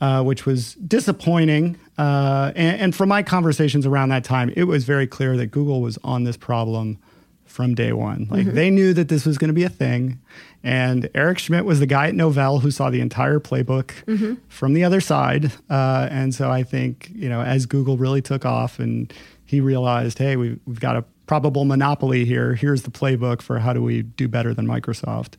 uh, 0.00 0.22
which 0.22 0.44
was 0.46 0.74
disappointing. 0.74 1.78
Uh, 1.98 2.52
and, 2.56 2.80
and 2.80 2.94
from 2.94 3.08
my 3.08 3.22
conversations 3.22 3.86
around 3.86 4.08
that 4.08 4.24
time, 4.24 4.52
it 4.56 4.64
was 4.64 4.84
very 4.84 5.06
clear 5.06 5.36
that 5.36 5.46
Google 5.48 5.80
was 5.80 5.98
on 6.02 6.24
this 6.24 6.36
problem 6.36 6.98
from 7.44 7.74
day 7.74 7.92
one. 7.92 8.26
Like 8.30 8.46
Mm-hmm. 8.46 8.54
they 8.56 8.70
knew 8.70 8.94
that 8.94 9.08
this 9.08 9.26
was 9.26 9.36
going 9.38 9.48
to 9.48 9.54
be 9.54 9.64
a 9.64 9.68
thing. 9.68 10.18
And 10.64 11.08
Eric 11.14 11.38
Schmidt 11.38 11.64
was 11.64 11.80
the 11.80 11.86
guy 11.86 12.08
at 12.08 12.14
Novell 12.14 12.62
who 12.62 12.70
saw 12.70 12.88
the 12.88 13.00
entire 13.00 13.38
playbook 13.40 13.88
Mm-hmm. 14.06 14.34
from 14.48 14.72
the 14.74 14.84
other 14.84 15.00
side. 15.02 15.52
Uh, 15.68 16.08
and 16.10 16.34
so 16.34 16.50
I 16.50 16.62
think, 16.62 17.10
you 17.14 17.28
know, 17.28 17.42
as 17.42 17.66
Google 17.66 17.96
really 17.98 18.22
took 18.22 18.46
off 18.46 18.78
and 18.78 19.12
he 19.44 19.60
realized, 19.60 20.18
hey, 20.18 20.36
we've, 20.36 20.58
we've 20.66 20.80
got 20.80 20.96
a 20.96 21.04
probable 21.26 21.64
monopoly 21.64 22.24
here. 22.24 22.54
Here's 22.54 22.82
the 22.82 22.90
playbook 22.90 23.42
for 23.42 23.58
how 23.58 23.72
do 23.74 23.82
we 23.82 24.02
do 24.02 24.28
better 24.28 24.54
than 24.54 24.66
Microsoft. 24.66 25.34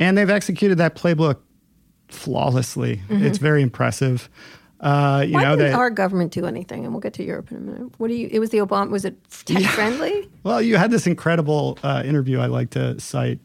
And 0.00 0.18
they've 0.18 0.28
executed 0.30 0.78
that 0.78 0.96
playbook 0.96 1.36
flawlessly. 2.08 3.00
It's 3.08 3.38
very 3.38 3.62
impressive. 3.62 4.28
Uh, 4.80 5.24
you 5.26 5.26
Mm-hmm. 5.26 5.34
Why 5.34 5.42
know, 5.44 5.56
didn't 5.56 5.72
they, 5.72 5.72
our 5.74 5.90
government 5.90 6.32
do 6.32 6.46
anything? 6.46 6.84
And 6.84 6.92
we'll 6.94 7.00
get 7.02 7.12
to 7.14 7.22
Europe 7.24 7.50
in 7.50 7.58
a 7.58 7.60
minute. 7.60 7.92
What 7.98 8.08
do 8.08 8.14
you? 8.14 8.28
It 8.32 8.38
was 8.38 8.48
the 8.50 8.58
Obama. 8.58 8.90
Was 8.90 9.04
it 9.04 9.16
tech 9.44 9.62
friendly? 9.64 10.28
Well, 10.42 10.62
you 10.62 10.78
had 10.78 10.90
this 10.90 11.06
incredible 11.06 11.78
uh, 11.82 12.02
interview 12.04 12.40
I 12.40 12.46
like 12.46 12.70
to 12.70 12.98
cite 12.98 13.40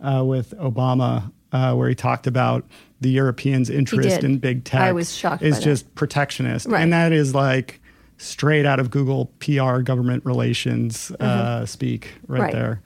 uh, 0.00 0.24
with 0.24 0.56
Obama, 0.56 1.30
uh, 1.52 1.74
where 1.74 1.86
he 1.86 1.94
talked 1.94 2.26
about 2.26 2.64
the 3.02 3.10
Europeans' 3.10 3.68
interest 3.68 4.24
in 4.24 4.38
big 4.38 4.64
tech. 4.64 4.80
I 4.80 4.92
was 4.92 5.14
shocked 5.14 5.42
Is 5.42 5.56
by 5.56 5.58
that. 5.58 5.64
just 5.64 5.94
protectionist, 5.96 6.66
Right. 6.66 6.80
and 6.80 6.94
that 6.94 7.12
is 7.12 7.34
like 7.34 7.78
straight 8.16 8.64
out 8.64 8.80
of 8.80 8.90
Google 8.90 9.26
PR 9.40 9.80
government 9.82 10.24
relations 10.24 11.10
uh, 11.20 11.66
speak 11.66 12.14
right, 12.26 12.38
Mm-hmm. 12.38 12.42
Right. 12.42 12.52
there. 12.54 12.82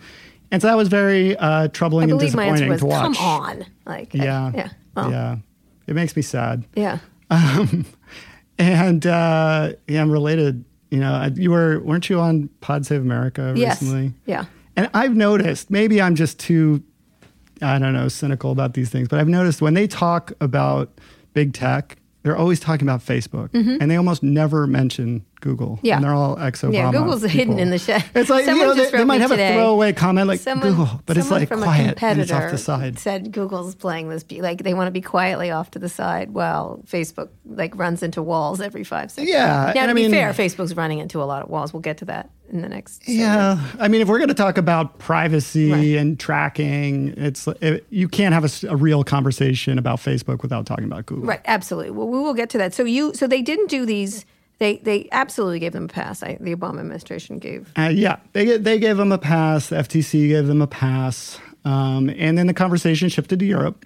And 0.51 0.63
so 0.63 0.69
that 0.69 0.77
was 0.77 0.89
very 0.89 1.37
uh, 1.37 1.65
I 1.65 1.67
troubling 1.69 2.11
and 2.11 2.19
believe 2.19 2.35
my 2.35 2.45
answer 2.47 2.67
disappointing 2.69 2.71
was, 2.71 2.81
to 2.81 2.87
watch. 2.87 3.17
"Come 3.17 3.27
on!" 3.27 3.67
Like, 3.87 4.15
Yeah, 4.15 4.53
yeah, 4.55 4.69
well, 4.95 5.11
yeah. 5.11 5.37
It 5.87 5.95
makes 5.95 6.15
me 6.17 6.23
sad. 6.23 6.65
yeah. 6.75 6.99
And 8.59 9.05
uh, 9.07 9.73
yeah, 9.89 10.01
I'm 10.01 10.11
related. 10.13 10.65
You 10.91 11.01
know, 11.01 11.13
I- 11.13 11.33
you 11.35 11.51
were 11.51 11.81
weren't 11.81 12.09
you 12.09 12.21
on 12.21 12.49
Pod 12.61 12.87
Save 12.87 13.01
America 13.01 13.53
Yes. 13.57 13.83
recently? 13.83 14.13
Yeah. 14.27 14.45
And 14.77 14.89
I've 14.95 15.17
noticed, 15.17 15.71
maybe 15.71 16.01
I'm 16.01 16.15
just 16.15 16.39
too, 16.39 16.83
I 17.63 17.79
don't 17.79 17.93
know, 17.93 18.09
cynical 18.09 18.53
about 18.53 18.75
these 18.75 18.91
things, 18.91 19.09
but 19.09 19.19
I've 19.21 19.29
noticed 19.29 19.61
when 19.63 19.75
they 19.75 19.87
talk 19.87 20.33
about 20.41 20.91
big 21.33 21.53
tech, 21.53 21.97
they're 22.23 22.37
always 22.37 22.59
talking 22.61 22.87
about 22.87 23.01
Facebook, 23.01 23.51
and 23.55 23.91
they 23.91 23.97
almost 23.97 24.23
never 24.23 24.67
mention 24.67 25.25
Google. 25.45 25.79
Yeah. 25.83 25.97
and 25.97 26.05
they're 26.05 26.15
all 26.15 26.39
ex 26.39 26.63
Obama. 26.63 26.73
Yeah, 26.73 26.91
Google's 26.91 27.23
hidden 27.23 27.59
in 27.59 27.69
the 27.71 27.79
shed. 27.87 28.03
It's 28.15 28.31
like 28.31 28.47
Someone 28.47 28.69
you 28.71 28.75
know, 28.75 28.85
they, 28.91 28.91
they 28.99 29.05
might 29.05 29.21
have 29.21 29.31
today. 29.31 29.51
a 29.53 29.55
throwaway 29.55 29.93
comment 29.93 30.27
like 30.27 30.41
Someone, 30.41 30.71
Google, 30.71 31.01
but 31.07 31.17
it's 31.19 31.31
like 31.31 31.51
a 31.51 31.57
quiet 31.57 32.03
and 32.03 32.21
it's 32.21 32.33
off 32.33 32.51
the 32.51 32.59
side. 32.59 32.99
said 32.99 33.31
Google's 33.31 33.75
playing 33.75 34.09
this 34.09 34.25
be- 34.25 34.41
like 34.43 34.63
they 34.65 34.73
want 34.75 34.87
to 34.89 34.91
be 34.91 35.03
quietly 35.03 35.51
off 35.51 35.71
to 35.73 35.79
the 35.79 35.89
side 35.91 36.31
while 36.33 36.81
Facebook 36.87 37.29
like 37.45 37.77
runs 37.77 38.03
into 38.03 38.23
walls 38.23 38.61
every 38.61 38.85
five 38.85 39.11
seconds. 39.11 39.31
Yeah, 39.31 39.73
Now 39.75 39.85
to 39.85 39.91
I 39.91 39.93
be 39.93 40.03
mean- 40.03 40.11
fair, 40.11 40.33
Facebook's 40.33 40.75
running 40.75 40.99
into 40.99 41.23
a 41.23 41.25
lot 41.25 41.43
of 41.43 41.51
walls. 41.51 41.73
We'll 41.73 41.83
get 41.83 41.99
to 41.99 42.07
that 42.07 42.31
in 42.51 42.63
the 42.63 42.69
next. 42.69 43.05
segment. 43.05 43.21
Yeah, 43.21 43.59
I 43.79 43.89
mean, 43.89 44.01
if 44.01 44.09
we're 44.09 44.19
going 44.19 44.29
to 44.29 44.35
talk 44.35 44.59
about 44.59 44.99
privacy 44.99 45.73
Right. 45.73 45.97
and 45.97 46.19
tracking, 46.21 47.15
it's 47.17 47.47
it, 47.61 47.87
you 47.91 48.09
can't 48.09 48.33
have 48.35 48.65
a 48.65 48.77
real 48.77 49.05
conversation 49.05 49.79
about 49.79 49.99
Facebook 49.99 50.43
without 50.43 50.67
talking 50.67 50.85
about 50.85 51.07
Google. 51.07 51.27
Right, 51.27 51.41
absolutely. 51.47 51.91
Well, 51.91 52.07
we 52.09 52.19
will 52.19 52.35
get 52.35 52.51
to 52.51 52.59
that. 52.59 52.75
So 52.75 52.85
you, 52.85 53.13
so 53.15 53.27
they 53.27 53.43
didn't 53.43 53.69
do 53.71 53.85
these. 53.87 54.25
They 54.59 54.77
they 54.79 55.09
absolutely 55.13 55.59
gave 55.59 55.73
them 55.73 55.85
a 55.85 55.89
pass. 55.89 56.23
I, 56.23 56.39
the 56.41 56.55
Obama 56.55 56.81
administration 56.81 57.39
gave. 57.39 57.73
Uh, 57.77 57.91
yeah, 57.93 58.17
they 58.33 58.57
they 58.57 58.79
gave 58.79 58.97
them 58.97 59.11
a 59.13 59.19
pass. 59.19 59.69
The 59.69 59.77
FTC 59.77 60.29
gave 60.29 60.47
them 60.47 60.63
a 60.63 60.67
pass, 60.67 61.39
um, 61.65 62.09
and 62.11 62.39
then 62.39 62.47
the 62.47 62.55
conversation 62.55 63.09
shifted 63.09 63.39
to 63.41 63.45
Europe. 63.45 63.85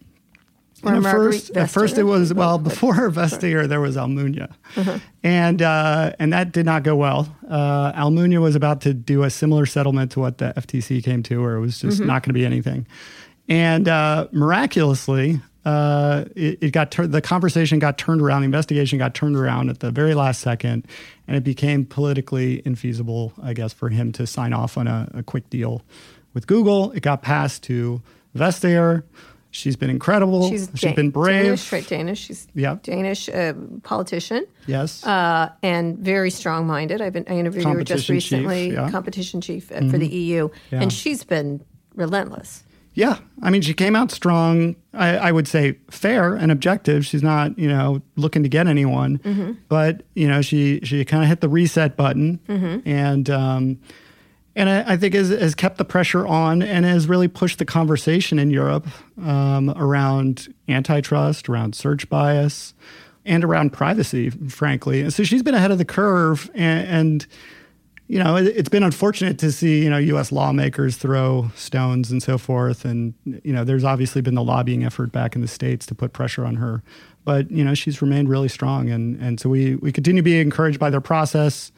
Or 0.85 0.94
And 0.94 1.04
at 1.04 1.12
Margrethe 1.12 1.24
first, 1.33 1.57
at 1.57 1.70
first 1.70 1.98
it 1.98 2.04
was 2.04 2.33
well 2.33 2.59
before 2.59 3.11
Vestager 3.11 3.66
there 3.66 3.81
was 3.81 3.96
Almunia, 3.96 4.52
Uh-huh. 4.76 4.98
and 5.24 5.61
uh, 5.62 6.12
and 6.20 6.33
that 6.33 6.52
did 6.52 6.66
not 6.66 6.83
go 6.85 6.94
well. 6.94 7.35
Uh, 7.48 7.90
Almunia 7.94 8.40
was 8.40 8.54
about 8.54 8.81
to 8.83 8.94
do 8.94 9.24
a 9.24 9.31
similar 9.31 9.66
settlement 9.66 10.12
to 10.12 10.20
what 10.20 10.38
the 10.38 10.52
FTC 10.57 11.02
came 11.02 11.22
to, 11.24 11.42
where 11.42 11.57
it 11.57 11.61
was 11.61 11.81
just 11.81 11.98
Mm-hmm. 11.98 12.07
not 12.07 12.22
going 12.22 12.28
to 12.28 12.35
be 12.35 12.44
anything. 12.46 12.87
And 13.48 13.88
uh, 13.88 14.28
miraculously, 14.31 15.40
uh, 15.68 16.24
it, 16.35 16.59
it 16.62 16.70
got 16.72 16.90
tur- 16.90 17.07
the 17.07 17.20
conversation 17.20 17.78
got 17.78 17.98
turned 17.98 18.22
around, 18.22 18.42
the 18.42 18.46
investigation 18.46 18.98
got 18.98 19.14
turned 19.14 19.37
around 19.37 19.68
at 19.68 19.81
the 19.81 19.90
very 19.90 20.14
last 20.14 20.40
second, 20.40 20.87
and 21.26 21.37
it 21.37 21.44
became 21.44 21.85
politically 21.85 22.62
infeasible, 22.62 23.33
I 23.42 23.52
guess, 23.52 23.72
for 23.72 23.88
him 23.90 24.12
to 24.12 24.26
sign 24.26 24.52
off 24.52 24.78
on 24.78 24.87
a, 24.87 25.09
a 25.14 25.22
quick 25.22 25.50
deal 25.50 25.83
with 26.35 26.46
Google. 26.46 26.92
It 26.92 27.00
got 27.02 27.22
passed 27.22 27.62
to 27.64 28.00
Vestager. 28.37 29.02
She's 29.50 29.76
been 29.76 29.90
incredible. 29.90 30.48
She's, 30.50 30.68
She's 30.74 30.81
Dan- 30.83 30.94
been 30.94 31.11
brave. 31.11 31.44
Danish, 31.44 31.62
straight 31.62 31.88
Danish. 31.88 32.20
She's 32.26 32.46
Yeah. 32.54 32.76
Danish 32.83 33.28
uh, 33.31 33.54
politician. 33.83 34.46
Yes. 34.66 35.04
uh, 35.07 35.50
and 35.62 35.98
very 35.98 36.31
strong-minded. 36.31 37.00
I've 37.00 37.14
been 37.14 37.24
I 37.28 37.38
interviewed 37.38 37.64
her 37.64 37.83
just 37.83 38.07
Competition 38.07 38.20
chief, 38.20 38.33
recently, 38.33 38.70
yeah. 38.72 38.81
Mm-hmm. 38.83 38.90
competition 38.90 39.40
chief 39.40 39.72
uh, 39.72 39.81
for 39.90 39.96
the 39.98 40.07
EU, 40.07 40.48
Yeah. 40.70 40.83
and 40.83 40.92
she's 40.92 41.24
been 41.24 41.62
relentless. 41.94 42.62
Yeah, 42.99 43.19
I 43.43 43.51
mean, 43.51 43.63
she 43.63 43.75
came 43.75 43.95
out 43.95 44.11
strong. 44.11 44.75
I, 44.93 45.17
I 45.29 45.31
would 45.31 45.47
say 45.47 45.79
fair 45.89 46.35
and 46.35 46.51
objective. 46.51 47.07
She's 47.07 47.23
not, 47.23 47.57
you 47.57 47.69
know, 47.69 48.03
looking 48.17 48.43
to 48.43 48.49
get 48.49 48.67
anyone, 48.67 49.19
Mm-hmm. 49.19 49.53
but 49.69 50.03
you 50.17 50.27
know, 50.27 50.43
she 50.43 50.81
she 50.83 51.05
kind 51.05 51.23
of 51.23 51.29
hit 51.29 51.41
the 51.41 51.49
reset 51.49 51.97
button, 51.97 52.41
Mm-hmm. 52.49 52.89
and 52.89 53.31
um, 53.31 53.79
and 54.57 54.69
I, 54.69 54.95
I 54.95 54.97
think 54.97 55.15
has, 55.15 55.29
has 55.29 55.55
kept 55.55 55.79
the 55.79 55.85
pressure 55.85 56.27
on 56.27 56.61
and 56.61 56.85
has 56.85 57.07
really 57.07 57.29
pushed 57.29 57.59
the 57.61 57.65
conversation 57.65 58.41
in 58.41 58.51
Europe 58.51 58.89
um, 59.23 59.71
around 59.77 60.53
antitrust, 60.69 61.49
around 61.49 61.77
search 61.77 62.09
bias, 62.09 62.75
and 63.25 63.45
around 63.45 63.73
privacy. 63.73 64.31
Frankly, 64.31 65.03
and 65.03 65.13
so 65.15 65.23
she's 65.23 65.45
been 65.45 65.55
ahead 65.55 65.71
of 65.71 65.79
the 65.79 65.85
curve, 65.85 66.51
and. 66.53 66.89
and 66.89 67.27
you 68.09 68.18
know, 68.18 68.37
it, 68.37 68.47
it's 68.47 68.71
been 68.71 68.83
unfortunate 68.83 69.38
to 69.38 69.53
see, 69.53 69.85
you 69.85 69.90
know, 69.90 69.99
U.S. 69.99 70.33
lawmakers 70.33 70.97
throw 70.97 71.51
stones 71.55 72.11
and 72.11 72.23
so 72.23 72.38
forth. 72.38 72.85
And, 72.85 73.14
you 73.44 73.53
know, 73.53 73.64
there's 73.64 73.85
obviously 73.85 74.23
been 74.23 74.35
the 74.35 74.42
lobbying 74.42 74.83
effort 74.83 75.12
back 75.12 75.35
in 75.35 75.42
the 75.42 75.49
States 75.49 75.85
to 75.87 75.94
put 75.94 76.14
pressure 76.14 76.44
on 76.44 76.57
her. 76.57 76.83
But, 77.25 77.51
you 77.51 77.62
know, 77.62 77.75
she's 77.75 78.01
remained 78.01 78.31
really 78.31 78.49
strong. 78.49 78.88
And, 78.88 79.21
and 79.21 79.38
so 79.38 79.51
we, 79.51 79.77
we 79.77 79.92
continue 79.92 80.23
to 80.23 80.25
be 80.25 80.40
encouraged 80.40 80.81
by 80.81 80.88
their 80.88 81.03
process. 81.03 81.71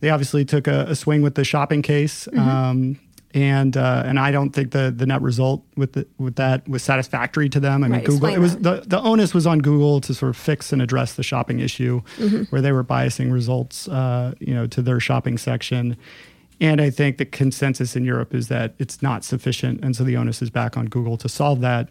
They 0.00 0.08
obviously 0.08 0.46
took 0.46 0.66
a, 0.66 0.86
a 0.88 0.94
swing 0.94 1.20
with 1.20 1.34
the 1.34 1.44
shopping 1.44 1.82
case. 1.82 2.26
Mm-hmm. 2.32 2.48
Um, 2.48 3.00
and 3.34 3.76
uh, 3.76 4.04
and 4.06 4.18
I 4.18 4.30
don't 4.30 4.50
think 4.50 4.70
the, 4.70 4.94
the 4.96 5.06
net 5.06 5.20
result 5.20 5.64
with 5.76 5.94
the, 5.94 6.06
with 6.18 6.36
that 6.36 6.66
was 6.68 6.82
satisfactory 6.82 7.48
to 7.50 7.58
them. 7.60 7.82
I 7.82 7.88
mean, 7.88 7.98
Right, 7.98 8.06
Google 8.06 8.28
it 8.28 8.38
was 8.38 8.56
the, 8.58 8.84
the 8.86 9.00
onus 9.02 9.34
was 9.34 9.46
on 9.46 9.58
Google 9.58 10.00
to 10.02 10.14
sort 10.14 10.30
of 10.30 10.36
fix 10.36 10.72
and 10.72 10.80
address 10.80 11.14
the 11.14 11.24
shopping 11.24 11.58
issue, 11.58 12.00
Mm-hmm. 12.16 12.44
where 12.44 12.62
they 12.62 12.70
were 12.72 12.84
biasing 12.84 13.32
results, 13.32 13.88
uh, 13.88 14.34
you 14.38 14.54
know, 14.54 14.66
to 14.68 14.80
their 14.80 15.00
shopping 15.00 15.36
section. 15.36 15.96
And 16.60 16.80
I 16.80 16.90
think 16.90 17.18
the 17.18 17.24
consensus 17.24 17.96
in 17.96 18.04
Europe 18.04 18.32
is 18.32 18.46
that 18.48 18.74
it's 18.78 19.02
not 19.02 19.24
sufficient, 19.24 19.84
and 19.84 19.96
so 19.96 20.04
the 20.04 20.16
onus 20.16 20.40
is 20.40 20.50
back 20.50 20.76
on 20.76 20.86
Google 20.86 21.16
to 21.18 21.28
solve 21.28 21.60
that. 21.62 21.88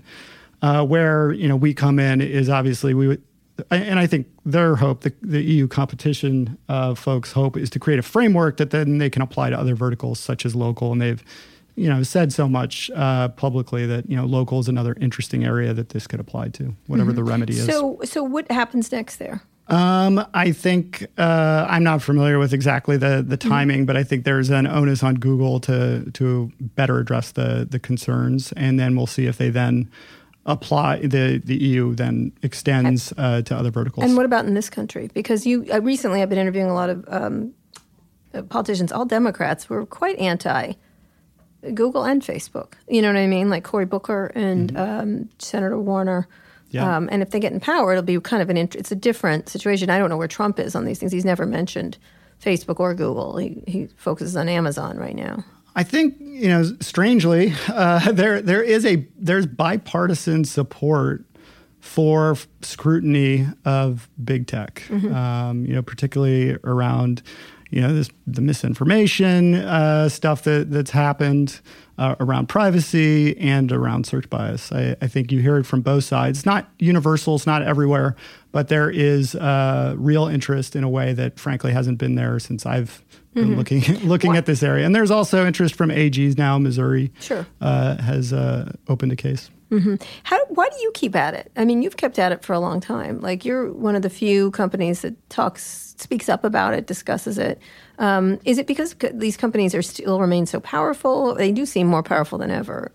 Uh, 0.62 0.82
where 0.86 1.34
you 1.34 1.50
know 1.50 1.58
we 1.58 1.74
come 1.74 2.00
in 2.00 2.22
is 2.22 2.50
obviously 2.50 2.94
we 2.94 3.10
would, 3.10 3.22
and 3.70 4.00
I 4.00 4.08
think 4.08 4.28
their 4.46 4.76
hope, 4.76 5.02
the, 5.02 5.14
the 5.22 5.42
EU 5.42 5.68
competition 5.68 6.58
uh, 6.70 6.96
folks' 6.96 7.32
hope, 7.32 7.58
is 7.58 7.70
to 7.72 7.80
create 7.80 8.00
a 8.00 8.04
framework 8.04 8.58
that 8.58 8.72
then 8.72 8.98
they 8.98 9.10
can 9.10 9.22
apply 9.22 9.50
to 9.52 9.60
other 9.60 9.76
verticals 9.76 10.20
such 10.20 10.46
as 10.46 10.56
local, 10.56 10.92
and 10.92 11.02
they've 11.02 11.24
you 11.76 11.90
know 11.90 12.04
said 12.04 12.34
so 12.34 12.48
much 12.48 12.90
uh, 12.96 13.30
publicly 13.30 13.86
that 13.86 14.10
you 14.10 14.16
know 14.16 14.26
local 14.26 14.60
is 14.60 14.68
another 14.68 14.96
interesting 15.00 15.44
area 15.46 15.74
that 15.74 15.90
this 15.90 16.08
could 16.08 16.20
apply 16.20 16.50
to, 16.50 16.76
whatever 16.88 17.12
the 17.12 17.24
remedy 17.24 17.54
is. 17.54 17.66
So, 17.66 18.00
so 18.04 18.24
what 18.24 18.50
happens 18.52 18.92
next 18.92 19.18
there? 19.18 19.42
Um, 19.68 20.26
I 20.34 20.52
think 20.52 21.08
uh, 21.18 21.66
I'm 21.70 21.84
not 21.84 22.02
familiar 22.02 22.38
with 22.38 22.54
exactly 22.54 22.98
the 22.98 23.24
the 23.26 23.38
timing, 23.38 23.80
mm-hmm. 23.80 23.86
but 23.86 23.98
I 23.98 24.04
think 24.04 24.26
there's 24.26 24.50
an 24.50 24.68
onus 24.68 25.04
on 25.04 25.16
Google 25.16 25.60
to 25.62 26.10
to 26.12 26.52
better 26.60 26.98
address 26.98 27.32
the 27.32 27.68
the 27.70 27.80
concerns, 27.80 28.52
and 28.54 28.80
then 28.80 28.96
we'll 28.96 29.08
see 29.08 29.26
if 29.26 29.38
they 29.38 29.50
then 29.50 29.90
apply 30.46 31.00
the 31.00 31.42
the 31.44 31.56
EU 31.56 31.96
then 31.96 32.32
extends 32.42 33.14
uh, 33.18 33.42
to 33.44 33.56
other 33.56 33.72
verticals. 33.72 34.06
And 34.06 34.18
what 34.18 34.26
about 34.26 34.46
in 34.46 34.54
this 34.54 34.70
country? 34.70 35.10
Because 35.14 35.46
you 35.46 35.66
uh, 35.72 35.82
recently, 35.82 36.22
I've 36.22 36.30
been 36.30 36.40
interviewing 36.40 36.70
a 36.70 36.74
lot 36.74 36.90
of 36.90 37.06
um, 37.08 37.54
uh, 38.34 38.42
politicians, 38.44 38.92
all 38.92 39.06
Democrats, 39.06 39.66
who 39.66 39.76
are 39.76 39.86
quite 39.86 40.18
anti 40.20 40.74
Google 41.74 42.04
and 42.04 42.22
Facebook. 42.22 42.74
You 42.90 43.02
know 43.02 43.08
what 43.08 43.18
I 43.18 43.28
mean? 43.28 43.50
Like 43.50 43.64
Cory 43.64 43.86
Booker 43.86 44.28
and 44.36 44.74
mm-hmm. 44.74 45.00
um, 45.00 45.30
Senator 45.40 45.80
Warner. 45.80 46.28
Yeah. 46.72 46.98
Um, 46.98 47.08
and 47.12 47.22
if 47.22 47.30
they 47.30 47.40
get 47.40 47.54
in 47.54 47.60
power, 47.60 47.92
it'll 47.92 48.04
be 48.04 48.20
kind 48.20 48.42
of 48.42 48.50
an 48.50 48.58
int- 48.58 48.76
it's 48.76 48.92
a 48.92 48.96
different 48.96 49.48
situation. 49.48 49.92
I 49.92 50.00
don't 50.00 50.10
know 50.10 50.18
where 50.18 50.28
Trump 50.28 50.60
is 50.60 50.76
on 50.76 50.86
these 50.86 51.00
things. 51.00 51.12
He's 51.12 51.24
never 51.24 51.46
mentioned 51.46 52.00
Facebook 52.42 52.80
or 52.80 52.96
Google. 52.96 53.38
He, 53.38 53.64
he 53.68 53.88
focuses 53.96 54.36
on 54.36 54.50
Amazon 54.50 54.98
right 54.98 55.16
now. 55.16 55.46
I 55.76 55.84
think 55.84 56.18
you 56.20 56.50
know, 56.50 56.64
strangely, 56.82 57.54
uh, 57.68 58.12
there 58.12 58.42
there 58.42 58.64
is 58.64 58.86
a 58.86 59.08
there's 59.18 59.46
bipartisan 59.46 60.46
support 60.46 61.26
for 61.80 62.38
scrutiny 62.62 63.46
of 63.66 64.10
big 64.24 64.48
tech. 64.48 64.84
Mm-hmm. 64.88 65.14
Um, 65.14 65.66
you 65.66 65.74
know, 65.74 65.82
particularly 65.82 66.58
around 66.64 67.22
you 67.74 67.82
know 67.82 67.92
this 67.92 68.10
the 68.28 68.42
misinformation 68.42 69.56
uh, 69.56 70.08
stuff 70.08 70.44
that 70.44 70.70
that's 70.70 70.92
happened 70.92 71.60
uh, 71.98 72.16
around 72.20 72.48
privacy 72.48 73.36
and 73.38 73.72
around 73.72 74.06
search 74.06 74.30
bias. 74.30 74.72
I, 74.72 74.96
I, 75.02 75.08
think 75.08 75.32
you 75.32 75.42
hear 75.42 75.58
it 75.58 75.66
from 75.66 75.82
both 75.82 76.04
sides. 76.04 76.46
Not 76.46 76.70
universal, 76.80 77.36
it's 77.36 77.46
not 77.46 77.62
everywhere, 77.62 78.16
but 78.52 78.68
there 78.68 78.90
is 78.90 79.36
uh, 79.36 79.96
real 79.98 80.28
interest 80.28 80.76
in 80.76 80.84
a 80.84 80.90
way 80.90 81.14
that 81.14 81.40
frankly 81.40 81.72
hasn't 81.72 81.98
been 81.98 82.16
there 82.16 82.40
since 82.40 82.66
I've 82.66 83.04
mm-hmm. 83.36 83.56
looking 83.56 83.82
looking 84.08 84.36
at 84.36 84.46
this 84.46 84.64
area. 84.64 84.86
And 84.86 84.96
there's 84.96 85.12
also 85.12 85.46
interest 85.46 85.76
from 85.76 85.90
AGs 85.90 86.38
now. 86.38 86.58
Missouri 86.58 87.12
sure. 87.20 87.46
Uh, 87.62 88.02
has 88.02 88.34
uh, 88.34 88.72
opened 88.88 89.12
a 89.12 89.16
case. 89.16 89.50
Mm-hmm. 89.74 89.96
How, 90.24 90.46
why 90.50 90.70
do 90.70 90.76
you 90.82 90.92
keep 90.94 91.16
at 91.16 91.34
it? 91.34 91.52
I 91.56 91.66
mean, 91.66 91.82
you've 91.82 91.98
kept 91.98 92.20
at 92.20 92.32
it 92.32 92.44
for 92.44 92.54
a 92.54 92.60
long 92.60 92.80
time. 92.80 93.20
Like 93.22 93.44
you're 93.44 93.72
one 93.74 93.96
of 93.96 94.04
the 94.04 94.10
few 94.10 94.52
companies 94.52 95.02
that 95.02 95.30
talks, 95.32 95.96
speaks 95.98 96.30
up 96.30 96.44
about 96.44 96.76
it, 96.76 96.86
discusses 96.86 97.40
it. 97.40 97.60
Um, 97.98 98.40
is 98.46 98.60
it 98.60 98.68
because 98.68 98.96
these 99.14 99.36
companies 99.36 99.74
are 99.74 99.82
still 99.82 100.20
remain 100.20 100.46
so 100.46 100.60
powerful? 100.60 101.34
They 101.34 101.52
do 101.52 101.66
seem 101.66 101.88
more 101.88 102.04
powerful 102.04 102.38
than 102.38 102.52
ever, 102.52 102.92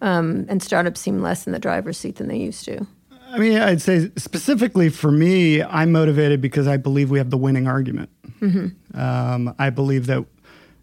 um, 0.00 0.46
and 0.48 0.62
startups 0.62 1.00
seem 1.00 1.20
less 1.20 1.46
in 1.46 1.52
the 1.52 1.58
driver's 1.58 1.98
seat 1.98 2.16
than 2.16 2.28
they 2.28 2.38
used 2.38 2.64
to. 2.64 2.86
I 3.32 3.38
mean, 3.38 3.58
I'd 3.58 3.80
say 3.80 4.10
specifically 4.16 4.90
for 4.90 5.10
me, 5.10 5.62
I'm 5.62 5.90
motivated 5.90 6.40
because 6.40 6.68
I 6.68 6.76
believe 6.76 7.10
we 7.10 7.18
have 7.18 7.30
the 7.30 7.38
winning 7.38 7.66
argument. 7.66 8.10
Mm-hmm. 8.40 8.98
Um, 8.98 9.54
I 9.58 9.70
believe 9.70 10.06
that 10.06 10.24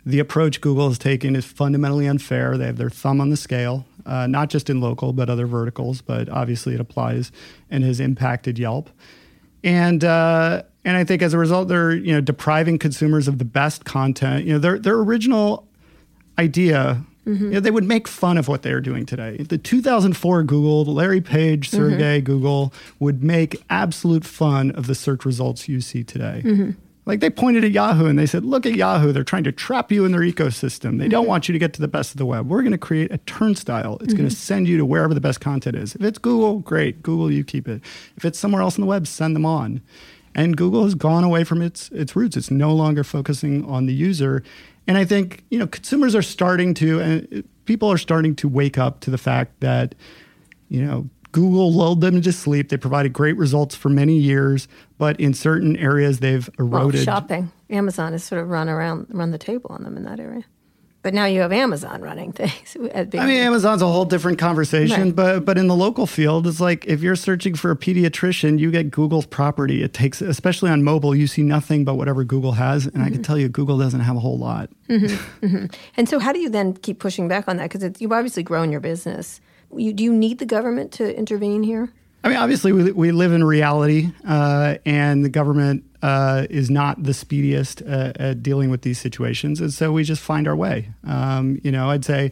the 0.06 0.20
approach 0.20 0.60
Google 0.60 0.88
has 0.88 0.98
taken 0.98 1.36
is 1.36 1.46
fundamentally 1.46 2.08
unfair. 2.08 2.58
They 2.58 2.66
have 2.66 2.78
their 2.78 2.90
thumb 2.90 3.22
on 3.22 3.30
the 3.30 3.38
scale 3.38 3.86
uh, 4.10 4.28
not 4.28 4.50
just 4.50 4.70
in 4.70 4.82
local, 4.82 5.14
but 5.14 5.30
other 5.30 5.46
verticals. 5.46 6.02
But 6.02 6.30
obviously, 6.30 6.74
it 6.74 6.80
applies 6.80 7.32
and 7.70 7.84
has 7.84 8.00
impacted 8.00 8.58
Yelp. 8.58 8.90
And 9.64 10.04
uh, 10.04 10.64
and 10.84 10.98
I 10.98 11.04
think 11.04 11.22
as 11.22 11.34
a 11.34 11.38
result, 11.38 11.68
they're 11.68 11.92
you 11.92 12.14
know 12.14 12.22
depriving 12.22 12.80
consumers 12.80 13.28
of 13.28 13.38
the 13.38 13.46
best 13.46 13.86
content. 13.86 14.46
You 14.46 14.54
know, 14.54 14.60
their 14.60 14.80
their 14.80 14.96
original 14.96 15.68
idea. 16.38 17.04
Mm-hmm. 17.30 17.46
You 17.46 17.52
know, 17.52 17.60
they 17.60 17.72
would 17.72 17.84
make 17.84 18.08
fun 18.08 18.38
of 18.38 18.48
what 18.48 18.64
they're 18.64 18.82
doing 18.82 19.06
today. 19.06 19.38
The 19.38 19.58
2004 19.58 20.44
Google, 20.44 20.86
Larry 20.86 21.22
Page, 21.22 21.70
Sergey 21.70 22.18
mm-hmm. 22.18 22.26
Google 22.26 22.74
would 23.00 23.24
make 23.24 23.64
absolute 23.70 24.26
fun 24.26 24.72
of 24.72 24.88
the 24.88 24.96
search 24.96 25.26
results 25.26 25.68
you 25.68 25.80
see 25.82 26.04
today. 26.04 26.42
Mm-hmm. 26.44 26.72
Like 27.06 27.22
they 27.22 27.30
pointed 27.32 27.64
at 27.64 27.72
Yahoo 27.72 28.06
and 28.06 28.20
they 28.20 28.28
said, 28.28 28.46
look 28.46 28.68
at 28.68 28.76
Yahoo. 28.76 29.12
They're 29.12 29.24
trying 29.24 29.44
to 29.46 29.52
trap 29.52 29.92
you 29.92 30.06
in 30.06 30.12
their 30.12 30.22
ecosystem. 30.22 31.00
They 31.00 31.08
don't 31.08 31.24
mm-hmm. 31.24 31.30
want 31.30 31.50
you 31.50 31.54
to 31.54 31.60
get 31.60 31.74
to 31.74 31.82
the 31.82 31.88
best 31.88 32.12
of 32.12 32.18
the 32.18 32.26
web. 32.26 32.48
We're 32.48 32.62
going 32.62 32.72
to 32.72 32.78
create 32.78 33.12
a 33.12 33.18
turnstile. 33.20 33.96
It's 33.96 34.10
mm-hmm. 34.10 34.18
going 34.18 34.30
to 34.30 34.36
send 34.36 34.68
you 34.68 34.78
to 34.78 34.86
wherever 34.86 35.14
the 35.14 35.22
best 35.22 35.42
content 35.42 35.76
is. 35.76 35.96
If 35.96 36.04
it's 36.04 36.20
Google, 36.20 36.60
great. 36.60 37.02
Google, 37.02 37.32
you 37.32 37.44
keep 37.44 37.68
it. 37.68 37.82
If 38.16 38.26
it's 38.26 38.38
somewhere 38.38 38.62
else 38.62 38.76
on 38.76 38.82
the 38.82 38.88
web, 38.88 39.08
send 39.08 39.36
them 39.36 39.46
on. 39.46 39.82
And 40.36 40.56
Google 40.56 40.84
has 40.84 40.94
gone 40.94 41.24
away 41.24 41.44
from 41.44 41.62
its 41.62 41.90
its 41.90 42.16
roots. 42.16 42.38
It's 42.38 42.52
no 42.52 42.74
longer 42.74 43.04
focusing 43.04 43.66
on 43.66 43.88
the 43.88 43.94
user. 43.94 44.44
And 44.90 44.98
I 44.98 45.06
think, 45.06 45.44
you 45.52 45.60
know, 45.60 45.68
consumers 45.68 46.16
are 46.16 46.24
starting 46.24 46.74
to 46.74 47.00
and 47.00 47.48
people 47.66 47.92
are 47.92 47.98
starting 48.00 48.36
to 48.38 48.50
wake 48.50 48.80
up 48.80 49.02
to 49.02 49.12
the 49.12 49.20
fact 49.20 49.60
that, 49.60 49.94
you 50.68 50.84
know, 50.84 51.08
Google 51.32 51.72
lulled 51.72 52.02
them 52.02 52.24
to 52.24 52.32
sleep. 52.32 52.70
They 52.70 52.78
provided 52.78 53.14
great 53.14 53.38
results 53.38 53.76
for 53.76 53.90
many 53.90 54.18
years, 54.18 54.68
but 54.98 55.20
in 55.20 55.36
certain 55.36 55.78
areas 55.78 56.22
they've 56.22 56.50
eroded. 56.58 56.96
Well, 56.96 57.04
shopping. 57.04 57.52
Amazon 57.70 58.14
has 58.14 58.24
sort 58.24 58.42
of 58.42 58.50
run 58.50 58.68
around, 58.68 59.06
run 59.12 59.30
the 59.30 59.38
table 59.38 59.70
on 59.70 59.84
them 59.84 59.96
in 59.96 60.06
that 60.06 60.20
area. 60.20 60.46
But 61.02 61.14
now 61.14 61.26
you 61.26 61.40
have 61.40 61.54
Amazon 61.54 62.02
running 62.02 62.32
things. 62.34 62.76
I 62.94 63.06
mean, 63.06 63.38
Amazon's 63.38 63.82
a 63.82 63.88
whole 63.88 64.06
different 64.06 64.38
conversation, 64.38 65.04
right. 65.04 65.16
but 65.16 65.46
but 65.46 65.58
in 65.58 65.68
the 65.68 65.76
local 65.76 66.06
field, 66.06 66.46
it's 66.46 66.60
like 66.60 66.86
if 66.86 67.02
you're 67.02 67.16
searching 67.16 67.56
for 67.56 67.72
a 67.72 67.76
pediatrician, 67.76 68.60
you 68.60 68.70
get 68.70 68.92
Google's 68.92 69.26
property. 69.26 69.82
It 69.82 69.94
takes, 69.94 70.22
especially 70.22 70.72
on 70.72 70.84
mobile, 70.84 71.16
you 71.16 71.28
see 71.28 71.44
nothing 71.44 71.86
but 71.86 71.96
whatever 71.96 72.24
Google 72.24 72.54
has, 72.54 72.86
and 72.86 72.96
mm-hmm. 72.96 73.04
I 73.04 73.06
can 73.06 73.14
mm-hmm. 73.16 73.24
tell 73.24 73.38
you, 73.38 73.48
Google 73.48 73.78
doesn't 73.78 74.02
have 74.02 74.18
a 74.18 74.20
whole 74.20 74.38
lot. 74.38 74.70
Mm-hmm. 74.90 75.46
Mm-hmm. 75.46 75.66
And 75.96 76.10
so, 76.10 76.20
how 76.20 76.34
do 76.34 76.40
you 76.40 76.50
then 76.50 76.74
keep 76.74 77.00
pushing 77.00 77.28
back 77.28 77.48
on 77.48 77.58
that? 77.58 77.72
Because 77.72 78.02
you've 78.02 78.12
obviously 78.12 78.44
grown 78.44 78.72
your 78.72 78.82
business. 78.82 79.40
You, 79.76 79.94
do 79.94 80.04
you 80.04 80.14
need 80.14 80.40
the 80.40 80.46
government 80.46 80.92
to 80.94 81.18
intervene 81.18 81.64
here? 81.64 81.94
I 82.24 82.28
mean, 82.28 82.38
obviously, 82.38 82.74
we, 82.74 82.92
we 82.92 83.12
live 83.14 83.32
in 83.32 83.44
reality, 83.46 84.12
uh, 84.28 84.76
and 84.86 85.24
the 85.24 85.30
government 85.30 85.86
uh, 86.02 86.48
is 86.50 86.70
not 86.70 87.04
the 87.04 87.14
speediest 87.14 87.82
uh, 87.82 88.14
at 88.16 88.44
dealing 88.44 88.70
with 88.70 88.82
these 88.82 89.00
situations. 89.00 89.60
And 89.60 89.74
so 89.74 89.92
we 89.92 90.04
just 90.04 90.22
find 90.22 90.48
our 90.48 90.56
way. 90.56 90.90
Um, 91.06 91.60
you 91.64 91.72
know, 91.72 91.90
I'd 91.90 92.06
say 92.06 92.32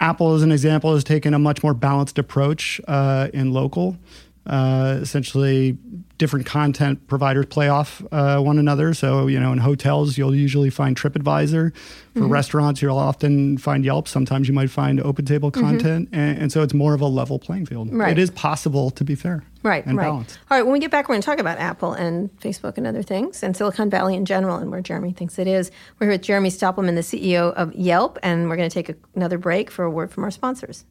Apple, 0.00 0.34
as 0.34 0.42
an 0.42 0.50
example, 0.50 0.94
has 0.94 1.04
taken 1.04 1.34
a 1.34 1.38
much 1.38 1.62
more 1.62 1.74
balanced 1.74 2.18
approach 2.18 2.80
uh, 2.88 3.28
in 3.32 3.52
local. 3.52 3.96
Uh, 4.44 4.98
essentially, 5.00 5.78
different 6.18 6.46
content 6.46 7.06
providers 7.06 7.46
play 7.46 7.68
off 7.68 8.02
uh, 8.10 8.38
one 8.38 8.58
another. 8.58 8.92
So, 8.92 9.28
you 9.28 9.38
know, 9.38 9.52
in 9.52 9.58
hotels, 9.58 10.18
you'll 10.18 10.34
usually 10.34 10.70
find 10.70 10.96
TripAdvisor. 10.96 11.74
For 11.74 12.20
mm-hmm. 12.20 12.28
restaurants, 12.28 12.82
you'll 12.82 12.98
often 12.98 13.56
find 13.56 13.84
Yelp. 13.84 14.06
Sometimes 14.06 14.48
you 14.48 14.54
might 14.54 14.70
find 14.70 14.98
OpenTable 14.98 15.52
mm-hmm. 15.52 15.60
content. 15.60 16.10
Mm-hmm. 16.10 16.20
And, 16.20 16.38
and, 16.38 16.52
so 16.52 16.62
it's 16.62 16.74
more 16.74 16.92
of 16.92 17.00
a 17.00 17.06
level 17.06 17.38
playing 17.38 17.66
field. 17.66 17.92
Right. 17.92 18.12
It 18.12 18.18
is 18.18 18.30
possible 18.30 18.90
to 18.90 19.04
be 19.04 19.14
fair. 19.14 19.44
Right, 19.62 19.86
and 19.86 19.96
right. 19.96 20.06
Balanced. 20.06 20.38
All 20.50 20.58
right, 20.58 20.64
when 20.64 20.72
we 20.72 20.80
get 20.80 20.90
back, 20.90 21.08
we're 21.08 21.14
going 21.14 21.22
to 21.22 21.26
talk 21.26 21.38
about 21.38 21.58
Apple 21.58 21.92
and 21.92 22.30
Facebook 22.40 22.78
and 22.78 22.86
other 22.86 23.02
things, 23.02 23.44
and 23.44 23.56
Silicon 23.56 23.90
Valley 23.90 24.16
in 24.16 24.24
general, 24.24 24.56
and 24.56 24.72
where 24.72 24.80
Jeremy 24.80 25.12
thinks 25.12 25.38
it 25.38 25.46
is. 25.46 25.70
We're 25.98 26.06
here 26.06 26.14
with 26.14 26.22
Jeremy 26.22 26.50
Stoppelman, 26.50 26.96
the 26.96 27.00
CEO 27.00 27.52
of 27.54 27.72
Yelp, 27.74 28.18
and 28.24 28.48
we're 28.48 28.56
going 28.56 28.68
to 28.68 28.74
take 28.74 28.88
a, 28.88 28.96
another 29.14 29.38
break 29.38 29.70
for 29.70 29.84
a 29.84 29.90
word 29.90 30.10
from 30.10 30.24
our 30.24 30.32
sponsors. 30.32 30.84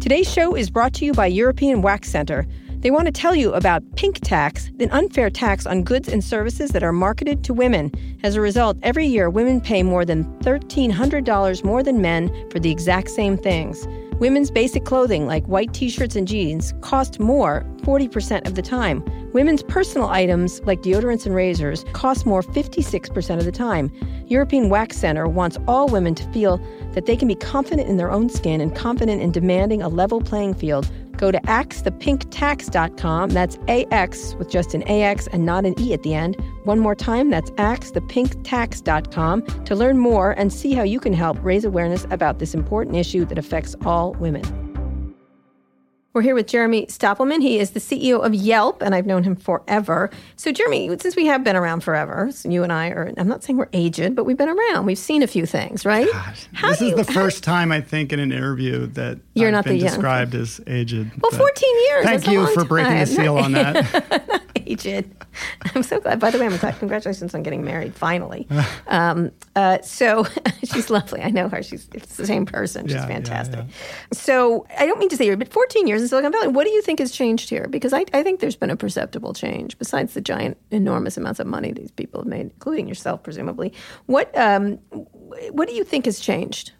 Today's 0.00 0.32
show 0.32 0.56
is 0.56 0.70
brought 0.70 0.94
to 0.94 1.04
you 1.04 1.12
by 1.12 1.26
European 1.26 1.82
Wax 1.82 2.08
Center. 2.08 2.46
They 2.78 2.90
want 2.90 3.04
to 3.04 3.12
tell 3.12 3.34
you 3.34 3.52
about 3.52 3.82
pink 3.96 4.18
tax, 4.20 4.70
an 4.80 4.90
unfair 4.92 5.28
tax 5.28 5.66
on 5.66 5.84
goods 5.84 6.08
and 6.08 6.24
services 6.24 6.70
that 6.70 6.82
are 6.82 6.90
marketed 6.90 7.44
to 7.44 7.52
women. 7.52 7.92
As 8.22 8.34
a 8.34 8.40
result, 8.40 8.78
every 8.82 9.06
year 9.06 9.28
women 9.28 9.60
pay 9.60 9.82
more 9.82 10.06
than 10.06 10.24
$1,300 10.40 11.64
more 11.64 11.82
than 11.82 12.00
men 12.00 12.30
for 12.50 12.58
the 12.58 12.70
exact 12.70 13.10
same 13.10 13.36
things. 13.36 13.86
Women's 14.20 14.50
basic 14.50 14.84
clothing, 14.84 15.26
like 15.26 15.46
white 15.46 15.72
t 15.72 15.88
shirts 15.88 16.14
and 16.14 16.28
jeans, 16.28 16.74
cost 16.82 17.18
more 17.18 17.64
40% 17.78 18.46
of 18.46 18.54
the 18.54 18.60
time. 18.60 19.02
Women's 19.32 19.62
personal 19.62 20.08
items, 20.08 20.60
like 20.64 20.82
deodorants 20.82 21.24
and 21.24 21.34
razors, 21.34 21.86
cost 21.94 22.26
more 22.26 22.42
56% 22.42 23.38
of 23.38 23.46
the 23.46 23.50
time. 23.50 23.90
European 24.26 24.68
Wax 24.68 24.98
Center 24.98 25.26
wants 25.26 25.56
all 25.66 25.88
women 25.88 26.14
to 26.16 26.32
feel 26.34 26.60
that 26.92 27.06
they 27.06 27.16
can 27.16 27.28
be 27.28 27.34
confident 27.34 27.88
in 27.88 27.96
their 27.96 28.10
own 28.10 28.28
skin 28.28 28.60
and 28.60 28.76
confident 28.76 29.22
in 29.22 29.32
demanding 29.32 29.80
a 29.80 29.88
level 29.88 30.20
playing 30.20 30.52
field 30.52 30.90
Go 31.20 31.30
to 31.30 31.40
axthepinktax.com. 31.42 33.30
That's 33.30 33.58
AX 33.68 34.34
with 34.36 34.48
just 34.48 34.72
an 34.72 34.82
AX 34.84 35.26
and 35.26 35.44
not 35.44 35.66
an 35.66 35.78
E 35.78 35.92
at 35.92 36.02
the 36.02 36.14
end. 36.14 36.42
One 36.64 36.78
more 36.78 36.94
time, 36.94 37.28
that's 37.28 37.50
axthepinktax.com 37.50 39.42
to 39.66 39.74
learn 39.74 39.98
more 39.98 40.30
and 40.30 40.50
see 40.50 40.72
how 40.72 40.82
you 40.82 40.98
can 40.98 41.12
help 41.12 41.36
raise 41.42 41.66
awareness 41.66 42.06
about 42.10 42.38
this 42.38 42.54
important 42.54 42.96
issue 42.96 43.26
that 43.26 43.36
affects 43.36 43.76
all 43.84 44.14
women. 44.14 44.69
We're 46.12 46.22
here 46.22 46.34
with 46.34 46.48
Jeremy 46.48 46.86
Stoppelman. 46.86 47.40
He 47.40 47.60
is 47.60 47.70
the 47.70 47.78
CEO 47.78 48.24
of 48.26 48.34
Yelp, 48.34 48.82
and 48.82 48.96
I've 48.96 49.06
known 49.06 49.22
him 49.22 49.36
forever. 49.36 50.10
So, 50.34 50.50
Jeremy, 50.50 50.88
since 50.98 51.14
we 51.14 51.26
have 51.26 51.44
been 51.44 51.54
around 51.54 51.84
forever, 51.84 52.32
so 52.32 52.48
you 52.48 52.64
and 52.64 52.72
I 52.72 52.88
are, 52.88 53.12
I'm 53.16 53.28
not 53.28 53.44
saying 53.44 53.56
we're 53.56 53.68
aged, 53.72 54.16
but 54.16 54.24
we've 54.24 54.36
been 54.36 54.48
around. 54.48 54.86
We've 54.86 54.98
seen 54.98 55.22
a 55.22 55.28
few 55.28 55.46
things, 55.46 55.86
right? 55.86 56.08
this 56.62 56.80
is 56.80 56.88
you, 56.90 56.96
the 56.96 57.04
first 57.04 57.44
how, 57.44 57.52
time 57.52 57.70
I 57.70 57.80
think 57.80 58.12
in 58.12 58.18
an 58.18 58.32
interview 58.32 58.86
that 58.88 59.20
you're 59.34 59.48
I've 59.48 59.52
not 59.52 59.64
been 59.66 59.78
described 59.78 60.34
as 60.34 60.60
aged. 60.66 61.12
Well, 61.22 61.30
14 61.30 61.68
years. 61.88 62.04
Thank 62.04 62.26
you 62.26 62.44
for 62.54 62.64
breaking 62.64 62.90
time. 62.90 62.98
the 62.98 63.06
seal 63.06 63.38
on 63.38 63.52
that. 63.52 64.42
aged. 64.70 65.10
I'm 65.74 65.82
so 65.82 66.00
glad. 66.00 66.20
By 66.20 66.30
the 66.30 66.38
way, 66.38 66.46
I'm 66.46 66.56
glad. 66.56 66.78
Congratulations 66.78 67.34
on 67.34 67.42
getting 67.42 67.64
married 67.64 67.94
finally. 67.94 68.46
Um, 68.86 69.30
uh, 69.54 69.80
so 69.82 70.26
she's 70.64 70.90
lovely. 70.90 71.20
I 71.20 71.30
know 71.30 71.48
her. 71.48 71.62
She's 71.62 71.88
it's 71.94 72.16
the 72.16 72.26
same 72.26 72.44
person. 72.44 72.86
She's 72.86 72.94
Yeah, 72.94 73.02
yeah, 73.02 73.06
fantastic. 73.06 73.60
yeah. 73.60 73.64
So 74.12 74.66
I 74.78 74.86
don't 74.86 74.98
mean 74.98 75.08
to 75.10 75.16
say 75.16 75.26
you're, 75.26 75.36
but 75.36 75.52
14 75.52 75.86
years 75.86 75.99
in 76.00 76.08
Silicon 76.08 76.32
Valley. 76.32 76.48
What 76.48 76.64
do 76.64 76.70
you 76.70 76.82
think 76.82 76.98
has 76.98 77.10
changed 77.10 77.50
here? 77.50 77.66
Because 77.68 77.92
I, 77.92 78.04
I 78.12 78.22
think 78.22 78.40
there's 78.40 78.56
been 78.56 78.70
a 78.70 78.76
perceptible 78.76 79.34
change 79.34 79.78
besides 79.78 80.14
the 80.14 80.20
giant, 80.20 80.56
enormous 80.70 81.16
amounts 81.16 81.40
of 81.40 81.46
money 81.46 81.72
these 81.72 81.90
people 81.90 82.20
have 82.20 82.28
made, 82.28 82.42
including 82.42 82.88
yourself, 82.88 83.22
presumably. 83.22 83.72
What 84.06 84.36
um, 84.36 84.74
what 85.50 85.68
do 85.68 85.74
you 85.74 85.84
think 85.84 86.06
has 86.06 86.20
changed? 86.20 86.72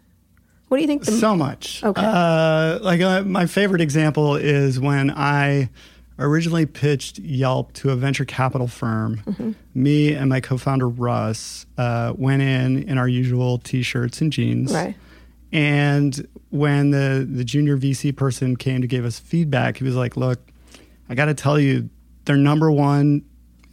What 0.67 0.77
do 0.77 0.81
you 0.81 0.87
think? 0.87 1.03
The, 1.03 1.11
so 1.11 1.35
much. 1.35 1.83
Okay. 1.83 2.01
Uh, 2.03 2.79
like 2.81 3.01
uh, 3.01 3.23
my 3.23 3.45
favorite 3.45 3.81
example 3.81 4.35
is 4.35 4.79
when 4.79 5.11
I 5.11 5.69
originally 6.17 6.65
pitched 6.65 7.19
Yelp 7.19 7.73
to 7.73 7.89
a 7.89 7.95
venture 7.95 8.25
capital 8.25 8.67
firm. 8.67 9.17
Mm-hmm. 9.25 9.51
Me 9.73 10.13
and 10.13 10.29
my 10.29 10.39
co-founder 10.39 10.87
Russ 10.87 11.65
uh, 11.77 12.13
went 12.15 12.41
in 12.41 12.83
in 12.83 12.97
our 12.97 13.07
usual 13.07 13.57
t-shirts 13.57 14.21
and 14.21 14.31
jeans. 14.31 14.73
Right. 14.73 14.95
And 15.53 16.27
when 16.49 16.91
the 16.91 17.27
the 17.29 17.43
junior 17.43 17.77
VC 17.77 18.15
person 18.15 18.55
came 18.55 18.81
to 18.81 18.87
give 18.87 19.05
us 19.05 19.19
feedback, 19.19 19.77
he 19.77 19.83
was 19.83 19.95
like, 19.95 20.15
"Look, 20.17 20.39
I 21.09 21.15
got 21.15 21.25
to 21.25 21.33
tell 21.33 21.59
you, 21.59 21.89
their 22.25 22.37
number 22.37 22.71
one 22.71 23.23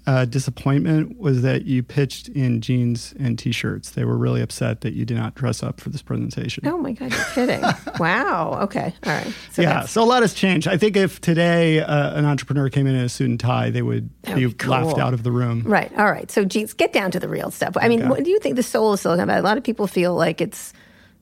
uh, 0.06 0.24
disappointment 0.24 1.18
was 1.18 1.42
that 1.42 1.66
you 1.66 1.82
pitched 1.82 2.28
in 2.30 2.62
jeans 2.62 3.12
and 3.20 3.38
t-shirts. 3.38 3.90
They 3.90 4.06
were 4.06 4.16
really 4.16 4.40
upset 4.40 4.80
that 4.80 4.94
you 4.94 5.04
did 5.04 5.18
not 5.18 5.34
dress 5.34 5.62
up 5.62 5.80
for 5.80 5.90
this 5.90 6.02
presentation." 6.02 6.66
oh 6.66 6.78
my 6.78 6.92
God, 6.92 7.12
you're 7.12 7.24
kidding! 7.34 7.62
wow. 8.00 8.58
Okay. 8.62 8.92
All 9.06 9.12
right. 9.12 9.32
So 9.52 9.62
yeah, 9.62 9.68
that's- 9.74 9.92
so 9.92 10.02
a 10.02 10.04
lot 10.06 10.22
has 10.22 10.34
changed. 10.34 10.66
I 10.66 10.76
think 10.78 10.96
if 10.96 11.20
today 11.20 11.80
uh, 11.80 12.18
an 12.18 12.24
entrepreneur 12.24 12.68
came 12.70 12.86
in 12.88 12.94
in 12.96 13.04
a 13.04 13.08
suit 13.08 13.28
and 13.30 13.38
tie, 13.38 13.70
they 13.70 13.82
would 13.82 14.08
That 14.22 14.34
be, 14.36 14.46
be 14.46 14.66
laughed 14.66 14.94
cool. 14.96 15.00
out 15.00 15.14
of 15.14 15.22
the 15.22 15.30
room. 15.30 15.62
Right. 15.64 15.92
All 15.96 16.10
right. 16.10 16.28
So, 16.30 16.44
geez, 16.44 16.72
get 16.72 16.92
down 16.92 17.10
to 17.12 17.20
the 17.20 17.28
real 17.28 17.50
stuff. 17.52 17.76
I 17.80 17.86
mean, 17.88 18.00
Okay. 18.00 18.08
what 18.08 18.24
do 18.24 18.30
you 18.30 18.40
think 18.40 18.56
the 18.56 18.62
soul 18.64 18.94
of 18.94 19.00
Silicon 19.00 19.26
Valley? 19.26 19.40
A 19.40 19.42
lot 19.42 19.58
of 19.58 19.62
people 19.64 19.86
feel 19.86 20.14
like 20.16 20.40
it's 20.40 20.72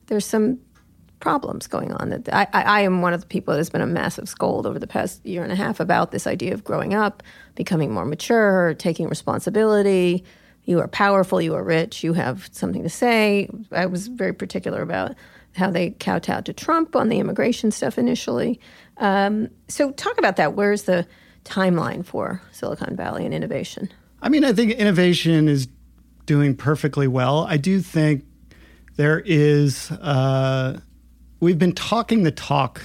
there's 0.07 0.25
some 0.25 0.59
problems 1.19 1.67
going 1.67 1.93
on. 1.93 2.09
That 2.09 2.33
I, 2.33 2.47
I, 2.53 2.81
am 2.81 3.01
one 3.01 3.13
of 3.13 3.21
the 3.21 3.27
people 3.27 3.53
that 3.53 3.59
has 3.59 3.69
been 3.69 3.81
a 3.81 3.87
massive 3.87 4.29
scold 4.29 4.65
over 4.65 4.79
the 4.79 4.87
past 4.87 5.25
year 5.25 5.43
and 5.43 5.51
a 5.51 5.55
half 5.55 5.79
about 5.79 6.11
this 6.11 6.27
idea 6.27 6.53
of 6.53 6.63
growing 6.63 6.93
up, 6.93 7.23
becoming 7.55 7.93
more 7.93 8.05
mature, 8.05 8.75
taking 8.75 9.07
responsibility. 9.07 10.23
You 10.65 10.79
are 10.79 10.87
powerful. 10.87 11.41
You 11.41 11.55
are 11.55 11.63
rich. 11.63 12.03
You 12.03 12.13
have 12.13 12.49
something 12.51 12.83
to 12.83 12.89
say. 12.89 13.49
I 13.71 13.85
was 13.85 14.07
very 14.07 14.33
particular 14.33 14.81
about 14.81 15.15
how 15.55 15.71
they 15.71 15.91
kowtowed 15.91 16.45
to 16.45 16.53
Trump 16.53 16.95
on 16.95 17.09
the 17.09 17.19
immigration 17.19 17.71
stuff 17.71 17.97
initially. 17.97 18.59
Um, 18.97 19.49
so, 19.67 19.91
talk 19.91 20.17
about 20.17 20.35
that. 20.35 20.53
Where's 20.53 20.83
the 20.83 21.07
timeline 21.45 22.05
for 22.05 22.41
Silicon 22.51 22.95
Valley 22.95 23.25
and 23.25 23.33
innovation? 23.33 23.89
I 24.21 24.29
mean, 24.29 24.43
I 24.43 24.53
think 24.53 24.73
innovation 24.73 25.47
is 25.47 25.67
doing 26.25 26.55
perfectly 26.55 27.07
well. 27.07 27.45
I 27.49 27.57
do 27.57 27.79
think 27.79 28.25
there 28.97 29.21
is, 29.25 29.89
uh, 29.91 30.79
we've 31.39 31.57
been 31.59 31.73
talking 31.73 32.23
the 32.23 32.31
talk 32.31 32.81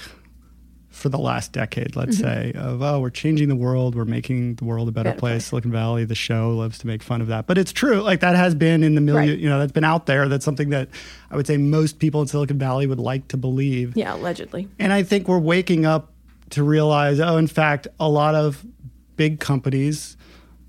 for 0.89 1.09
the 1.09 1.17
last 1.17 1.51
decade, 1.51 1.95
let's 1.95 2.19
say, 2.19 2.51
of, 2.55 2.81
oh, 2.83 2.99
we're 2.99 3.09
changing 3.09 3.49
the 3.49 3.55
world, 3.55 3.95
we're 3.95 4.05
making 4.05 4.55
the 4.55 4.63
world 4.63 4.87
a 4.87 4.91
better, 4.91 5.09
Better 5.09 5.19
place. 5.19 5.31
place. 5.33 5.45
Silicon 5.47 5.71
Valley, 5.71 6.05
the 6.05 6.13
show 6.15 6.51
loves 6.51 6.77
to 6.77 6.87
make 6.87 7.01
fun 7.01 7.19
of 7.19 7.27
that. 7.27 7.47
But 7.47 7.57
it's 7.57 7.71
true. 7.73 8.01
Like 8.01 8.19
that 8.19 8.35
has 8.35 8.53
been 8.53 8.83
in 8.83 8.93
the 8.93 9.01
million, 9.01 9.29
Right. 9.31 9.39
you 9.39 9.49
know, 9.49 9.57
that's 9.59 9.71
been 9.71 9.83
out 9.83 10.05
there. 10.05 10.29
That's 10.29 10.45
something 10.45 10.69
that 10.69 10.89
I 11.31 11.35
would 11.35 11.47
say 11.47 11.57
most 11.57 11.97
people 11.97 12.21
in 12.21 12.27
Silicon 12.27 12.59
Valley 12.59 12.85
would 12.85 12.99
like 12.99 13.27
to 13.29 13.37
believe. 13.37 13.97
Yeah, 13.97 14.15
allegedly. 14.15 14.67
And 14.77 14.93
I 14.93 15.01
think 15.01 15.27
we're 15.27 15.39
waking 15.39 15.85
up 15.87 16.13
to 16.51 16.63
realize, 16.63 17.19
oh, 17.19 17.37
in 17.37 17.47
fact, 17.47 17.87
a 17.99 18.07
lot 18.07 18.35
of 18.35 18.63
big 19.15 19.39
companies, 19.39 20.15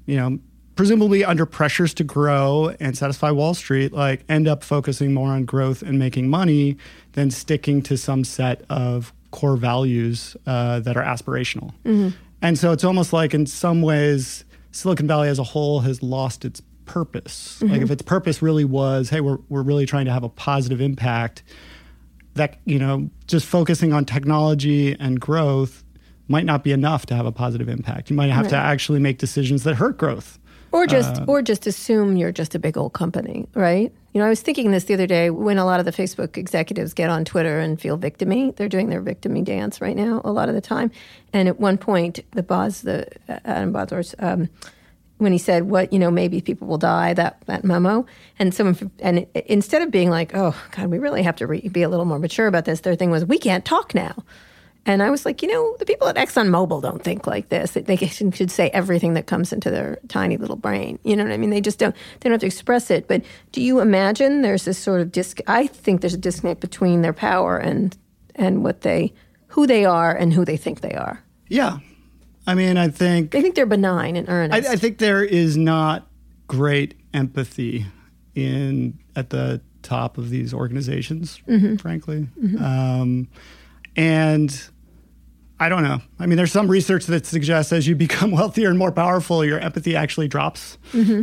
you 0.07 0.16
know, 0.16 0.38
presumably 0.77 1.25
under 1.25 1.47
pressures 1.47 1.95
to 1.95 2.05
grow 2.05 2.75
and 2.81 2.97
satisfy 2.97 3.31
Wall 3.31 3.55
Street, 3.55 3.93
like 3.93 4.25
end 4.29 4.49
up 4.49 4.64
focusing 4.64 5.14
more 5.14 5.31
on 5.31 5.45
growth 5.45 5.83
and 5.83 5.99
making 5.99 6.29
money 6.29 6.77
than 7.12 7.31
sticking 7.31 7.83
to 7.83 7.97
some 7.97 8.25
set 8.25 8.62
of 8.68 9.12
core 9.31 9.57
values 9.57 10.37
uh, 10.47 10.81
that 10.81 10.97
are 10.97 11.05
aspirational. 11.05 11.72
And 12.43 12.59
so 12.59 12.72
it's 12.72 12.85
almost 12.85 13.12
like, 13.12 13.33
in 13.35 13.47
some 13.47 13.83
ways, 13.83 14.45
Silicon 14.72 15.07
Valley 15.07 15.29
as 15.29 15.39
a 15.39 15.45
whole 15.45 15.81
has 15.81 16.03
lost 16.03 16.45
its 16.45 16.61
purpose. 16.87 17.62
Like 17.62 17.81
if 17.83 17.91
its 17.91 18.03
purpose 18.03 18.43
really 18.43 18.64
was, 18.64 19.09
hey, 19.11 19.20
we're 19.20 19.39
we're 19.49 19.62
really 19.62 19.87
trying 19.87 20.05
to 20.07 20.12
have 20.12 20.25
a 20.25 20.29
positive 20.29 20.81
impact 20.81 21.43
that 22.35 22.59
you 22.64 22.79
know 22.79 23.09
just 23.27 23.47
focusing 23.47 23.93
on 23.93 24.05
technology 24.05 24.95
and 24.99 25.20
growth 25.20 25.83
might 26.29 26.45
not 26.45 26.64
be 26.64 26.72
enough 26.72 27.07
to 27.07 27.14
have 27.14 27.27
a 27.27 27.33
positive 27.33 27.68
impact. 27.68 28.11
You 28.11 28.16
might 28.16 28.31
have 28.31 28.49
to 28.49 28.57
actually 28.57 28.99
make 28.99 29.18
decisions 29.18 29.62
that 29.64 29.77
hurt 29.77 29.97
growth. 29.99 30.39
Or 30.75 30.89
just 30.89 31.22
Uh, 31.22 31.25
or 31.29 31.41
just 31.41 31.68
assume 31.68 32.16
you're 32.16 32.33
just 32.33 32.57
a 32.57 32.59
big 32.59 32.77
old 32.77 32.95
company, 32.95 33.47
right? 33.55 33.93
You 34.12 34.18
know, 34.18 34.27
I 34.27 34.29
was 34.29 34.43
thinking 34.43 34.72
this 34.72 34.85
the 34.85 34.95
other 34.95 35.07
day 35.07 35.31
when 35.31 35.57
a 35.57 35.64
lot 35.64 35.79
of 35.79 35.87
the 35.87 35.93
Facebook 35.93 36.37
executives 36.37 36.95
get 36.95 37.11
on 37.11 37.25
Twitter 37.25 37.61
and 37.61 37.81
feel 37.81 37.97
victimy. 37.97 38.55
They're 38.57 38.68
doing 38.68 38.89
their 38.89 39.01
victimy 39.01 39.45
dance 39.45 39.81
right 39.81 39.97
now 39.97 40.20
a 40.25 40.33
lot 40.33 40.49
of 40.49 40.57
the 40.57 40.61
time. 40.61 40.91
And 41.33 41.49
at 41.49 41.61
one 41.61 41.79
point, 41.79 42.25
the 42.33 42.43
boss, 42.43 42.81
the 42.81 43.07
uh, 43.29 43.39
Adam 43.45 43.70
Bosworth, 43.70 44.16
um, 44.18 44.49
when 45.18 45.31
he 45.31 45.39
said, 45.39 45.70
"What 45.70 45.93
you 45.93 46.01
know, 46.01 46.11
maybe 46.11 46.41
people 46.41 46.66
will 46.66 46.79
die," 46.79 47.14
that 47.14 47.41
that 47.47 47.62
memo, 47.62 48.05
and 48.41 48.53
someone 48.53 48.91
and 48.99 49.27
instead 49.47 49.81
of 49.83 49.93
being 49.93 50.11
like, 50.11 50.33
"Oh 50.35 50.57
God, 50.72 50.89
we 50.89 50.99
really 50.99 51.22
have 51.22 51.37
to 51.37 51.47
re- 51.47 51.68
be 51.68 51.83
a 51.83 51.89
little 51.89 52.05
more 52.05 52.18
mature 52.18 52.49
about 52.49 52.64
this," 52.64 52.81
their 52.81 52.97
thing 52.97 53.12
was, 53.12 53.25
"We 53.25 53.39
can't 53.39 53.64
talk 53.64 53.95
now." 53.95 54.14
And 54.87 55.03
I 55.03 55.11
was 55.11 55.24
like, 55.24 55.41
you 55.43 55.49
know, 55.49 55.76
the 55.78 55.87
people 55.87 56.09
at 56.09 56.16
ExxonMobil 56.16 56.82
don't 56.82 57.03
think 57.03 57.26
like 57.26 57.49
this. 57.49 57.70
They 57.72 57.97
should 57.97 58.35
should 58.37 58.51
say 58.51 58.68
everything 58.70 59.14
that 59.14 59.26
comes 59.26 59.53
into 59.53 59.70
their 59.70 59.99
tiny 60.09 60.37
little 60.37 60.57
brain. 60.57 60.99
You 61.05 61.16
know 61.16 61.24
what 61.24 61.32
I 61.32 61.39
mean? 61.39 61.51
They 61.51 61.62
just 61.62 61.78
don't. 61.78 61.95
They 62.20 62.28
don't 62.28 62.32
have 62.32 62.41
to 62.41 62.47
express 62.47 62.91
it. 62.91 63.09
But 63.09 63.22
do 63.53 63.62
you 63.62 63.80
imagine 63.80 64.43
there's 64.43 64.66
this 64.66 64.78
sort 64.78 65.01
of 65.01 65.11
disc? 65.11 65.39
I 65.47 65.66
think 65.68 66.03
there's 66.03 66.14
a 66.14 66.18
disconnect 66.18 66.61
between 66.61 67.01
their 67.03 67.14
power 67.14 67.57
and 67.57 67.97
and 68.35 68.62
what 68.62 68.82
they, 68.82 69.14
who 69.49 69.66
they 69.66 69.85
are, 69.85 70.14
and 70.14 70.32
who 70.35 70.45
they 70.45 70.57
think 70.57 70.80
they 70.80 70.93
are. 70.93 71.22
Yeah, 71.49 71.78
I 72.47 72.55
mean, 72.55 72.76
I 72.76 72.89
think 72.89 73.30
They 73.30 73.41
think 73.41 73.55
they're 73.55 73.64
benign 73.66 74.16
and 74.16 74.28
I, 74.28 74.32
earnest. 74.32 74.68
I 74.68 74.76
think 74.76 74.99
there 74.99 75.22
is 75.24 75.57
not 75.57 76.07
great 76.47 76.95
empathy 77.14 77.87
in 78.35 78.99
at 79.16 79.30
the 79.30 79.61
top 79.82 80.18
of 80.18 80.30
these 80.30 80.53
organizations, 80.53 81.41
frankly, 81.78 82.28
Um, 82.61 83.28
and 83.97 84.68
I 85.61 85.69
don't 85.69 85.85
know. 85.85 86.01
I 86.19 86.27
mean, 86.27 86.37
there's 86.37 86.51
some 86.51 86.69
research 86.69 87.07
that 87.07 87.27
suggests 87.27 87.73
as 87.73 87.87
you 87.87 87.95
become 87.95 88.31
wealthier 88.33 88.69
and 88.71 88.79
more 88.79 88.91
powerful, 88.91 89.45
your 89.45 89.61
empathy 89.61 89.95
actually 89.95 90.29
drops. 90.29 90.79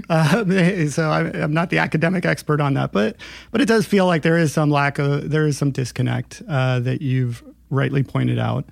Uh, 0.10 0.88
so 0.90 1.10
I, 1.10 1.22
I'm 1.42 1.54
not 1.54 1.70
the 1.70 1.80
academic 1.80 2.26
expert 2.26 2.62
on 2.62 2.74
that, 2.76 2.92
but 2.92 3.18
but 3.52 3.62
it 3.62 3.66
does 3.66 3.86
feel 3.86 4.06
like 4.06 4.22
there 4.22 4.38
is 4.38 4.54
some 4.54 4.72
lack 4.72 5.00
of 5.00 5.30
there 5.30 5.46
is 5.46 5.58
some 5.58 5.72
disconnect 5.72 6.42
uh, 6.48 6.80
that 6.80 7.02
you've 7.02 7.44
rightly 7.70 8.04
pointed 8.04 8.40
out, 8.40 8.66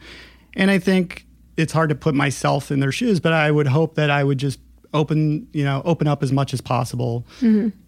and 0.55 0.71
I 0.71 0.79
think 0.79 1.25
it's 1.57 1.73
hard 1.73 1.89
to 1.89 1.95
put 1.95 2.15
myself 2.15 2.71
in 2.71 2.79
their 2.79 2.91
shoes, 2.91 3.19
but 3.19 3.33
I 3.33 3.51
would 3.51 3.67
hope 3.67 3.95
that 3.95 4.09
I 4.09 4.23
would 4.23 4.37
just 4.37 4.59
open 4.93 5.47
you 5.53 5.63
know 5.63 5.81
open 5.85 6.07
up 6.07 6.23
as 6.23 6.31
much 6.31 6.53
as 6.53 6.61
possible 6.61 7.23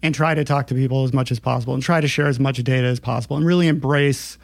and 0.02 0.14
try 0.14 0.34
to 0.34 0.44
talk 0.44 0.68
to 0.68 0.74
people 0.74 1.02
as 1.04 1.12
much 1.12 1.32
as 1.32 1.40
possible 1.40 1.74
and 1.74 1.82
try 1.82 2.00
to 2.00 2.06
share 2.06 2.26
as 2.28 2.38
much 2.38 2.62
data 2.62 2.86
as 2.86 3.00
possible 3.00 3.36
and 3.36 3.44
really 3.44 3.66
embrace 3.66 4.38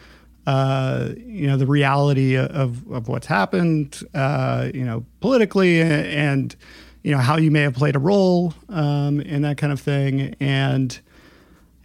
uh, 0.49 1.13
you 1.17 1.47
know 1.47 1.57
the 1.59 1.67
reality 1.67 2.37
of, 2.37 2.91
of 2.91 3.09
what's 3.09 3.27
happened 3.27 4.01
uh, 4.15 4.69
you 4.73 4.85
know 4.89 5.05
politically 5.21 5.81
and 5.83 6.57
you 7.03 7.13
know 7.13 7.19
how 7.29 7.37
you 7.37 7.51
may 7.51 7.63
have 7.69 7.75
played 7.75 7.95
a 7.97 7.99
role 7.99 8.55
um, 8.71 9.21
in 9.21 9.43
that 9.43 9.57
kind 9.59 9.73
of 9.73 9.81
thing 9.81 10.35
and 10.41 11.01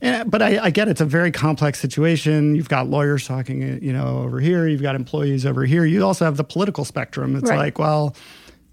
and, 0.02 0.30
but 0.30 0.42
I, 0.42 0.66
I 0.66 0.70
get 0.70 0.90
it's 0.90 1.00
a 1.00 1.06
very 1.06 1.32
complex 1.32 1.80
situation. 1.80 2.56
You've 2.58 2.68
got 2.68 2.90
lawyers 2.90 3.26
talking, 3.26 3.62
you 3.82 3.94
know, 3.94 4.18
over 4.24 4.42
here. 4.42 4.68
You've 4.68 4.82
got 4.82 4.96
employees 4.96 5.46
over 5.46 5.64
here. 5.64 5.86
You 5.86 6.04
also 6.06 6.26
have 6.26 6.36
the 6.36 6.44
political 6.44 6.84
spectrum. 6.84 7.38
It's 7.38 7.50
Right. 7.50 7.58
like, 7.58 7.80
well, 7.80 8.14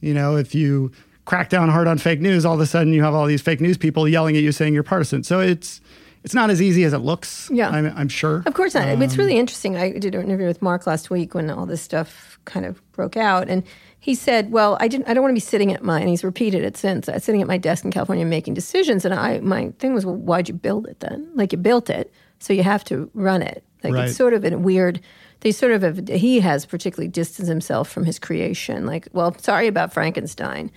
you 0.00 0.12
know, 0.12 0.36
if 0.36 0.56
you 0.56 0.90
crack 1.26 1.48
down 1.48 1.68
hard 1.68 1.86
on 1.86 1.98
fake 1.98 2.20
news, 2.20 2.44
all 2.44 2.54
of 2.54 2.60
a 2.60 2.66
sudden 2.66 2.92
you 2.92 3.04
have 3.04 3.14
all 3.14 3.26
these 3.26 3.42
fake 3.42 3.60
news 3.60 3.78
people 3.78 4.08
yelling 4.08 4.36
at 4.36 4.42
you 4.42 4.50
saying 4.50 4.74
you're 4.74 4.82
partisan. 4.82 5.22
So 5.22 5.38
it's 5.38 5.80
it's 6.24 6.34
not 6.34 6.50
as 6.50 6.60
easy 6.60 6.84
as 6.84 6.92
it 6.92 6.98
looks. 6.98 7.48
Yeah. 7.52 7.70
I'm, 7.70 7.92
I'm 7.96 8.08
sure. 8.08 8.42
Of 8.46 8.54
course 8.54 8.74
not. 8.74 8.86
it's 8.88 9.12
Um, 9.14 9.18
really 9.18 9.38
interesting. 9.38 9.76
I 9.76 9.92
did 9.92 10.14
an 10.14 10.22
interview 10.22 10.46
with 10.46 10.60
Mark 10.62 10.86
last 10.86 11.10
week 11.10 11.34
when 11.34 11.48
all 11.50 11.66
this 11.66 11.80
stuff 11.82 12.38
kind 12.44 12.66
of 12.66 12.80
broke 12.92 13.16
out, 13.16 13.48
and 13.48 13.62
he 13.98 14.14
said, 14.14 14.50
"Well, 14.50 14.76
I 14.80 14.88
didn't. 14.88 15.08
I 15.08 15.14
don't 15.14 15.22
want 15.22 15.32
to 15.32 15.36
be 15.36 15.40
sitting 15.40 15.72
at 15.72 15.82
my." 15.82 16.00
And 16.00 16.08
he's 16.08 16.24
repeated 16.24 16.62
it 16.64 16.76
since. 16.76 17.08
Uh, 17.08 17.18
sitting 17.18 17.40
at 17.42 17.48
my 17.48 17.58
desk 17.58 17.84
in 17.84 17.90
California 17.90 18.24
making 18.24 18.54
decisions, 18.54 19.04
and 19.04 19.14
I 19.14 19.40
my 19.40 19.72
thing 19.78 19.94
was, 19.94 20.04
well, 20.06 20.16
why'd 20.16 20.48
you 20.48 20.54
build 20.54 20.86
it 20.86 21.00
then? 21.00 21.28
Like 21.34 21.52
you 21.52 21.58
built 21.58 21.88
it, 21.90 22.12
so 22.38 22.52
you 22.52 22.62
have 22.62 22.84
to 22.84 23.10
run 23.14 23.42
it. 23.42 23.62
Like 23.82 23.94
Right. 23.94 24.08
it's 24.08 24.16
sort 24.16 24.34
of 24.34 24.44
a 24.44 24.56
weird. 24.58 25.00
They 25.42 25.52
sort 25.52 25.72
of 25.72 25.80
have, 25.80 26.06
he 26.08 26.40
has 26.40 26.66
particularly 26.66 27.08
distanced 27.08 27.48
himself 27.48 27.88
from 27.88 28.04
his 28.04 28.18
creation. 28.18 28.84
Like, 28.84 29.08
well, 29.14 29.34
sorry 29.38 29.68
about 29.68 29.90
Frankenstein. 29.94 30.70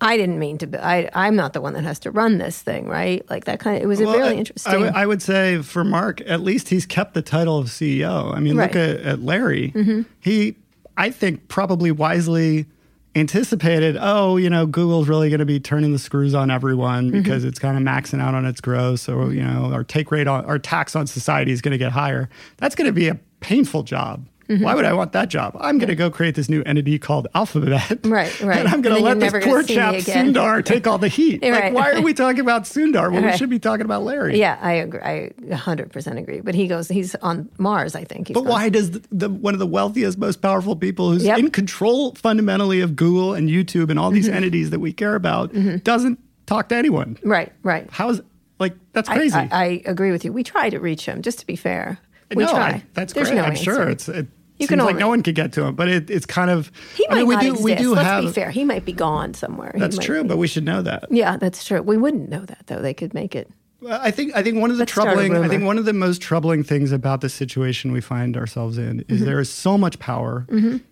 I 0.00 0.16
didn't 0.16 0.38
mean 0.38 0.58
to. 0.58 0.66
Be, 0.66 0.78
I 0.78 1.08
I'm 1.14 1.36
not 1.36 1.52
the 1.54 1.60
one 1.60 1.72
that 1.74 1.84
has 1.84 1.98
to 2.00 2.10
run 2.10 2.38
this 2.38 2.60
thing, 2.60 2.86
right? 2.86 3.28
Like 3.30 3.44
that 3.46 3.60
kind 3.60 3.76
of. 3.78 3.82
It 3.82 3.86
was 3.86 4.00
a 4.00 4.04
Well, 4.04 4.16
really 4.18 4.34
I- 4.36 4.38
interesting. 4.38 4.84
I, 4.88 5.06
would- 5.06 5.22
say 5.22 5.62
for 5.62 5.84
Mark, 5.84 6.20
at 6.26 6.40
least 6.42 6.68
he's 6.68 6.84
kept 6.86 7.14
the 7.14 7.22
title 7.22 7.56
of 7.58 7.68
CEO. 7.68 8.34
I 8.34 8.40
mean, 8.40 8.56
look 8.56 8.74
Right. 8.74 8.74
Mm-hmm. 8.74 9.00
at, 9.00 9.12
at 9.14 9.22
Larry. 9.22 10.04
He, 10.20 10.56
I 10.98 11.10
think, 11.10 11.48
probably 11.48 11.90
wisely 11.90 12.66
anticipated, 13.14 13.96
oh, 13.98 14.36
you 14.36 14.50
know, 14.50 14.66
Google's 14.66 15.08
really 15.08 15.30
going 15.30 15.38
to 15.40 15.46
be 15.46 15.58
turning 15.58 15.92
the 15.92 15.98
screws 15.98 16.34
on 16.34 16.50
everyone 16.50 17.10
Mm-hmm. 17.10 17.22
because 17.22 17.44
it's 17.44 17.58
kind 17.58 17.76
of 17.78 17.82
maxing 17.82 18.20
out 18.20 18.34
on 18.34 18.44
its 18.44 18.60
growth. 18.60 19.00
So, 19.00 19.30
you 19.30 19.42
know, 19.42 19.72
our 19.72 19.82
take 19.84 20.10
rate 20.10 20.26
on 20.28 20.44
our 20.44 20.58
tax 20.58 20.94
on 20.94 21.06
society 21.06 21.52
is 21.52 21.62
going 21.62 21.72
to 21.72 21.78
get 21.78 21.92
higher. 21.92 22.28
That's 22.58 22.74
going 22.74 22.86
to 22.86 22.92
be 22.92 23.08
a 23.08 23.14
painful 23.40 23.82
job. 23.84 24.26
Mm-hmm. 24.48 24.62
Why 24.62 24.74
would 24.74 24.84
I 24.84 24.92
want 24.92 25.12
that 25.12 25.28
job? 25.28 25.56
I'm 25.60 25.78
going 25.78 25.88
to 25.88 25.96
go 25.96 26.08
create 26.10 26.36
this 26.36 26.48
new 26.48 26.62
entity 26.64 26.98
called 26.98 27.26
Alphabet. 27.34 27.98
Right, 28.04 28.40
right. 28.40 28.58
And 28.60 28.68
I'm 28.68 28.80
going 28.80 28.94
to 28.96 29.02
let 29.02 29.18
this 29.18 29.32
poor 29.44 29.62
chap. 29.64 29.94
Sundar 29.96 30.64
take 30.64 30.86
all 30.86 30.98
the 30.98 31.08
heat. 31.08 31.42
Like, 31.56 31.72
why 31.72 31.92
are 31.92 32.00
we 32.00 32.14
talking 32.14 32.40
about 32.40 32.62
Sundar 32.64 33.10
when 33.12 33.24
we 33.24 33.36
should 33.36 33.50
be 33.50 33.58
talking 33.58 33.84
about 33.84 34.02
Larry? 34.04 34.38
Yeah, 34.38 34.58
I 34.60 34.72
agree. 34.74 35.00
I 35.00 35.30
100% 35.42 36.18
agree. 36.18 36.40
But 36.40 36.54
he 36.54 36.66
goes, 36.68 36.88
he's 36.88 37.14
on 37.16 37.48
Mars, 37.58 37.94
I 37.96 38.04
think. 38.04 38.28
He's 38.28 38.34
But 38.34 38.44
why 38.44 38.68
does 38.68 38.92
the, 38.92 39.02
the 39.10 39.28
one 39.28 39.54
of 39.54 39.58
the 39.60 39.66
wealthiest, 39.66 40.18
most 40.18 40.40
powerful 40.42 40.76
people 40.76 41.10
who's 41.10 41.24
Yep. 41.24 41.38
in 41.38 41.50
control 41.50 42.14
fundamentally 42.14 42.80
of 42.80 42.94
Google 42.94 43.34
and 43.34 43.48
YouTube 43.48 43.90
and 43.90 43.98
all 43.98 44.10
these 44.10 44.26
Mm-hmm. 44.26 44.36
entities 44.36 44.70
that 44.70 44.80
we 44.80 44.92
care 44.92 45.14
about 45.14 45.52
doesn't 45.84 46.18
talk 46.46 46.68
to 46.68 46.76
anyone? 46.76 47.18
Right, 47.24 47.52
right. 47.62 47.88
How's 47.90 48.20
like 48.58 48.74
that's 48.92 49.08
I- 49.08 49.16
crazy? 49.16 49.36
I, 49.36 49.48
I 49.50 49.82
agree 49.86 50.12
with 50.12 50.24
you. 50.24 50.32
We 50.32 50.42
try 50.42 50.70
to 50.70 50.78
reach 50.78 51.04
him, 51.06 51.22
just 51.22 51.38
to 51.40 51.46
be 51.46 51.56
fair. 51.56 51.98
We 52.34 52.42
no, 52.44 52.50
try. 52.50 52.68
I- 52.68 52.82
that's 52.94 53.12
There's 53.12 53.28
great. 53.28 53.36
no 53.36 53.42
I'm 53.44 53.50
answer. 53.52 53.64
sure 53.64 53.88
it's 53.88 54.08
it 54.08 54.26
You 54.58 54.66
seems 54.66 54.78
can 54.80 54.86
like 54.86 54.96
no 54.96 55.08
one 55.08 55.22
could 55.22 55.34
get 55.34 55.52
to 55.54 55.64
him, 55.64 55.74
but 55.74 55.88
it, 55.88 56.10
it's 56.10 56.26
kind 56.26 56.50
of 56.50 56.70
He 56.96 57.06
I 57.08 57.14
might 57.14 57.18
mean, 57.20 57.26
we 57.28 57.34
not 57.34 57.42
do 57.42 57.48
exist. 57.50 57.64
we 57.64 57.74
do 57.74 57.94
Let's 57.94 58.06
have 58.06 58.24
be 58.24 58.30
fair. 58.32 58.50
He 58.50 58.64
might 58.64 58.84
be 58.84 58.92
gone 58.92 59.34
somewhere. 59.34 59.70
He 59.74 59.80
that's 59.80 59.96
might 59.98 60.04
true, 60.04 60.22
be- 60.22 60.28
but 60.28 60.38
we 60.38 60.46
should 60.46 60.64
know 60.64 60.82
that. 60.82 61.04
yeah, 61.10 61.36
that's 61.36 61.64
true. 61.64 61.82
We 61.82 61.96
wouldn't 61.96 62.28
know 62.30 62.44
that 62.44 62.66
though. 62.66 62.80
They 62.80 62.94
could 62.94 63.12
make 63.14 63.34
it. 63.36 63.50
Well, 63.82 64.00
I 64.02 64.10
think 64.10 64.34
I 64.34 64.42
think 64.42 64.58
one 64.58 64.70
of 64.70 64.78
the 64.78 64.82
Let's 64.82 64.92
troubling 64.92 65.36
I 65.36 65.48
think 65.48 65.62
one 65.64 65.76
of 65.76 65.84
the 65.84 65.92
most 65.92 66.22
troubling 66.22 66.64
things 66.64 66.92
about 66.92 67.20
the 67.20 67.28
situation 67.28 67.92
we 67.92 68.00
find 68.00 68.34
ourselves 68.36 68.78
in 68.78 69.00
is 69.00 69.18
Mm-hmm. 69.18 69.24
there 69.26 69.38
is 69.40 69.50
so 69.50 69.76
much 69.76 69.98
power 69.98 70.46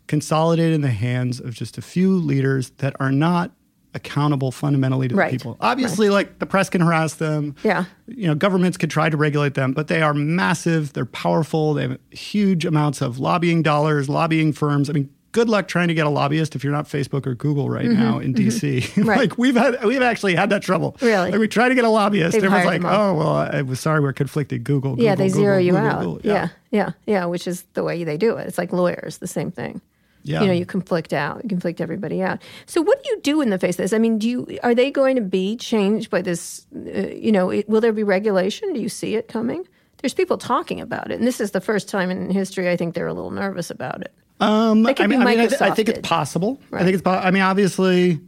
consolidated 0.07 0.75
in 0.75 0.83
the 0.83 0.89
hands 0.91 1.41
of 1.41 1.55
just 1.55 1.79
a 1.79 1.83
few 1.83 2.13
leaders 2.15 2.71
that 2.79 2.95
are 3.01 3.11
not 3.11 3.53
accountable 3.95 4.51
fundamentally 4.51 5.09
to 5.09 5.15
Right. 5.15 5.31
the 5.33 5.39
people. 5.39 5.57
Obviously, 5.61 6.11
like 6.11 6.39
the 6.41 6.47
press 6.47 6.69
can 6.69 6.81
harass 6.81 7.15
them. 7.15 7.55
Yeah. 7.63 7.85
You 8.07 8.27
know, 8.29 8.35
governments 8.35 8.77
could 8.77 8.91
try 8.91 9.09
to 9.09 9.17
regulate 9.17 9.55
them, 9.55 9.73
but 9.73 9.89
they 9.89 10.03
are 10.03 10.13
massive, 10.15 10.93
they're 10.93 11.05
powerful, 11.07 11.75
they 11.75 11.83
have 11.83 11.99
huge 12.11 12.65
amounts 12.65 13.01
of 13.01 13.19
lobbying 13.19 13.63
dollars, 13.63 14.09
lobbying 14.09 14.53
firms. 14.53 14.91
I 14.91 14.93
mean, 14.95 15.11
good 15.33 15.49
luck 15.49 15.67
trying 15.67 15.89
to 15.89 15.95
get 15.95 16.07
a 16.07 16.11
lobbyist 16.11 16.55
if 16.55 16.63
you're 16.63 16.73
not 16.73 16.87
Facebook 16.87 17.27
or 17.27 17.35
Google 17.35 17.69
right 17.69 17.87
now 17.87 18.19
in 18.21 18.33
DC. 18.35 18.79
Mm-hmm. 18.83 19.03
Right. 19.09 19.19
like 19.19 19.37
we've 19.39 19.57
had 19.57 19.85
we've 19.85 20.01
actually 20.03 20.35
had 20.37 20.51
that 20.51 20.63
trouble. 20.63 20.97
Really? 21.01 21.31
Like 21.33 21.41
we 21.41 21.49
tried 21.49 21.71
to 21.71 21.75
get 21.75 21.85
a 21.85 21.89
lobbyist. 21.89 22.33
They've 22.33 22.45
Everyone's 22.45 22.85
like, 22.85 22.85
oh, 22.85 23.15
well, 23.15 23.37
I 23.37 23.63
was 23.63 23.81
sorry, 23.81 24.01
we're 24.01 24.13
conflicted. 24.13 24.63
Google. 24.65 24.93
yeah, 24.99 25.13
Google, 25.13 25.17
they 25.17 25.29
Google, 25.31 25.43
zero 25.43 25.59
you 25.59 25.73
Google, 25.73 25.87
out. 25.89 26.01
Google. 26.01 26.21
Yeah. 26.23 26.49
yeah, 26.71 26.91
yeah, 27.07 27.25
which 27.27 27.47
is 27.49 27.63
the 27.75 27.83
way 27.83 28.03
they 28.05 28.17
do 28.17 28.37
it. 28.37 28.47
It's 28.47 28.59
like 28.59 28.73
lawyers, 28.73 29.19
the 29.19 29.27
same 29.27 29.51
thing. 29.51 29.81
Yeah. 30.25 30.41
You 30.41 30.47
know, 30.47 30.53
you 30.55 30.65
conflict 30.65 31.13
out, 31.13 31.43
you 31.43 31.51
conflict 31.51 31.83
everybody 31.83 32.23
out. 32.23 32.41
So, 32.67 32.81
what 32.81 33.03
do 33.03 33.11
you 33.11 33.21
do 33.21 33.41
in 33.43 33.51
the 33.51 33.59
face 33.59 33.75
of 33.75 33.85
this? 33.85 33.93
I 33.93 33.99
mean, 33.99 34.19
do 34.19 34.29
you 34.29 34.59
are 34.63 34.75
they 34.75 34.91
going 34.91 35.17
to 35.17 35.23
be 35.23 35.55
changed 35.57 36.11
by 36.11 36.23
this? 36.23 36.67
Uh, 36.75 37.09
you 37.09 37.31
know, 37.31 37.51
it, 37.51 37.69
will 37.69 37.83
there 37.83 37.93
be 37.93 38.03
regulation? 38.03 38.73
Do 38.73 38.81
you 38.81 38.89
see 38.89 39.17
it 39.17 39.29
coming? 39.29 39.69
There's 39.99 40.15
people 40.15 40.39
talking 40.39 40.81
about 40.81 41.11
it, 41.11 41.19
and 41.19 41.27
this 41.27 41.41
is 41.41 41.51
the 41.51 41.61
first 41.61 41.89
time 41.89 42.11
in 42.11 42.31
history 42.31 42.71
I 42.71 42.77
think 42.77 42.95
they're 42.95 43.07
a 43.07 43.15
little 43.15 43.31
nervous 43.31 43.71
about 43.71 44.01
it. 44.01 44.15
Um, 44.41 44.87
I 44.87 45.07
mean, 45.07 45.23
I, 45.23 45.25
mean 45.25 45.41
I, 45.41 45.47
th- 45.47 45.61
I 45.61 45.71
think 45.71 45.89
it's 45.89 46.07
possible. 46.07 46.59
I 46.73 46.83
think 46.85 46.95
it's. 46.95 47.03
po- 47.03 47.13
I 47.13 47.31
mean, 47.31 47.43
obviously, 47.43 48.21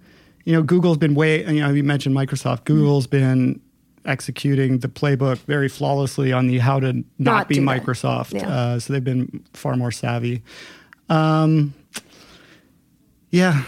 you 0.44 0.52
know, 0.52 0.62
Google's 0.62 0.98
been 0.98 1.14
way. 1.14 1.44
You 1.44 1.60
know, 1.60 1.70
you 1.70 1.82
mentioned 1.82 2.14
Microsoft. 2.14 2.58
Mm-hmm. 2.58 2.74
Google's 2.74 3.06
been 3.06 3.60
executing 4.04 4.78
the 4.78 4.88
playbook 4.88 5.38
very 5.38 5.68
flawlessly 5.68 6.32
on 6.32 6.46
the 6.46 6.58
how 6.58 6.78
to 6.78 6.92
not, 6.92 7.04
Not 7.18 7.48
be. 7.48 7.56
Microsoft. 7.56 8.34
Yeah. 8.34 8.48
Uh, 8.48 8.78
so 8.78 8.92
they've 8.92 9.02
been 9.02 9.44
far 9.52 9.76
more 9.76 9.90
savvy. 9.90 10.42
Um, 11.08 11.74
yeah. 13.30 13.62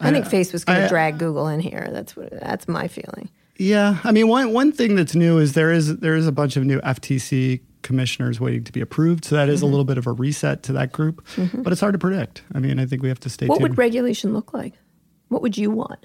I, 0.00 0.10
think 0.10 0.26
Face 0.26 0.52
was 0.52 0.64
going 0.64 0.80
to 0.82 0.88
drag 0.88 1.18
Google 1.18 1.48
in 1.48 1.60
here. 1.60 1.88
That's 1.90 2.16
what. 2.16 2.30
That's 2.30 2.68
my 2.68 2.88
feeling. 2.88 3.30
Yeah, 3.56 3.98
I 4.02 4.10
mean, 4.10 4.26
one 4.28 4.52
one 4.52 4.72
thing 4.72 4.96
that's 4.96 5.14
new 5.14 5.38
is 5.38 5.52
there 5.52 5.70
is 5.70 5.98
there 5.98 6.16
is 6.16 6.26
a 6.26 6.32
bunch 6.32 6.56
of 6.56 6.64
new 6.64 6.80
FTC 6.80 7.60
commissioners 7.82 8.40
waiting 8.40 8.64
to 8.64 8.72
be 8.72 8.80
approved, 8.80 9.24
so 9.24 9.36
that 9.36 9.48
is 9.48 9.60
Mm-hmm. 9.60 9.66
a 9.66 9.68
little 9.70 9.84
bit 9.84 9.96
of 9.98 10.06
a 10.08 10.12
reset 10.12 10.64
to 10.64 10.72
that 10.72 10.90
group. 10.92 11.24
But 11.54 11.70
it's 11.72 11.80
hard 11.80 11.92
to 11.94 11.98
predict. 11.98 12.42
I 12.52 12.58
mean, 12.58 12.80
I 12.80 12.86
think 12.86 13.02
we 13.02 13.08
have 13.08 13.20
to 13.20 13.30
stay 13.30 13.46
What 13.46 13.58
tuned. 13.58 13.70
would 13.70 13.78
regulation 13.78 14.34
look 14.34 14.52
like? 14.52 14.74
What 15.28 15.40
would 15.42 15.56
you 15.56 15.70
want? 15.70 16.04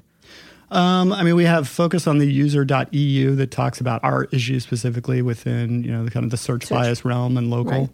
um, 0.72 1.12
I 1.12 1.24
mean, 1.24 1.36
we 1.36 1.46
have 1.46 1.68
focus 1.68 2.06
on 2.06 2.20
the 2.20 2.32
user.eu 2.32 3.36
that 3.36 3.50
talks 3.50 3.82
about 3.82 4.04
our 4.04 4.26
issues 4.26 4.62
specifically 4.64 5.24
within 5.24 5.84
you 5.84 5.92
know 5.92 6.06
the 6.06 6.12
kind 6.12 6.24
of 6.24 6.30
the 6.30 6.38
search, 6.38 6.70
bias 6.70 7.04
realm 7.04 7.36
and 7.36 7.50
local. 7.50 7.90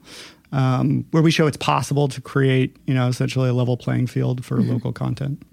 Um, 0.56 1.06
where 1.12 1.22
we 1.22 1.32
show 1.32 1.47
it's 1.47 1.58
possible 1.58 2.08
to 2.08 2.22
create, 2.22 2.78
you 2.88 2.93
know, 2.93 3.10
essentially 3.10 3.49
a 3.49 3.53
level 3.53 3.76
playing 3.76 4.08
field 4.08 4.45
for 4.45 4.56
Mm-hmm. 4.58 4.72
local 4.72 4.93
content. 4.93 5.43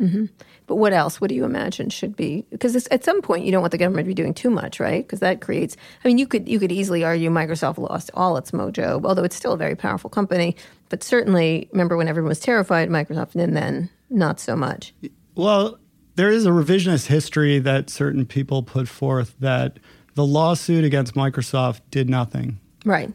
But 0.69 0.77
what 0.77 0.93
else? 0.93 1.21
What 1.21 1.29
do 1.29 1.35
you 1.35 1.45
imagine 1.45 1.91
should 1.91 2.15
be? 2.15 2.47
Because 2.51 2.87
at 2.87 3.03
some 3.03 3.21
point, 3.21 3.45
you 3.45 3.51
don't 3.51 3.63
want 3.63 3.73
the 3.73 3.79
government 3.79 4.05
to 4.05 4.09
be 4.09 4.15
doing 4.15 4.33
too 4.33 4.49
much, 4.49 4.79
right? 4.79 5.05
Because 5.05 5.19
that 5.19 5.41
creates. 5.41 5.77
I 6.05 6.09
mean, 6.09 6.19
you 6.19 6.27
could 6.29 6.49
you 6.49 6.61
could 6.61 6.71
easily 6.71 7.03
argue 7.03 7.31
Microsoft 7.31 7.79
lost 7.79 8.13
all 8.15 8.37
its 8.37 8.53
mojo, 8.53 9.05
although 9.05 9.25
it's 9.25 9.35
still 9.35 9.53
a 9.53 9.57
very 9.57 9.75
powerful 9.75 10.09
company. 10.09 10.55
But 10.89 11.03
certainly, 11.03 11.69
remember 11.73 11.97
when 11.97 12.07
everyone 12.07 12.29
was 12.29 12.39
terrified 12.39 12.87
of 12.89 12.95
Microsoft, 12.95 13.35
and 13.35 13.57
then 13.57 13.91
not 14.09 14.39
so 14.39 14.55
much. 14.55 14.95
Well, 15.35 15.79
there 16.15 16.31
is 16.31 16.47
a 16.47 16.51
revisionist 16.51 17.07
history 17.07 17.59
that 17.59 17.91
certain 17.91 18.25
people 18.25 18.63
put 18.63 18.87
forth 18.87 19.35
that 19.41 19.79
the 20.15 20.25
lawsuit 20.25 20.85
against 20.85 21.15
Microsoft 21.15 21.81
did 21.91 22.09
nothing. 22.09 22.61
Right. 22.85 23.11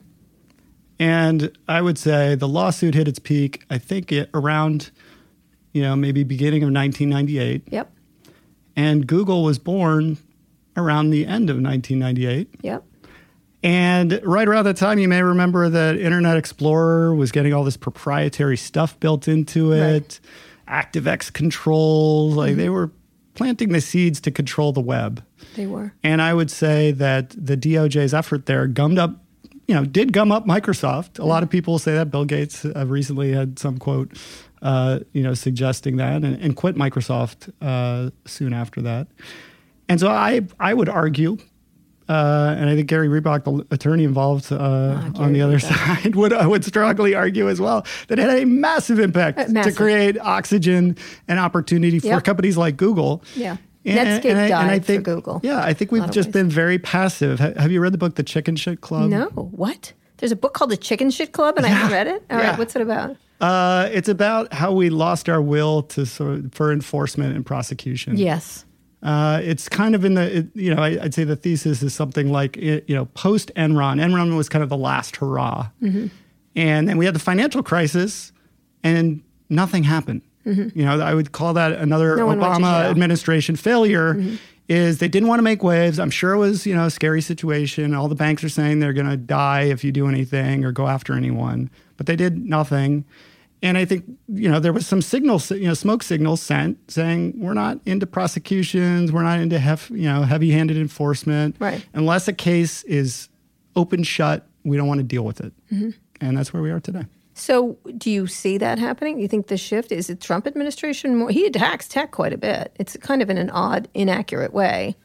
And 0.99 1.55
I 1.67 1.81
would 1.81 1.97
say 1.97 2.35
the 2.35 2.47
lawsuit 2.47 2.95
hit 2.95 3.07
its 3.07 3.19
peak, 3.19 3.63
I 3.69 3.77
think, 3.77 4.11
it, 4.11 4.29
around, 4.33 4.91
you 5.73 5.81
know, 5.81 5.95
maybe 5.95 6.23
beginning 6.23 6.63
of 6.63 6.71
1998. 6.71 7.63
Yep. 7.71 7.91
And 8.75 9.07
Google 9.07 9.43
was 9.43 9.59
born 9.59 10.17
around 10.75 11.09
the 11.09 11.25
end 11.25 11.49
of 11.49 11.61
1998. 11.61 12.49
Yep. 12.61 12.83
And 13.63 14.19
right 14.23 14.47
around 14.47 14.65
that 14.65 14.77
time, 14.77 14.99
you 14.99 15.07
may 15.07 15.23
remember 15.23 15.67
that 15.69 15.97
Internet 15.97 16.37
Explorer 16.37 17.13
was 17.13 17.31
getting 17.31 17.53
all 17.53 17.63
this 17.63 17.77
proprietary 17.77 18.57
stuff 18.57 18.99
built 18.99 19.27
into 19.27 19.73
it, 19.73 20.19
ActiveX 20.67 21.33
controls. 21.33 22.35
Like 22.35 22.51
mm-hmm. 22.51 22.59
they 22.59 22.69
were 22.69 22.91
planting 23.33 23.69
the 23.69 23.81
seeds 23.81 24.19
to 24.21 24.31
control 24.31 24.73
the 24.73 24.81
web. 24.81 25.23
They 25.55 25.67
were. 25.67 25.93
And 26.03 26.21
I 26.21 26.33
would 26.33 26.51
say 26.51 26.91
that 26.91 27.29
the 27.31 27.57
DOJ's 27.57 28.13
effort 28.13 28.45
there 28.45 28.67
gummed 28.67 28.99
up, 28.99 29.23
you 29.67 29.75
know, 29.75 29.85
did 29.85 30.13
gum 30.13 30.31
up 30.31 30.45
Microsoft. 30.45 31.19
A 31.19 31.25
lot 31.25 31.43
of 31.43 31.49
people 31.49 31.77
say 31.79 31.93
that. 31.93 32.09
Bill 32.11 32.25
Gates 32.25 32.63
uh, 32.65 32.85
recently 32.87 33.31
had 33.33 33.59
some 33.59 33.77
quote, 33.77 34.13
uh, 34.61 34.99
you 35.13 35.21
know, 35.23 35.33
suggesting 35.33 35.97
that 35.97 36.23
and, 36.23 36.39
and 36.41 36.55
quit 36.55 36.75
Microsoft 36.75 37.51
uh, 37.61 38.09
soon 38.25 38.53
after 38.53 38.81
that. 38.83 39.07
And 39.89 39.99
so 39.99 40.07
I, 40.09 40.41
I 40.59 40.73
would 40.73 40.89
argue, 40.89 41.37
uh, 42.09 42.55
and 42.57 42.69
I 42.69 42.75
think 42.75 42.87
Gary 42.87 43.07
Reback, 43.09 43.43
the 43.43 43.65
attorney 43.73 44.05
involved 44.05 44.51
uh, 44.51 45.11
on 45.15 45.33
the 45.33 45.41
other 45.41 45.57
Reback. 45.59 46.03
side, 46.03 46.15
would 46.15 46.31
would 46.45 46.63
strongly 46.63 47.15
argue 47.15 47.49
as 47.49 47.59
well 47.59 47.85
that 48.07 48.19
it 48.19 48.29
had 48.29 48.39
a 48.39 48.45
massive 48.45 48.99
impact 48.99 49.37
Uh, 49.39 49.45
massive. 49.49 49.73
to 49.73 49.77
create 49.77 50.17
oxygen 50.19 50.95
and 51.27 51.39
opportunity 51.39 51.99
for 51.99 52.07
Yep. 52.07 52.23
companies 52.23 52.55
like 52.57 52.77
Google. 52.77 53.23
Yeah. 53.35 53.57
And- 53.87 54.07
Netscape 54.23 54.29
and 54.31 54.39
I- 54.39 54.43
and 54.45 54.53
I 54.53 54.67
died 54.67 54.81
for 54.85 54.87
think- 54.87 55.03
Google. 55.05 55.39
Yeah, 55.43 55.59
I 55.61 55.73
think 55.73 55.91
we've 55.91 56.09
just 56.11 56.27
ways. 56.27 56.33
been 56.33 56.49
very 56.49 56.77
passive. 56.79 57.39
Ha- 57.39 57.53
Have 57.57 57.71
you 57.71 57.79
read 57.81 57.93
the 57.93 57.97
book, 57.97 58.15
The 58.15 58.23
Chicken 58.23 58.55
Shit 58.55 58.81
Club? 58.81 59.09
No. 59.09 59.25
What? 59.35 59.93
There's 60.17 60.31
a 60.31 60.35
book 60.35 60.53
called 60.53 60.71
The 60.71 60.77
Chicken 60.77 61.11
Shit 61.11 61.31
Club, 61.31 61.57
and 61.57 61.65
I 61.65 61.69
haven't 61.69 61.91
read 61.93 62.07
it. 62.07 62.23
All 62.29 62.37
right. 62.37 62.43
Yeah. 62.45 62.57
What's 62.57 62.75
it 62.75 62.81
about? 62.81 63.15
Uh, 63.39 63.87
it's 63.91 64.09
about 64.09 64.51
how 64.51 64.71
we 64.71 64.89
lost 64.89 65.29
our 65.29 65.41
will 65.41 65.83
to 65.83 66.05
sort 66.05 66.39
of, 66.39 66.53
for 66.53 66.71
enforcement 66.71 67.35
and 67.35 67.45
prosecution. 67.45 68.17
Yes. 68.17 68.65
Uh, 69.03 69.39
it's 69.43 69.69
kind 69.69 69.93
of 69.93 70.03
in 70.03 70.15
the, 70.15 70.37
it, 70.39 70.47
you 70.55 70.73
know, 70.73 70.81
I, 70.81 70.97
I'd 71.03 71.13
say 71.13 71.23
the 71.23 71.35
thesis 71.35 71.83
is 71.83 71.93
something 71.93 72.31
like, 72.31 72.57
it, 72.57 72.83
you 72.87 72.95
know, 72.95 73.05
post 73.05 73.51
Enron. 73.55 74.01
Enron 74.01 74.35
was 74.35 74.49
kind 74.49 74.63
of 74.63 74.69
the 74.69 74.77
last 74.77 75.17
hurrah. 75.17 75.69
Mm-hmm. 75.83 76.07
And 76.55 76.89
then 76.89 76.97
we 76.97 77.05
had 77.05 77.13
the 77.13 77.19
financial 77.19 77.61
crisis 77.61 78.31
and 78.83 79.21
nothing 79.51 79.83
happened. 79.83 80.23
You 80.47 80.85
know, 80.85 80.99
I 80.99 81.13
would 81.13 81.31
call 81.31 81.53
that 81.53 81.73
another 81.73 82.11
Mm-hmm. 82.11 82.19
No 82.19 82.25
one 82.27 82.39
went 82.39 82.53
to 82.55 82.59
Obama. 82.61 82.81
Mm-hmm. 82.81 82.91
administration 82.91 83.55
failure. 83.55 84.37
Is 84.69 84.97
they 84.97 85.07
didn't 85.07 85.29
want 85.29 85.39
to 85.39 85.43
make 85.43 85.63
waves. 85.63 85.97
I'm 85.97 86.09
sure 86.09 86.33
it 86.33 86.37
was, 86.39 86.65
you 86.65 86.75
know, 86.75 86.87
a 86.87 86.91
scary 86.91 87.21
situation. 87.21 87.93
All 87.93 88.09
the 88.09 88.15
banks 88.15 88.43
are 88.43 88.49
saying 88.49 88.81
they're 88.81 88.91
going 88.91 89.09
to 89.09 89.15
die 89.15 89.61
if 89.61 89.81
you 89.81 89.93
do 89.93 90.09
anything 90.09 90.65
or 90.65 90.73
go 90.73 90.87
after 90.89 91.13
anyone, 91.13 91.69
but 91.95 92.05
they 92.05 92.17
did 92.17 92.37
nothing. 92.45 93.05
And 93.63 93.77
I 93.77 93.85
think, 93.85 94.03
you 94.27 94.51
know, 94.51 94.59
there 94.59 94.73
was 94.73 94.85
some 94.85 95.01
signals, 95.01 95.49
you 95.51 95.67
know, 95.67 95.73
smoke 95.73 96.03
signals 96.03 96.41
sent 96.41 96.91
saying 96.91 97.35
we're 97.37 97.53
not 97.53 97.79
into 97.85 98.05
prosecutions, 98.05 99.09
we're 99.13 99.23
not 99.23 99.39
into 99.39 99.57
hef, 99.57 99.89
you 99.89 100.03
know, 100.09 100.23
heavy-handed 100.23 100.75
enforcement. 100.75 101.55
Right. 101.59 101.85
Unless 101.93 102.27
a 102.27 102.33
case 102.33 102.83
is 102.83 103.29
open 103.77 104.03
shut, 104.03 104.45
we 104.65 104.75
don't 104.75 104.87
want 104.89 104.99
to 104.99 105.05
deal 105.05 105.23
with 105.23 105.39
it. 105.39 105.53
And 106.19 106.37
that's 106.37 106.51
where 106.51 106.61
we 106.61 106.71
are 106.71 106.81
today. 106.81 107.05
So, 107.37 107.77
do 107.97 108.09
you 108.09 108.25
see 108.27 108.57
that 108.57 108.79
happening? 108.79 109.19
You 109.19 109.27
think 109.27 109.47
the 109.47 109.57
shift 109.57 109.91
is 109.91 110.09
it 110.09 110.19
Trump 110.21 110.47
administration 110.47 111.15
more? 111.15 111.29
He 111.29 111.45
attacks 111.45 111.87
tech 111.87 112.11
quite 112.11 112.33
a 112.33 112.37
bit. 112.37 112.75
It's 112.79 112.97
kind 112.97 113.21
of 113.21 113.29
in 113.29 113.37
an 113.37 113.49
odd, 113.51 113.87
inaccurate 113.93 114.53
way. 114.53 114.95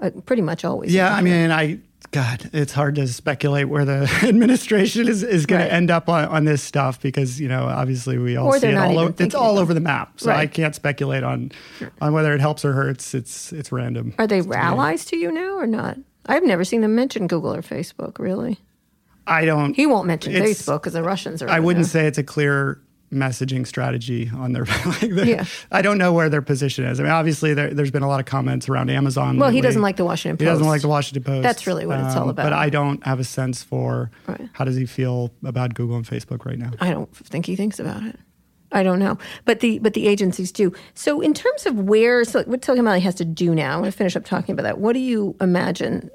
Uh, 0.00 0.10
pretty 0.26 0.42
much 0.42 0.64
always. 0.64 0.92
Yeah, 0.94 1.14
I 1.14 1.22
mean, 1.22 1.50
I 1.50 1.78
God, 2.12 2.50
it's 2.52 2.72
hard 2.72 2.94
to 2.96 3.08
speculate 3.08 3.68
where 3.68 3.84
the 3.84 4.02
administration 4.22 5.08
is, 5.08 5.22
is 5.22 5.44
going 5.46 5.62
Right. 5.62 5.68
to 5.68 5.72
end 5.74 5.90
up 5.90 6.08
on, 6.08 6.26
on 6.26 6.44
this 6.44 6.62
stuff 6.62 7.00
because 7.00 7.40
you 7.40 7.48
know 7.48 7.64
obviously 7.64 8.16
we 8.18 8.36
all 8.36 8.48
Or 8.48 8.58
see 8.58 8.68
it 8.68 8.76
all 8.76 8.98
over. 8.98 9.14
It's 9.22 9.34
all 9.34 9.58
over 9.58 9.74
the 9.74 9.80
map, 9.80 10.20
so 10.20 10.30
I 10.30 10.46
can't 10.46 10.74
speculate 10.74 11.24
on 11.24 11.50
on 12.00 12.12
whether 12.12 12.32
it 12.34 12.40
helps 12.40 12.64
or 12.64 12.74
hurts. 12.74 13.12
It's 13.14 13.52
it's 13.52 13.72
random. 13.72 14.14
Are 14.18 14.26
they 14.26 14.40
allies 14.40 15.04
to 15.06 15.16
you 15.16 15.32
now 15.32 15.56
or 15.56 15.66
not? 15.66 15.96
I've 16.26 16.44
never 16.44 16.64
seen 16.64 16.80
them 16.82 16.94
mention 16.94 17.26
Google 17.26 17.54
or 17.54 17.62
Facebook. 17.62 18.18
Really, 18.18 18.58
I 19.26 19.44
don't. 19.44 19.74
he 19.74 19.86
won't 19.86 20.06
mention 20.06 20.32
Facebook 20.32 20.80
because 20.82 20.92
the 20.92 21.02
Russians 21.02 21.42
are. 21.42 21.48
I 21.48 21.60
wouldn't 21.60 21.84
there. 21.86 22.02
say 22.02 22.06
it's 22.06 22.18
a 22.18 22.22
clear 22.22 22.80
messaging 23.12 23.66
strategy 23.66 24.30
on 24.34 24.52
their. 24.52 24.64
like 24.86 25.00
their- 25.00 25.24
Yeah. 25.24 25.44
I 25.70 25.80
don't 25.82 25.96
know 25.98 26.12
where 26.12 26.28
their 26.28 26.42
position 26.42 26.84
is. 26.84 26.98
I 26.98 27.04
mean, 27.04 27.12
obviously 27.12 27.54
there, 27.54 27.72
there's 27.72 27.90
been 27.92 28.02
a 28.02 28.08
lot 28.08 28.18
of 28.20 28.26
comments 28.26 28.68
around 28.68 28.90
Amazon. 28.90 29.38
Well, 29.38 29.50
he 29.50 29.60
doesn't 29.60 29.80
like 29.82 29.96
the 29.96 30.04
Washington 30.04 30.36
Post. 30.36 30.42
He 30.42 30.46
doesn't 30.46 30.66
like 30.66 30.82
the 30.82 30.88
Washington 30.88 31.22
Post. 31.22 31.36
Um, 31.36 31.42
That's 31.42 31.66
really 31.66 31.86
what 31.86 32.00
it's 32.00 32.16
all 32.16 32.28
about. 32.28 32.42
But 32.42 32.52
I 32.52 32.68
don't 32.68 33.04
have 33.06 33.20
a 33.20 33.24
sense 33.24 33.62
for 33.62 34.10
Right. 34.26 34.48
how 34.52 34.64
does 34.64 34.76
he 34.76 34.86
feel 34.86 35.32
about 35.44 35.74
Google 35.74 35.96
and 35.96 36.04
Facebook 36.06 36.44
right 36.44 36.58
now. 36.58 36.72
I 36.80 36.90
don't 36.90 37.14
think 37.16 37.46
he 37.46 37.54
thinks 37.56 37.78
about 37.78 38.02
it. 38.02 38.18
I 38.76 38.82
don't 38.82 38.98
know, 38.98 39.16
but 39.44 39.60
the 39.60 39.78
but 39.80 39.94
the 39.94 40.06
agencies 40.06 40.52
do. 40.52 40.72
So 40.94 41.20
in 41.20 41.32
terms 41.34 41.66
of 41.66 41.80
where 41.80 42.24
so 42.24 42.42
what 42.44 42.64
Silicon 42.64 42.84
Valley 42.84 43.00
has 43.00 43.14
to 43.16 43.24
do 43.24 43.54
now, 43.54 43.72
I'm 43.74 43.80
going 43.80 43.90
to 43.90 43.96
finish 43.96 44.14
up 44.16 44.24
talking 44.24 44.52
about 44.52 44.62
that. 44.64 44.78
What 44.78 44.92
do 44.92 45.00
you 45.00 45.34
imagine? 45.40 46.10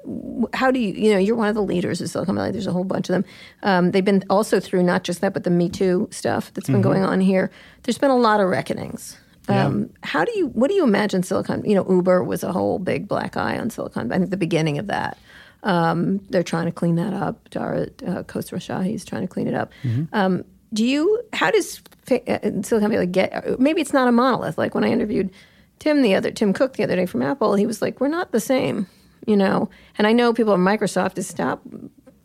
How 0.54 0.70
do 0.70 0.78
you 0.78 0.94
you 0.94 1.10
know 1.12 1.18
you're 1.18 1.36
one 1.36 1.48
of 1.48 1.54
the 1.54 1.62
leaders 1.62 2.00
of 2.00 2.08
Silicon 2.08 2.36
Valley. 2.36 2.52
There's 2.52 2.66
a 2.68 2.72
whole 2.72 2.84
bunch 2.84 3.08
of 3.10 3.14
them. 3.14 3.24
Um, 3.62 3.90
they've 3.90 4.04
been 4.04 4.24
also 4.30 4.60
through 4.60 4.84
not 4.84 5.02
just 5.04 5.20
that, 5.20 5.32
but 5.34 5.44
the 5.44 5.50
Me 5.50 5.68
Too 5.68 6.08
stuff 6.10 6.52
that's 6.54 6.68
been 6.68 6.76
Mm-hmm. 6.76 6.82
going 6.90 7.04
on 7.04 7.20
here. 7.20 7.50
There's 7.82 7.98
been 7.98 8.10
a 8.10 8.16
lot 8.16 8.40
of 8.40 8.48
reckonings. 8.48 9.18
Um, 9.48 9.90
How 10.04 10.24
do 10.24 10.32
you 10.38 10.46
what 10.48 10.68
do 10.68 10.74
you 10.74 10.84
imagine 10.84 11.22
Silicon? 11.24 11.64
You 11.68 11.74
know, 11.74 11.84
Uber 11.90 12.22
was 12.22 12.44
a 12.44 12.52
whole 12.52 12.78
big 12.78 13.08
black 13.08 13.36
eye 13.36 13.58
on 13.58 13.70
Silicon. 13.70 14.12
I 14.12 14.18
think 14.18 14.30
the 14.30 14.36
beginning 14.36 14.78
of 14.78 14.86
that. 14.86 15.18
Um, 15.64 16.18
they're 16.30 16.42
trying 16.42 16.66
to 16.66 16.72
clean 16.72 16.94
that 16.96 17.12
up. 17.12 17.48
Dara 17.50 17.82
uh, 18.06 18.22
Khosrowshahi 18.24 18.94
is 18.94 19.04
trying 19.04 19.22
to 19.22 19.28
clean 19.28 19.46
it 19.48 19.54
up. 19.54 19.70
Um, 20.12 20.44
do 20.72 20.84
you? 20.84 21.22
How 21.32 21.50
does 21.50 21.82
uh, 22.10 22.38
Silicon 22.62 22.90
Valley 22.90 23.06
get? 23.06 23.58
Maybe 23.60 23.80
it's 23.80 23.92
not 23.92 24.08
a 24.08 24.12
monolith. 24.12 24.58
Like 24.58 24.74
when 24.74 24.84
I 24.84 24.88
interviewed 24.88 25.30
Tim 25.78 26.02
the 26.02 26.14
other 26.14 26.30
Tim 26.30 26.52
Cook 26.52 26.74
the 26.74 26.84
other 26.84 26.96
day 26.96 27.06
from 27.06 27.22
Apple, 27.22 27.54
he 27.54 27.66
was 27.66 27.82
like, 27.82 28.00
"We're 28.00 28.08
not 28.08 28.32
the 28.32 28.40
same," 28.40 28.86
you 29.26 29.36
know. 29.36 29.68
And 29.98 30.06
I 30.06 30.12
know 30.12 30.32
people 30.32 30.54
at 30.54 30.60
Microsoft 30.60 31.14
to 31.14 31.22
stop 31.22 31.62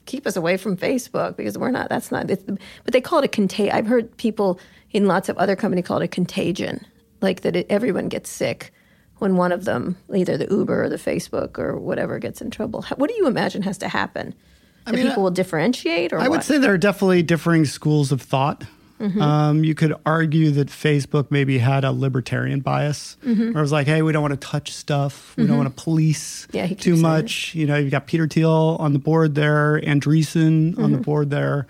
keep 0.06 0.26
us 0.26 0.38
away 0.38 0.58
from 0.58 0.78
Facebook 0.78 1.36
because 1.36 1.58
we're 1.58 1.72
not. 1.72 1.89
That's 1.89 2.12
not. 2.12 2.28
But 2.28 2.93
they 2.93 3.02
call 3.02 3.20
it 3.20 3.26
a 3.26 3.30
contagion. 3.30 3.76
I've 3.76 3.88
heard 3.88 4.16
people 4.18 4.60
in 4.91 5.06
lots 5.06 5.30
of 5.30 5.38
other 5.38 5.56
companies 5.56 5.86
call 5.86 6.02
it 6.02 6.06
a 6.06 6.08
contagion, 6.08 6.86
like 7.22 7.41
that. 7.41 7.56
It, 7.56 7.68
everyone 7.70 8.08
gets 8.08 8.30
sick 8.30 8.74
when 9.18 9.36
one 9.36 9.52
of 9.52 9.66
them, 9.66 9.98
either 10.16 10.38
the 10.38 10.48
Uber 10.50 10.84
or 10.84 10.89
the 10.89 10.98
Facebook 10.98 11.60
or 11.60 11.78
whatever, 11.78 12.20
gets 12.20 12.41
in 12.41 12.50
trouble. 12.52 12.84
What 12.95 13.10
do 13.10 13.16
you 13.16 13.28
imagine 13.28 13.62
has 13.64 13.78
to 13.80 13.88
happen? 13.88 14.34
That 14.88 14.95
mean, 14.95 15.07
people 15.07 15.23
will 15.23 15.31
differentiate, 15.31 16.11
or 16.13 16.19
I 16.19 16.27
would 16.27 16.43
say 16.43 16.57
there 16.57 16.73
are 16.73 16.77
definitely 16.77 17.21
differing 17.23 17.65
schools 17.65 18.11
of 18.11 18.21
thought. 18.21 18.63
Mm-hmm. 18.99 19.21
Um, 19.21 19.63
you 19.63 19.75
could 19.75 19.93
argue 20.07 20.49
that 20.51 20.69
Facebook 20.69 21.29
maybe 21.29 21.59
had 21.59 21.83
a 21.83 21.91
libertarian 21.91 22.61
bias, 22.61 23.15
Mm-hmm. 23.23 23.51
where 23.53 23.57
it 23.59 23.61
was 23.61 23.71
like, 23.71 23.85
"Hey, 23.85 24.01
we 24.01 24.11
don't 24.11 24.23
want 24.23 24.33
to 24.33 24.47
touch 24.47 24.71
stuff. 24.73 25.35
We 25.38 25.45
don't 25.45 25.57
want 25.57 25.69
to 25.75 25.83
police 25.83 26.47
Yeah, 26.51 26.65
too 26.67 26.95
much." 26.95 27.53
You 27.53 27.67
know, 27.67 27.77
you've 27.77 27.91
got 27.91 28.07
Peter 28.07 28.27
Thiel 28.27 28.75
on 28.79 28.93
the 28.93 28.99
board 28.99 29.35
there, 29.35 29.79
Andreessen 29.81 30.77
on 30.79 30.85
Mm-hmm. 30.85 30.91
the 30.93 30.97
board 30.97 31.29
there, 31.29 31.67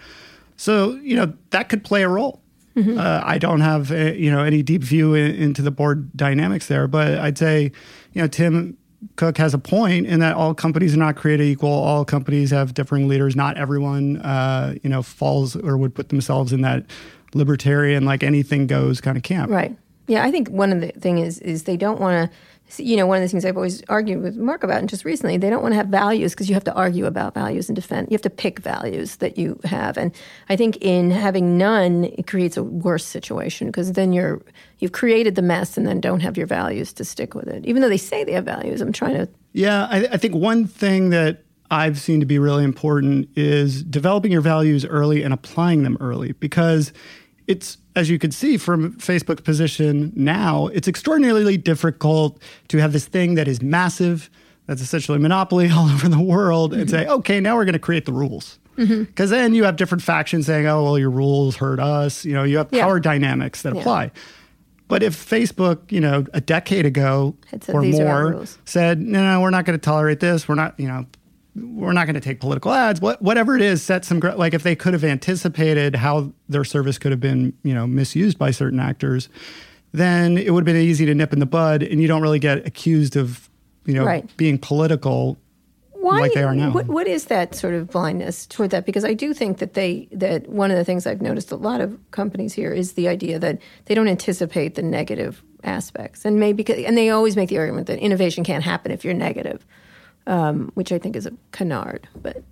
so 0.55 0.93
you 1.03 1.15
know 1.17 1.33
that 1.49 1.67
could 1.67 1.83
play 1.83 2.03
a 2.03 2.07
role. 2.07 2.39
Mm-hmm. 2.77 2.97
Uh, 2.97 3.21
I 3.25 3.39
don't 3.39 3.61
have 3.61 3.91
uh, 3.91 3.95
you 4.13 4.31
know 4.31 4.43
any 4.43 4.61
deep 4.63 4.83
view 4.83 5.13
in, 5.13 5.35
into 5.35 5.61
the 5.61 5.71
board 5.71 6.15
dynamics 6.15 6.67
there, 6.67 6.87
but 6.87 7.17
I'd 7.17 7.37
say 7.37 7.71
you 8.13 8.21
know 8.21 8.27
Tim 8.29 8.77
Cook 9.15 9.37
has 9.37 9.53
a 9.53 9.59
point 9.59 10.07
in 10.07 10.19
that 10.21 10.35
all 10.35 10.53
companies 10.53 10.93
are 10.95 10.99
not 10.99 11.15
created 11.15 11.45
equal. 11.45 11.69
All 11.69 12.03
companies 12.03 12.49
have 12.51 12.73
differing 12.73 13.07
leaders. 13.07 13.35
Not 13.35 13.57
everyone 13.57 14.17
uh, 14.17 14.75
you 14.83 14.89
know 14.89 15.03
falls 15.03 15.55
or 15.55 15.77
would 15.77 15.93
put 15.93 16.09
themselves 16.09 16.51
in 16.51 16.61
that 16.61 16.85
libertarian 17.33 18.05
like 18.05 18.23
anything 18.23 18.67
goes 18.67 18.99
kind 19.01 19.17
of 19.17 19.23
camp. 19.23 19.51
Right. 19.51 19.77
Yeah, 20.07 20.23
I 20.23 20.31
think 20.31 20.49
one 20.49 20.71
of 20.71 20.81
the 20.81 20.89
thing 20.99 21.19
is 21.19 21.39
is 21.39 21.63
they 21.63 21.77
don't 21.77 21.99
want 21.99 22.31
to. 22.31 22.37
You 22.75 22.97
know, 22.97 23.07
one 23.07 23.17
of 23.17 23.23
the 23.23 23.29
things 23.29 23.45
I've 23.45 23.55
always 23.55 23.81
argued 23.87 24.21
with 24.21 24.35
Mark 24.35 24.63
about, 24.63 24.79
and 24.79 24.89
just 24.89 25.05
recently, 25.05 25.37
they 25.37 25.49
don't 25.49 25.61
want 25.61 25.71
to 25.71 25.77
have 25.77 25.87
values 25.87 26.33
because 26.33 26.49
you 26.49 26.53
have 26.53 26.65
to 26.65 26.73
argue 26.73 27.05
about 27.05 27.33
values 27.33 27.69
and 27.69 27.75
defend. 27.75 28.09
You 28.09 28.15
have 28.15 28.21
to 28.23 28.29
pick 28.29 28.59
values 28.59 29.17
that 29.17 29.37
you 29.37 29.59
have, 29.63 29.97
and 29.97 30.13
I 30.49 30.55
think 30.55 30.77
in 30.81 31.09
having 31.11 31.57
none, 31.57 32.05
it 32.05 32.27
creates 32.27 32.57
a 32.57 32.63
worse 32.63 33.05
situation 33.05 33.67
because 33.67 33.93
then 33.93 34.11
you're 34.11 34.41
you've 34.79 34.91
created 34.91 35.35
the 35.35 35.41
mess 35.41 35.77
and 35.77 35.87
then 35.87 36.01
don't 36.01 36.19
have 36.19 36.37
your 36.37 36.47
values 36.47 36.93
to 36.93 37.05
stick 37.05 37.33
with 37.33 37.47
it. 37.47 37.65
Even 37.65 37.81
though 37.81 37.89
they 37.89 37.97
say 37.97 38.23
they 38.23 38.33
have 38.33 38.45
values, 38.45 38.81
I'm 38.81 38.91
trying 38.91 39.15
to. 39.15 39.29
Yeah, 39.53 39.87
I, 39.89 40.07
I 40.11 40.17
think 40.17 40.35
one 40.35 40.67
thing 40.67 41.09
that 41.09 41.43
I've 41.69 41.99
seen 41.99 42.19
to 42.19 42.25
be 42.25 42.39
really 42.39 42.63
important 42.63 43.29
is 43.35 43.83
developing 43.83 44.31
your 44.31 44.41
values 44.41 44.85
early 44.85 45.23
and 45.23 45.33
applying 45.33 45.83
them 45.83 45.97
early 45.99 46.31
because 46.33 46.93
it's, 47.47 47.77
as 47.95 48.09
you 48.09 48.19
can 48.19 48.31
see 48.31 48.57
from 48.57 48.93
Facebook's 48.97 49.41
position 49.41 50.11
now, 50.15 50.67
it's 50.67 50.87
extraordinarily 50.87 51.57
difficult 51.57 52.41
to 52.67 52.77
have 52.77 52.93
this 52.93 53.05
thing 53.05 53.35
that 53.35 53.47
is 53.47 53.61
massive, 53.61 54.29
that's 54.65 54.81
essentially 54.81 55.15
a 55.15 55.19
monopoly 55.19 55.69
all 55.71 55.89
over 55.89 56.09
the 56.09 56.21
world, 56.21 56.73
and 56.73 56.83
mm-hmm. 56.83 56.89
say, 56.89 57.07
okay, 57.07 57.39
now 57.39 57.55
we're 57.55 57.65
going 57.65 57.73
to 57.73 57.79
create 57.79 58.05
the 58.05 58.13
rules. 58.13 58.59
Mm-hmm. 58.77 59.03
Because 59.03 59.31
then 59.31 59.55
you 59.55 59.63
have 59.63 59.75
different 59.75 60.03
factions 60.03 60.45
saying, 60.45 60.67
oh, 60.67 60.83
well, 60.83 60.99
your 60.99 61.09
rules 61.09 61.55
hurt 61.55 61.79
us. 61.79 62.23
You 62.23 62.33
know, 62.33 62.43
you 62.43 62.57
have 62.57 62.67
Yeah. 62.71 62.83
power 62.83 62.99
dynamics 62.99 63.63
that 63.63 63.73
Yeah. 63.73 63.79
apply. 63.79 64.11
But 64.87 65.03
if 65.03 65.15
Facebook, 65.15 65.91
you 65.91 65.99
know, 65.99 66.25
a 66.33 66.39
decade 66.39 66.85
ago 66.85 67.35
Had 67.51 67.63
said, 67.63 67.75
or 67.75 67.81
"These 67.81 67.99
are 67.99 68.07
our 68.07 68.31
more 68.31 68.45
said, 68.65 69.01
no, 69.01 69.21
no, 69.21 69.41
we're 69.41 69.49
not 69.49 69.65
going 69.65 69.77
to 69.77 69.83
tolerate 69.83 70.19
this. 70.19 70.47
We're 70.47 70.55
not, 70.55 70.79
you 70.79 70.87
know, 70.87 71.05
we're 71.57 71.93
not 71.93 72.05
going 72.05 72.15
to 72.15 72.21
take 72.21 72.39
political 72.39 72.71
ads. 72.71 73.01
What, 73.01 73.21
whatever 73.21 73.55
it 73.55 73.61
is, 73.61 73.81
set 73.81 74.05
some, 74.05 74.19
like 74.19 74.53
if 74.53 74.63
they 74.63 74.75
could 74.75 74.93
have 74.93 75.03
anticipated 75.03 75.95
how 75.95 76.31
their 76.47 76.63
service 76.63 76.97
could 76.97 77.11
have 77.11 77.19
been, 77.19 77.53
you 77.63 77.73
know, 77.73 77.87
misused 77.87 78.37
by 78.37 78.51
certain 78.51 78.79
actors, 78.79 79.29
then 79.91 80.37
it 80.37 80.51
would 80.53 80.61
have 80.61 80.73
been 80.73 80.81
easy 80.81 81.05
to 81.05 81.15
nip 81.15 81.33
in 81.33 81.39
the 81.39 81.45
bud 81.45 81.81
and 81.83 82.01
you 82.01 82.07
don't 82.07 82.21
really 82.21 82.39
get 82.39 82.65
accused 82.67 83.15
of, 83.15 83.49
you 83.85 83.93
know, 83.93 84.05
Right. 84.05 84.37
being 84.37 84.57
political 84.57 85.37
Why, 85.93 86.19
like 86.19 86.33
they 86.33 86.43
are 86.43 86.53
now. 86.55 86.71
What, 86.71 86.87
what 86.87 87.07
is 87.07 87.25
that 87.25 87.55
sort 87.55 87.73
of 87.73 87.89
blindness 87.89 88.45
toward 88.45 88.69
that? 88.71 88.85
Because 88.85 89.03
I 89.03 89.13
do 89.13 89.33
think 89.33 89.57
that 89.57 89.73
they 89.73 90.07
that 90.11 90.47
one 90.47 90.71
of 90.71 90.77
the 90.77 90.85
things 90.85 91.07
I've 91.07 91.21
noticed 91.21 91.51
a 91.51 91.55
lot 91.55 91.81
of 91.81 91.97
companies 92.11 92.53
here 92.53 92.71
is 92.71 92.93
the 92.93 93.07
idea 93.07 93.39
that 93.39 93.59
they 93.85 93.95
don't 93.95 94.07
anticipate 94.07 94.75
the 94.75 94.83
negative 94.83 95.43
aspects, 95.63 96.23
and 96.23 96.39
maybe 96.39 96.63
and 96.85 96.97
they 96.97 97.09
always 97.09 97.35
make 97.35 97.49
the 97.49 97.57
argument 97.57 97.87
that 97.87 97.99
innovation 97.99 98.43
can't 98.43 98.63
happen 98.63 98.91
if 98.91 99.03
you're 99.03 99.13
negative, 99.13 99.65
um, 100.27 100.71
which 100.75 100.91
I 100.91 100.99
think 100.99 101.15
is 101.15 101.25
a 101.25 101.31
canard. 101.51 102.07
But 102.21 102.43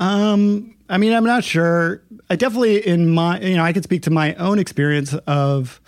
Um, 0.00 0.74
I 0.88 0.96
mean, 0.96 1.12
I'm 1.12 1.24
not 1.24 1.44
sure. 1.44 2.00
I 2.30 2.36
definitely, 2.36 2.86
in 2.86 3.10
my, 3.10 3.40
you 3.40 3.56
know, 3.56 3.64
I 3.64 3.72
can 3.72 3.82
speak 3.82 4.02
to 4.04 4.10
my 4.10 4.34
own 4.36 4.58
experience 4.58 5.12
of 5.26 5.80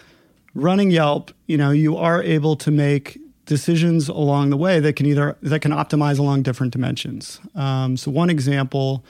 running 0.54 0.90
Yelp. 0.90 1.32
You 1.46 1.56
know, 1.56 1.70
you 1.70 1.96
are 1.96 2.22
able 2.22 2.56
to 2.56 2.70
make 2.70 3.18
decisions 3.46 4.08
along 4.08 4.50
the 4.50 4.56
way 4.56 4.78
that 4.80 4.94
can 4.94 5.06
either 5.06 5.36
that 5.42 5.60
can 5.60 5.72
optimize 5.72 6.18
along 6.18 6.42
different 6.42 6.72
dimensions. 6.72 7.40
Um, 7.54 7.96
so 7.96 8.10
one 8.10 8.30
example 8.30 9.04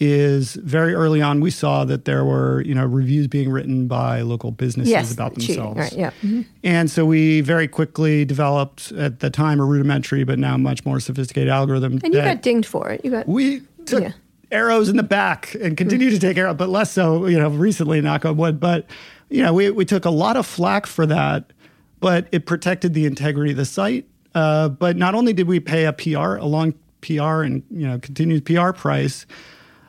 is 0.00 0.54
very 0.54 0.94
early 0.94 1.22
on 1.22 1.40
we 1.40 1.50
saw 1.50 1.84
that 1.84 2.04
there 2.06 2.24
were 2.24 2.60
you 2.62 2.74
know 2.74 2.84
reviews 2.84 3.28
being 3.28 3.50
written 3.50 3.86
by 3.86 4.20
local 4.22 4.50
businesses 4.50 4.90
yes, 4.90 5.12
about 5.12 5.38
cheating, 5.38 5.56
themselves. 5.64 5.78
right? 5.78 5.92
Yeah. 5.92 6.10
Mhm. 6.22 6.44
And 6.64 6.90
so 6.90 7.06
we 7.06 7.40
very 7.40 7.68
quickly 7.68 8.24
developed 8.24 8.90
at 8.92 9.20
the 9.20 9.30
time 9.30 9.60
a 9.60 9.64
rudimentary 9.64 10.24
but 10.24 10.38
now 10.38 10.56
much 10.56 10.84
more 10.84 10.98
sophisticated 10.98 11.48
algorithm. 11.50 12.00
And 12.02 12.12
you 12.14 12.20
got 12.20 12.42
dinged 12.42 12.66
for 12.68 12.90
it. 12.90 13.02
You 13.04 13.12
got 13.12 13.28
we 13.28 13.62
took 13.86 14.02
Yeah. 14.02 14.12
arrows 14.50 14.88
in 14.88 14.96
the 14.96 15.02
back 15.04 15.54
and 15.60 15.76
continue 15.76 16.10
to 16.10 16.18
take 16.18 16.36
arrows, 16.36 16.56
but 16.56 16.68
less 16.68 16.90
so, 16.90 17.26
you 17.26 17.38
know, 17.38 17.48
recently, 17.48 18.00
knock 18.00 18.24
on 18.24 18.36
wood. 18.36 18.58
But, 18.58 18.86
you 19.30 19.42
know, 19.42 19.52
we, 19.54 19.70
we 19.70 19.84
took 19.84 20.04
a 20.04 20.10
lot 20.10 20.36
of 20.36 20.46
flack 20.46 20.86
for 20.86 21.06
that, 21.06 21.52
but 22.00 22.26
it 22.32 22.44
protected 22.44 22.92
the 22.92 23.06
integrity 23.06 23.52
of 23.52 23.56
the 23.56 23.64
site. 23.64 24.06
Uh, 24.34 24.68
but 24.68 24.96
not 24.96 25.14
only 25.14 25.32
did 25.32 25.46
we 25.46 25.60
pay 25.60 25.84
a 25.86 25.92
PR, 25.92 26.36
a 26.36 26.44
long 26.46 26.74
PR 27.02 27.42
and, 27.42 27.62
you 27.70 27.86
know, 27.86 27.98
continued 27.98 28.44
PR 28.44 28.72
price, 28.72 29.26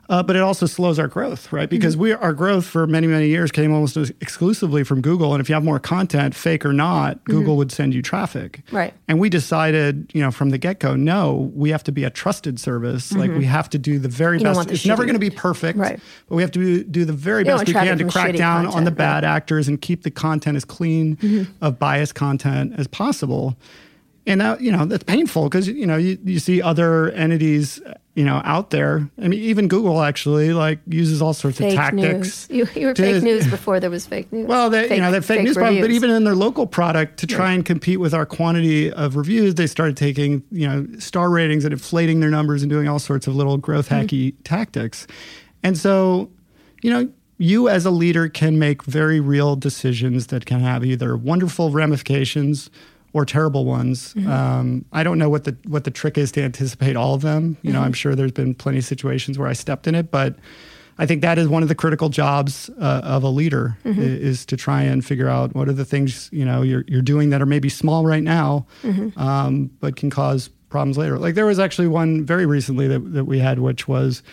uh, 0.09 0.21
but 0.21 0.35
it 0.35 0.41
also 0.41 0.65
slows 0.65 0.99
our 0.99 1.07
growth, 1.07 1.51
right? 1.53 1.69
Because 1.69 1.95
we 1.95 2.11
our 2.13 2.33
growth 2.33 2.65
for 2.65 2.85
many 2.87 3.07
many 3.07 3.27
years 3.27 3.51
came 3.51 3.73
almost 3.73 3.95
exclusively 4.21 4.83
from 4.83 5.01
Google, 5.01 5.33
and 5.33 5.41
if 5.41 5.47
you 5.49 5.55
have 5.55 5.63
more 5.63 5.79
content, 5.79 6.35
fake 6.35 6.65
or 6.65 6.73
not, 6.73 7.23
Google 7.23 7.55
would 7.57 7.71
send 7.71 7.93
you 7.93 8.01
traffic, 8.01 8.61
Right. 8.71 8.93
And 9.07 9.19
we 9.19 9.29
decided, 9.29 10.11
you 10.13 10.21
know, 10.21 10.31
from 10.31 10.49
the 10.49 10.57
get 10.57 10.79
go, 10.79 10.95
no, 10.95 11.51
we 11.55 11.69
have 11.69 11.83
to 11.85 11.91
be 11.91 12.03
a 12.03 12.09
trusted 12.09 12.59
service. 12.59 13.11
Like 13.13 13.31
we 13.31 13.45
have 13.45 13.69
to 13.69 13.77
do 13.77 13.99
the 13.99 14.09
very 14.09 14.39
don't 14.39 14.55
best. 14.55 14.67
the 14.67 14.73
It's 14.73 14.85
never 14.85 15.03
going 15.03 15.13
to 15.13 15.19
be 15.19 15.29
perfect, 15.29 15.77
Right. 15.77 15.99
But 16.27 16.35
we 16.35 16.41
have 16.41 16.51
to 16.51 16.83
do, 16.83 17.05
the 17.05 17.13
very 17.13 17.41
You 17.41 17.45
best 17.45 17.67
we 17.67 17.73
can 17.73 17.97
to 17.97 18.05
crack 18.05 18.35
down 18.35 18.65
on 18.67 18.83
the 18.83 18.91
bad 18.91 19.23
right. 19.23 19.35
actors 19.35 19.67
and 19.67 19.81
keep 19.81 20.03
the 20.03 20.11
content 20.11 20.57
as 20.57 20.65
clean 20.65 21.15
Mm-hmm. 21.17 21.51
of 21.63 21.79
biased 21.79 22.15
content 22.15 22.73
as 22.77 22.87
possible. 22.87 23.55
And 24.25 24.41
that, 24.41 24.61
you 24.61 24.71
know, 24.71 24.85
that's 24.85 25.03
painful 25.03 25.43
because, 25.43 25.67
you 25.67 25.85
know, 25.85 25.97
you, 25.97 26.17
you 26.23 26.39
see 26.39 26.61
other 26.61 27.11
entities 27.11 27.79
you 28.15 28.23
know 28.23 28.41
out 28.45 28.69
there. 28.69 29.09
I 29.21 29.27
mean, 29.27 29.39
even 29.39 29.67
Google 29.67 30.01
actually 30.01 30.53
like 30.53 30.79
uses 30.87 31.21
all 31.21 31.33
sorts 31.33 31.57
fake 31.57 31.69
of 31.71 31.75
tactics. 31.75 32.49
News. 32.49 32.75
You, 32.75 32.81
you 32.81 32.87
were 32.87 32.93
to- 32.93 33.01
fake 33.01 33.23
news 33.23 33.47
before 33.47 33.79
there 33.79 33.89
was 33.89 34.05
fake 34.05 34.31
news. 34.31 34.47
Well, 34.47 34.69
they, 34.69 34.93
you 34.95 35.01
know, 35.01 35.11
that 35.11 35.23
fake, 35.23 35.43
news 35.43 35.55
problem, 35.57 35.81
but 35.81 35.89
even 35.91 36.09
in 36.09 36.23
their 36.23 36.35
local 36.35 36.67
product 36.67 37.17
to 37.19 37.27
try 37.27 37.51
and 37.53 37.65
compete 37.65 37.99
with 37.99 38.13
our 38.13 38.25
quantity 38.25 38.91
of 38.91 39.15
reviews, 39.15 39.55
they 39.55 39.67
started 39.67 39.97
taking, 39.97 40.43
you 40.51 40.67
know, 40.67 40.87
star 40.99 41.29
ratings 41.29 41.65
and 41.65 41.73
inflating 41.73 42.19
their 42.19 42.29
numbers 42.29 42.61
and 42.61 42.69
doing 42.69 42.87
all 42.87 42.99
sorts 42.99 43.25
of 43.27 43.35
little 43.35 43.57
growth 43.57 43.89
Mm-hmm. 43.89 44.05
hacky 44.05 44.35
tactics. 44.43 45.07
And 45.63 45.77
so, 45.77 46.29
you 46.81 46.91
know, 46.91 47.09
you 47.39 47.67
as 47.67 47.85
a 47.85 47.91
leader 47.91 48.29
can 48.29 48.59
make 48.59 48.83
very 48.83 49.19
real 49.19 49.55
decisions 49.55 50.27
that 50.27 50.45
can 50.45 50.59
have 50.59 50.85
either 50.85 51.17
wonderful 51.17 51.71
ramifications 51.71 52.69
or 53.13 53.25
terrible 53.25 53.63
ones. 53.65 54.13
Mm-hmm. 54.15 54.29
Um, 54.29 54.85
I 54.91 55.03
don't 55.03 55.17
know 55.19 55.29
what 55.29 55.43
the 55.43 55.55
what 55.67 55.83
the 55.83 55.91
trick 55.91 56.17
is 56.17 56.31
to 56.33 56.41
anticipate 56.41 56.95
all 56.95 57.13
of 57.13 57.21
them. 57.21 57.57
You 57.61 57.71
know, 57.71 57.77
Mm-hmm. 57.79 57.85
I'm 57.85 57.93
sure 57.93 58.15
there's 58.15 58.31
been 58.31 58.55
plenty 58.55 58.79
of 58.79 58.85
situations 58.85 59.37
where 59.37 59.47
I 59.47 59.53
stepped 59.53 59.87
in 59.87 59.95
it, 59.95 60.09
but 60.11 60.35
I 60.99 61.05
think 61.07 61.21
that 61.21 61.37
is 61.39 61.47
one 61.47 61.63
of 61.63 61.69
the 61.69 61.75
critical 61.75 62.09
jobs 62.09 62.69
uh, 62.79 63.01
of 63.03 63.23
a 63.23 63.29
leader 63.29 63.77
Mm-hmm. 63.85 64.01
is 64.01 64.45
to 64.47 64.57
try 64.57 64.81
and 64.83 65.03
figure 65.05 65.27
out 65.29 65.55
what 65.55 65.67
are 65.69 65.73
the 65.73 65.85
things 65.85 66.29
you 66.31 66.43
know 66.45 66.61
you're 66.63 66.83
you're 66.87 67.01
doing 67.03 67.29
that 67.31 67.41
are 67.41 67.45
maybe 67.47 67.69
small 67.69 68.05
right 68.05 68.23
now, 68.23 68.65
Mm-hmm. 68.83 69.19
um, 69.19 69.69
but 69.79 69.95
can 69.95 70.09
cause 70.09 70.49
problems 70.69 70.97
later. 70.97 71.19
Like 71.19 71.35
there 71.35 71.45
was 71.45 71.59
actually 71.59 71.87
one 71.87 72.25
very 72.25 72.45
recently 72.47 72.87
that 72.87 73.13
that 73.13 73.25
we 73.25 73.37
had, 73.39 73.59
which 73.59 73.87
was, 73.87 74.23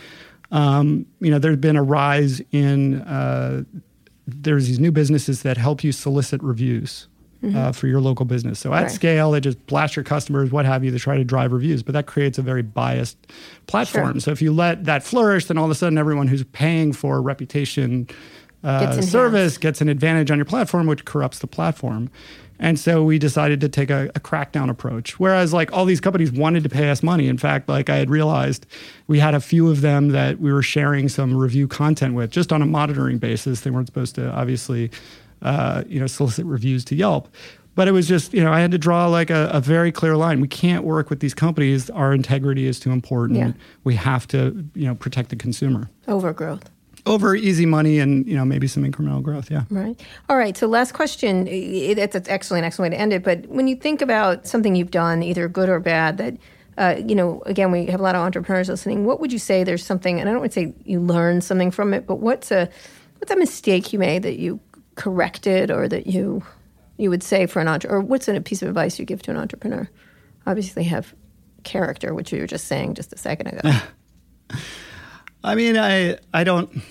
um, 0.52 1.04
you 1.20 1.30
know, 1.30 1.38
there's 1.38 1.56
been 1.58 1.76
a 1.76 1.82
rise 1.82 2.40
in 2.50 3.02
uh, 3.02 3.62
there's 4.26 4.68
these 4.68 4.78
new 4.80 4.92
businesses 4.92 5.42
that 5.42 5.56
help 5.56 5.82
you 5.84 5.92
solicit 5.92 6.42
reviews. 6.42 7.08
Uh, 7.42 7.72
for 7.72 7.86
your 7.86 8.02
local 8.02 8.26
business. 8.26 8.58
So 8.58 8.74
at 8.74 8.82
Right. 8.82 8.90
scale, 8.90 9.30
they 9.30 9.40
just 9.40 9.64
blast 9.66 9.96
your 9.96 10.02
customers, 10.04 10.52
what 10.52 10.66
have 10.66 10.84
you, 10.84 10.90
to 10.90 10.98
try 10.98 11.16
to 11.16 11.24
drive 11.24 11.52
reviews. 11.52 11.82
But 11.82 11.92
that 11.94 12.04
creates 12.04 12.36
a 12.36 12.42
very 12.42 12.60
biased 12.60 13.16
platform. 13.66 14.20
So 14.20 14.30
if 14.30 14.42
you 14.42 14.52
let 14.52 14.84
that 14.84 15.02
flourish, 15.02 15.46
then 15.46 15.56
all 15.56 15.64
of 15.64 15.70
a 15.70 15.74
sudden 15.74 15.96
everyone 15.96 16.28
who's 16.28 16.44
paying 16.44 16.92
for 16.92 17.22
reputation 17.22 18.08
uh, 18.62 18.94
Gets 18.94 19.08
service 19.08 19.56
gets 19.56 19.80
an 19.80 19.88
advantage 19.88 20.30
on 20.30 20.36
your 20.36 20.44
platform, 20.44 20.86
which 20.86 21.06
corrupts 21.06 21.38
the 21.38 21.46
platform. 21.46 22.10
And 22.58 22.78
so 22.78 23.02
we 23.02 23.18
decided 23.18 23.58
to 23.62 23.70
take 23.70 23.88
a, 23.88 24.10
a 24.14 24.20
crackdown 24.20 24.68
approach. 24.68 25.18
Whereas 25.18 25.54
like 25.54 25.72
all 25.72 25.86
these 25.86 26.00
companies 26.00 26.30
wanted 26.30 26.62
to 26.64 26.68
pay 26.68 26.90
us 26.90 27.02
money. 27.02 27.26
In 27.26 27.38
fact, 27.38 27.70
like 27.70 27.88
I 27.88 27.96
had 27.96 28.10
realized 28.10 28.66
we 29.06 29.18
had 29.18 29.34
a 29.34 29.40
few 29.40 29.70
of 29.70 29.80
them 29.80 30.10
that 30.10 30.40
we 30.40 30.52
were 30.52 30.62
sharing 30.62 31.08
some 31.08 31.34
review 31.34 31.66
content 31.66 32.14
with 32.14 32.30
just 32.30 32.52
on 32.52 32.60
a 32.60 32.66
monitoring 32.66 33.16
basis. 33.16 33.62
They 33.62 33.70
weren't 33.70 33.86
supposed 33.86 34.14
to 34.16 34.30
obviously 34.30 34.90
uh, 35.42 35.82
you 35.86 36.00
know, 36.00 36.06
solicit 36.06 36.44
reviews 36.46 36.84
to 36.86 36.94
Yelp. 36.94 37.28
But 37.76 37.86
it 37.88 37.92
was 37.92 38.08
just, 38.08 38.34
you 38.34 38.42
know, 38.42 38.52
I 38.52 38.60
had 38.60 38.72
to 38.72 38.78
draw 38.78 39.06
like 39.06 39.30
a, 39.30 39.48
a 39.52 39.60
very 39.60 39.92
clear 39.92 40.16
line. 40.16 40.40
We 40.40 40.48
can't 40.48 40.84
work 40.84 41.08
with 41.08 41.20
these 41.20 41.34
companies. 41.34 41.88
Our 41.88 42.12
integrity 42.12 42.66
is 42.66 42.80
too 42.80 42.90
important. 42.90 43.38
Yeah. 43.38 43.52
We 43.84 43.94
have 43.94 44.26
to, 44.28 44.64
you 44.74 44.86
know, 44.86 44.94
protect 44.96 45.30
the 45.30 45.36
consumer 45.36 45.88
Overgrowth. 46.08 46.68
over 47.06 47.34
easy 47.36 47.66
money 47.66 48.00
and, 48.00 48.26
you 48.26 48.36
know, 48.36 48.44
maybe 48.44 48.66
some 48.66 48.82
incremental 48.84 49.22
growth. 49.22 49.50
Yeah. 49.50 49.62
Right. 49.70 49.98
All 50.28 50.36
right. 50.36 50.56
So, 50.56 50.66
last 50.66 50.92
question. 50.92 51.46
It- 51.46 51.96
It's 51.98 52.16
an 52.16 52.24
excellent, 52.26 52.64
excellent 52.66 52.90
way 52.92 52.96
to 52.96 53.00
end 53.00 53.12
it. 53.12 53.22
But 53.22 53.46
when 53.46 53.68
you 53.68 53.76
think 53.76 54.02
about 54.02 54.46
something 54.48 54.74
you've 54.74 54.90
done, 54.90 55.22
either 55.22 55.48
good 55.48 55.68
or 55.68 55.78
bad, 55.80 56.18
that 56.18 56.36
uh, 56.76 56.96
you 57.06 57.14
know, 57.14 57.42
again, 57.46 57.70
we 57.70 57.86
have 57.86 58.00
a 58.00 58.02
lot 58.02 58.14
of 58.14 58.22
entrepreneurs 58.22 58.68
listening. 58.68 59.04
What 59.04 59.20
would 59.20 59.32
you 59.32 59.38
say? 59.38 59.64
There's 59.64 59.84
something, 59.84 60.18
and 60.18 60.28
I 60.28 60.32
don't 60.32 60.40
want 60.40 60.52
to 60.52 60.60
say 60.60 60.74
you 60.84 60.98
learned 61.00 61.44
something 61.44 61.70
from 61.70 61.92
it, 61.94 62.06
but 62.06 62.16
what's 62.16 62.50
a 62.50 62.68
what's 63.18 63.30
a 63.30 63.36
mistake 63.36 63.92
you 63.92 63.98
made 63.98 64.22
that 64.22 64.38
you 64.38 64.58
corrected, 65.00 65.70
or 65.70 65.88
that 65.88 66.06
you 66.06 66.42
you 66.98 67.08
would 67.08 67.22
say 67.22 67.46
for 67.46 67.60
an 67.60 67.68
entrepreneur, 67.68 68.00
or 68.00 68.04
what's 68.04 68.28
a 68.28 68.40
piece 68.40 68.60
of 68.60 68.68
advice 68.68 68.98
you 68.98 69.06
give 69.06 69.22
to 69.22 69.30
an 69.30 69.38
entrepreneur? 69.38 69.88
Obviously, 70.46 70.84
have 70.84 71.14
character, 71.64 72.12
which 72.12 72.32
you 72.32 72.40
were 72.40 72.46
just 72.46 72.66
saying 72.66 72.94
just 72.94 73.12
a 73.12 73.18
second 73.18 73.46
ago. 73.48 73.70
I 75.44 75.54
mean, 75.54 75.78
I, 75.78 76.18
I 76.34 76.44
don't, 76.44 76.82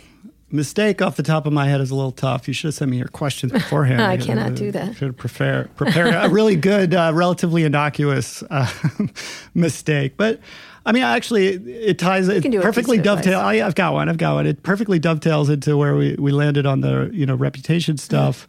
mistake 0.52 1.02
off 1.02 1.16
the 1.16 1.24
top 1.24 1.46
of 1.46 1.54
my 1.54 1.68
head 1.68 1.82
is 1.82 1.92
a 1.92 1.96
little 1.96 2.12
tough. 2.12 2.48
You 2.48 2.54
should 2.54 2.70
have 2.70 2.76
sent 2.76 2.92
me 2.92 2.98
your 2.98 3.08
questions 3.08 3.52
beforehand. 3.52 4.02
I 4.02 4.18
cannot 4.18 4.56
do 4.56 4.72
that. 4.72 4.96
Should 4.96 5.10
have 5.10 5.18
prepare, 5.18 5.70
a 5.78 6.30
really 6.30 6.56
good, 6.56 6.94
uh, 6.94 7.12
relatively 7.14 7.64
innocuous 7.64 8.44
uh, 8.50 8.72
mistake. 9.54 10.18
But 10.18 10.40
I 10.86 10.92
mean, 10.92 11.04
actually, 11.04 11.48
it, 11.48 11.68
it 11.68 12.00
ties, 12.00 12.28
it 12.28 12.42
can 12.42 12.52
do 12.52 12.60
a 12.60 12.62
perfectly 12.62 12.98
piece 12.98 13.06
of 13.06 13.20
advice. 13.20 13.26
dovetail. 13.26 13.40
I, 13.40 13.66
I've 13.66 13.76
got 13.76 13.94
one. 13.94 14.10
I've 14.10 14.18
got 14.18 14.36
one. 14.36 14.48
It 14.48 14.64
perfectly 14.64 15.00
dovetails 15.00 15.50
into 15.50 15.78
where 15.78 15.96
we, 15.96 16.16
we 16.18 16.32
landed 16.32 16.66
on 16.66 16.82
the, 16.82 17.10
you 17.14 17.26
know, 17.26 17.36
reputation 17.36 17.98
stuff 17.98 18.48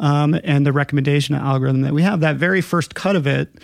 um, 0.00 0.38
and 0.42 0.66
the 0.66 0.72
recommendation 0.72 1.34
algorithm 1.34 1.82
that 1.82 1.92
we 1.92 2.02
have. 2.02 2.20
That 2.20 2.36
very 2.36 2.60
first 2.60 2.94
cut 2.94 3.14
of 3.16 3.26
it, 3.26 3.54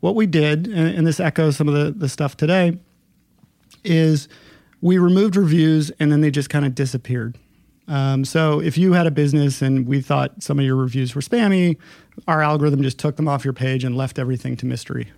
what 0.00 0.14
we 0.14 0.26
did, 0.26 0.66
and, 0.66 0.96
and 0.96 1.06
this 1.06 1.18
echoes 1.18 1.56
some 1.56 1.68
of 1.68 1.74
the, 1.74 1.90
the 1.90 2.08
stuff 2.08 2.36
today, 2.36 2.78
is 3.84 4.28
we 4.80 4.98
removed 4.98 5.36
reviews 5.36 5.90
and 5.98 6.12
then 6.12 6.20
they 6.20 6.30
just 6.30 6.50
kind 6.50 6.64
of 6.64 6.74
disappeared. 6.74 7.38
Um, 7.88 8.24
so 8.24 8.60
if 8.60 8.78
you 8.78 8.92
had 8.92 9.06
a 9.06 9.10
business 9.10 9.60
and 9.60 9.86
we 9.86 10.00
thought 10.00 10.42
some 10.42 10.58
of 10.58 10.64
your 10.64 10.76
reviews 10.76 11.14
were 11.14 11.20
spammy, 11.20 11.78
our 12.28 12.42
algorithm 12.42 12.82
just 12.82 12.98
took 12.98 13.16
them 13.16 13.26
off 13.26 13.44
your 13.44 13.54
page 13.54 13.82
and 13.82 13.96
left 13.96 14.18
everything 14.18 14.56
to 14.58 14.66
mystery. 14.66 15.10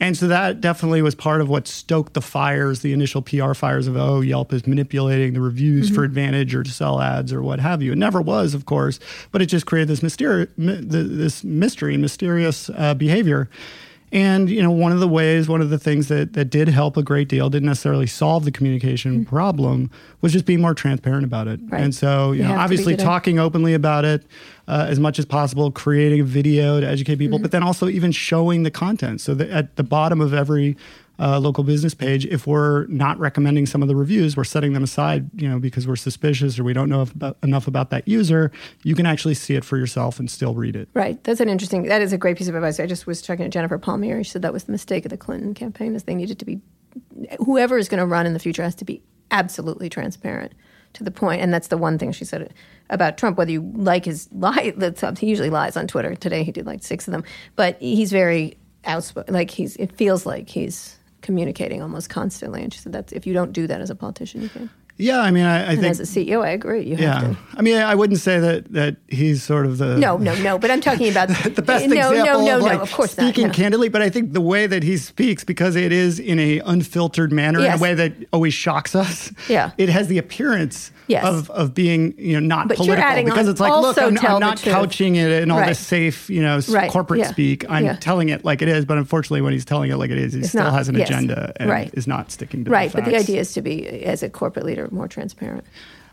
And 0.00 0.16
so 0.16 0.28
that 0.28 0.62
definitely 0.62 1.02
was 1.02 1.14
part 1.14 1.42
of 1.42 1.50
what 1.50 1.68
stoked 1.68 2.14
the 2.14 2.22
fires, 2.22 2.80
the 2.80 2.94
initial 2.94 3.20
PR 3.20 3.52
fires 3.52 3.86
of, 3.86 3.96
oh, 3.98 4.22
Yelp 4.22 4.50
is 4.54 4.66
manipulating 4.66 5.34
the 5.34 5.42
reviews 5.42 5.90
for 5.90 6.04
advantage 6.04 6.54
or 6.54 6.62
to 6.62 6.70
sell 6.70 7.02
ads 7.02 7.34
or 7.34 7.42
what 7.42 7.60
have 7.60 7.82
you. 7.82 7.92
It 7.92 7.98
never 7.98 8.22
was, 8.22 8.54
of 8.54 8.64
course, 8.64 8.98
but 9.30 9.42
it 9.42 9.46
just 9.46 9.66
created 9.66 9.88
this, 9.88 10.00
mysteri- 10.00 10.48
this 10.56 11.44
mystery, 11.44 11.98
mysterious 11.98 12.70
uh, 12.70 12.94
behavior. 12.94 13.50
And 14.12 14.50
you 14.50 14.60
know, 14.62 14.72
one 14.72 14.90
of 14.90 14.98
the 14.98 15.06
ways, 15.06 15.48
one 15.48 15.60
of 15.60 15.70
the 15.70 15.78
things 15.78 16.08
that 16.08 16.32
that 16.32 16.46
did 16.46 16.68
help 16.68 16.96
a 16.96 17.02
great 17.02 17.28
deal, 17.28 17.48
didn't 17.48 17.66
necessarily 17.66 18.06
solve 18.06 18.44
the 18.44 18.50
communication 18.50 19.24
problem, 19.24 19.90
was 20.20 20.32
just 20.32 20.46
being 20.46 20.60
more 20.60 20.74
transparent 20.74 21.24
about 21.24 21.46
it. 21.46 21.60
Right. 21.68 21.82
And 21.82 21.94
so, 21.94 22.32
you, 22.32 22.38
You 22.38 22.42
know, 22.42 22.48
have 22.48 22.54
to 22.54 22.58
be 22.58 22.62
obviously 22.62 22.96
talking 22.96 23.38
openly 23.38 23.72
about 23.72 24.04
it 24.04 24.24
uh, 24.66 24.86
as 24.88 24.98
much 24.98 25.18
as 25.20 25.26
possible, 25.26 25.70
creating 25.70 26.20
a 26.20 26.24
video 26.24 26.80
to 26.80 26.86
educate 26.86 27.16
people, 27.16 27.38
Mm-hmm. 27.38 27.42
but 27.42 27.52
then 27.52 27.62
also 27.62 27.88
even 27.88 28.10
showing 28.10 28.64
the 28.64 28.70
content. 28.70 29.20
So 29.20 29.34
that 29.34 29.48
at 29.50 29.76
the 29.76 29.84
bottom 29.84 30.20
of 30.20 30.34
every 30.34 30.76
uh, 31.20 31.38
local 31.38 31.62
business 31.62 31.92
page, 31.92 32.24
if 32.26 32.46
we're 32.46 32.86
not 32.86 33.18
recommending 33.18 33.66
some 33.66 33.82
of 33.82 33.88
the 33.88 33.94
reviews, 33.94 34.36
we're 34.36 34.44
setting 34.44 34.72
them 34.72 34.82
aside, 34.82 35.28
you 35.34 35.46
know, 35.46 35.58
because 35.58 35.86
we're 35.86 35.96
suspicious 35.96 36.58
or 36.58 36.64
we 36.64 36.72
don't 36.72 36.88
know 36.88 37.02
about, 37.02 37.36
enough 37.42 37.66
about 37.66 37.90
that 37.90 38.08
user. 38.08 38.50
You 38.84 38.94
can 38.94 39.04
actually 39.04 39.34
see 39.34 39.54
it 39.54 39.64
for 39.64 39.76
yourself 39.76 40.18
and 40.18 40.30
still 40.30 40.54
read 40.54 40.76
it. 40.76 40.88
Right. 40.94 41.22
That's 41.24 41.40
an 41.40 41.50
interesting. 41.50 41.82
That 41.84 42.00
is 42.00 42.14
a 42.14 42.18
great 42.18 42.38
piece 42.38 42.48
of 42.48 42.54
advice. 42.54 42.80
I 42.80 42.86
just 42.86 43.06
was 43.06 43.20
talking 43.20 43.44
to 43.44 43.50
Jennifer 43.50 43.76
Palmieri. 43.76 44.24
She 44.24 44.30
said 44.30 44.42
that 44.42 44.52
was 44.52 44.64
the 44.64 44.72
mistake 44.72 45.04
of 45.04 45.10
the 45.10 45.18
Clinton 45.18 45.52
campaign. 45.52 45.94
Is 45.94 46.04
they 46.04 46.14
needed 46.14 46.38
to 46.38 46.46
be 46.46 46.60
whoever 47.44 47.76
is 47.76 47.88
going 47.88 48.00
to 48.00 48.06
run 48.06 48.26
in 48.26 48.32
the 48.32 48.38
future 48.38 48.62
has 48.62 48.74
to 48.76 48.86
be 48.86 49.02
absolutely 49.30 49.90
transparent 49.90 50.54
to 50.94 51.04
the 51.04 51.10
point. 51.10 51.42
And 51.42 51.52
that's 51.52 51.68
the 51.68 51.76
one 51.76 51.98
thing 51.98 52.12
she 52.12 52.24
said 52.24 52.54
about 52.88 53.18
Trump. 53.18 53.36
Whether 53.36 53.52
you 53.52 53.70
like 53.74 54.06
his 54.06 54.28
lie. 54.32 54.72
He 55.18 55.26
usually 55.26 55.50
lies 55.50 55.76
on 55.76 55.86
Twitter. 55.86 56.14
Today 56.14 56.44
he 56.44 56.52
did 56.52 56.64
like 56.64 56.82
six 56.82 57.06
of 57.06 57.12
them, 57.12 57.24
but 57.56 57.76
he's 57.78 58.10
very 58.10 58.56
outspoken. 58.86 59.34
Like 59.34 59.50
he's. 59.50 59.76
It 59.76 59.92
feels 59.92 60.24
like 60.24 60.48
he's 60.48 60.96
communicating 61.20 61.82
almost 61.82 62.08
constantly. 62.08 62.62
And 62.62 62.72
she 62.72 62.80
said 62.80 62.92
that's 62.92 63.12
if 63.12 63.26
you 63.26 63.34
don't 63.34 63.52
do 63.52 63.66
that 63.66 63.80
as 63.80 63.90
a 63.90 63.94
politician, 63.94 64.42
you 64.42 64.48
can. 64.48 64.70
Yeah, 65.00 65.20
I 65.20 65.30
mean, 65.30 65.44
I, 65.44 65.56
I 65.56 65.72
And 65.72 65.80
think 65.80 65.90
as 65.90 66.00
a 66.00 66.02
CEO, 66.04 66.44
I 66.44 66.50
agree. 66.50 66.82
You 66.82 66.96
Yeah. 66.96 67.34
I 67.56 67.62
mean, 67.62 67.76
I 67.76 67.94
wouldn't 67.94 68.20
say 68.20 68.38
that 68.38 68.72
that 68.72 68.96
he's 69.08 69.42
sort 69.42 69.66
of 69.66 69.78
the 69.78 69.96
No, 69.96 70.16
no, 70.18 70.34
no. 70.42 70.58
But 70.58 70.70
I'm 70.70 70.80
talking 70.80 71.10
about 71.10 71.28
the 71.54 71.62
best 71.62 71.86
no, 71.88 72.10
example 72.10 72.44
no, 72.44 72.58
no, 72.58 72.66
of 72.66 72.72
no. 72.72 72.80
Of 72.80 72.92
course 72.92 73.12
speaking 73.12 73.44
not. 73.48 73.56
no. 73.56 73.62
candidly. 73.62 73.88
But 73.88 74.02
I 74.02 74.10
think 74.10 74.32
the 74.32 74.40
way 74.40 74.66
that 74.66 74.82
he 74.82 74.96
speaks, 74.96 75.44
because 75.44 75.76
it 75.76 75.92
is 75.92 76.18
in 76.20 76.38
a 76.38 76.60
unfiltered 76.60 77.32
manner, 77.32 77.60
in 77.60 77.72
a 77.72 77.78
way 77.78 77.94
that 77.94 78.12
always 78.32 78.54
shocks 78.54 78.94
us. 78.94 79.32
Yeah. 79.48 79.70
it 79.78 79.88
has 79.88 80.08
the 80.08 80.18
appearance 80.18 80.90
Yes. 81.06 81.24
of 81.24 81.50
of 81.50 81.74
being 81.74 82.14
you 82.18 82.34
know 82.34 82.46
not 82.46 82.68
But 82.68 82.76
political 82.76 83.24
because 83.24 83.48
it's 83.48 83.58
like, 83.58 83.72
look, 83.72 83.98
I'm, 83.98 84.16
I'm 84.24 84.38
not 84.38 84.62
couching 84.62 85.16
it 85.16 85.30
in 85.42 85.50
all 85.50 85.58
Right. 85.58 85.70
this 85.70 85.80
safe, 85.80 86.30
you 86.30 86.40
know, 86.40 86.60
Right, 86.68 86.88
corporate 86.88 87.18
yeah, 87.20 87.30
speak. 87.32 87.68
I'm 87.68 87.84
yeah. 87.84 87.96
telling 87.96 88.28
it 88.28 88.44
like 88.44 88.62
it 88.62 88.68
is. 88.68 88.84
But 88.84 88.96
unfortunately, 88.98 89.40
when 89.40 89.52
he's 89.52 89.64
telling 89.64 89.90
it 89.90 89.96
like 89.96 90.10
it 90.12 90.18
is, 90.18 90.34
he 90.34 90.40
It's 90.40 90.50
still 90.50 90.62
not- 90.62 90.72
has 90.74 90.88
an 90.88 90.94
yes. 90.96 91.08
agenda 91.08 91.52
and 91.56 91.68
Right. 91.68 91.90
is 91.94 92.06
not 92.06 92.30
sticking 92.30 92.64
to 92.64 92.70
Right, 92.70 92.92
but 92.92 93.04
the 93.06 93.16
idea 93.16 93.40
is 93.40 93.52
to 93.54 93.60
be, 93.62 93.88
as 94.04 94.22
a 94.22 94.28
corporate 94.30 94.64
leader, 94.66 94.88
more 94.92 95.08
transparent. 95.08 95.64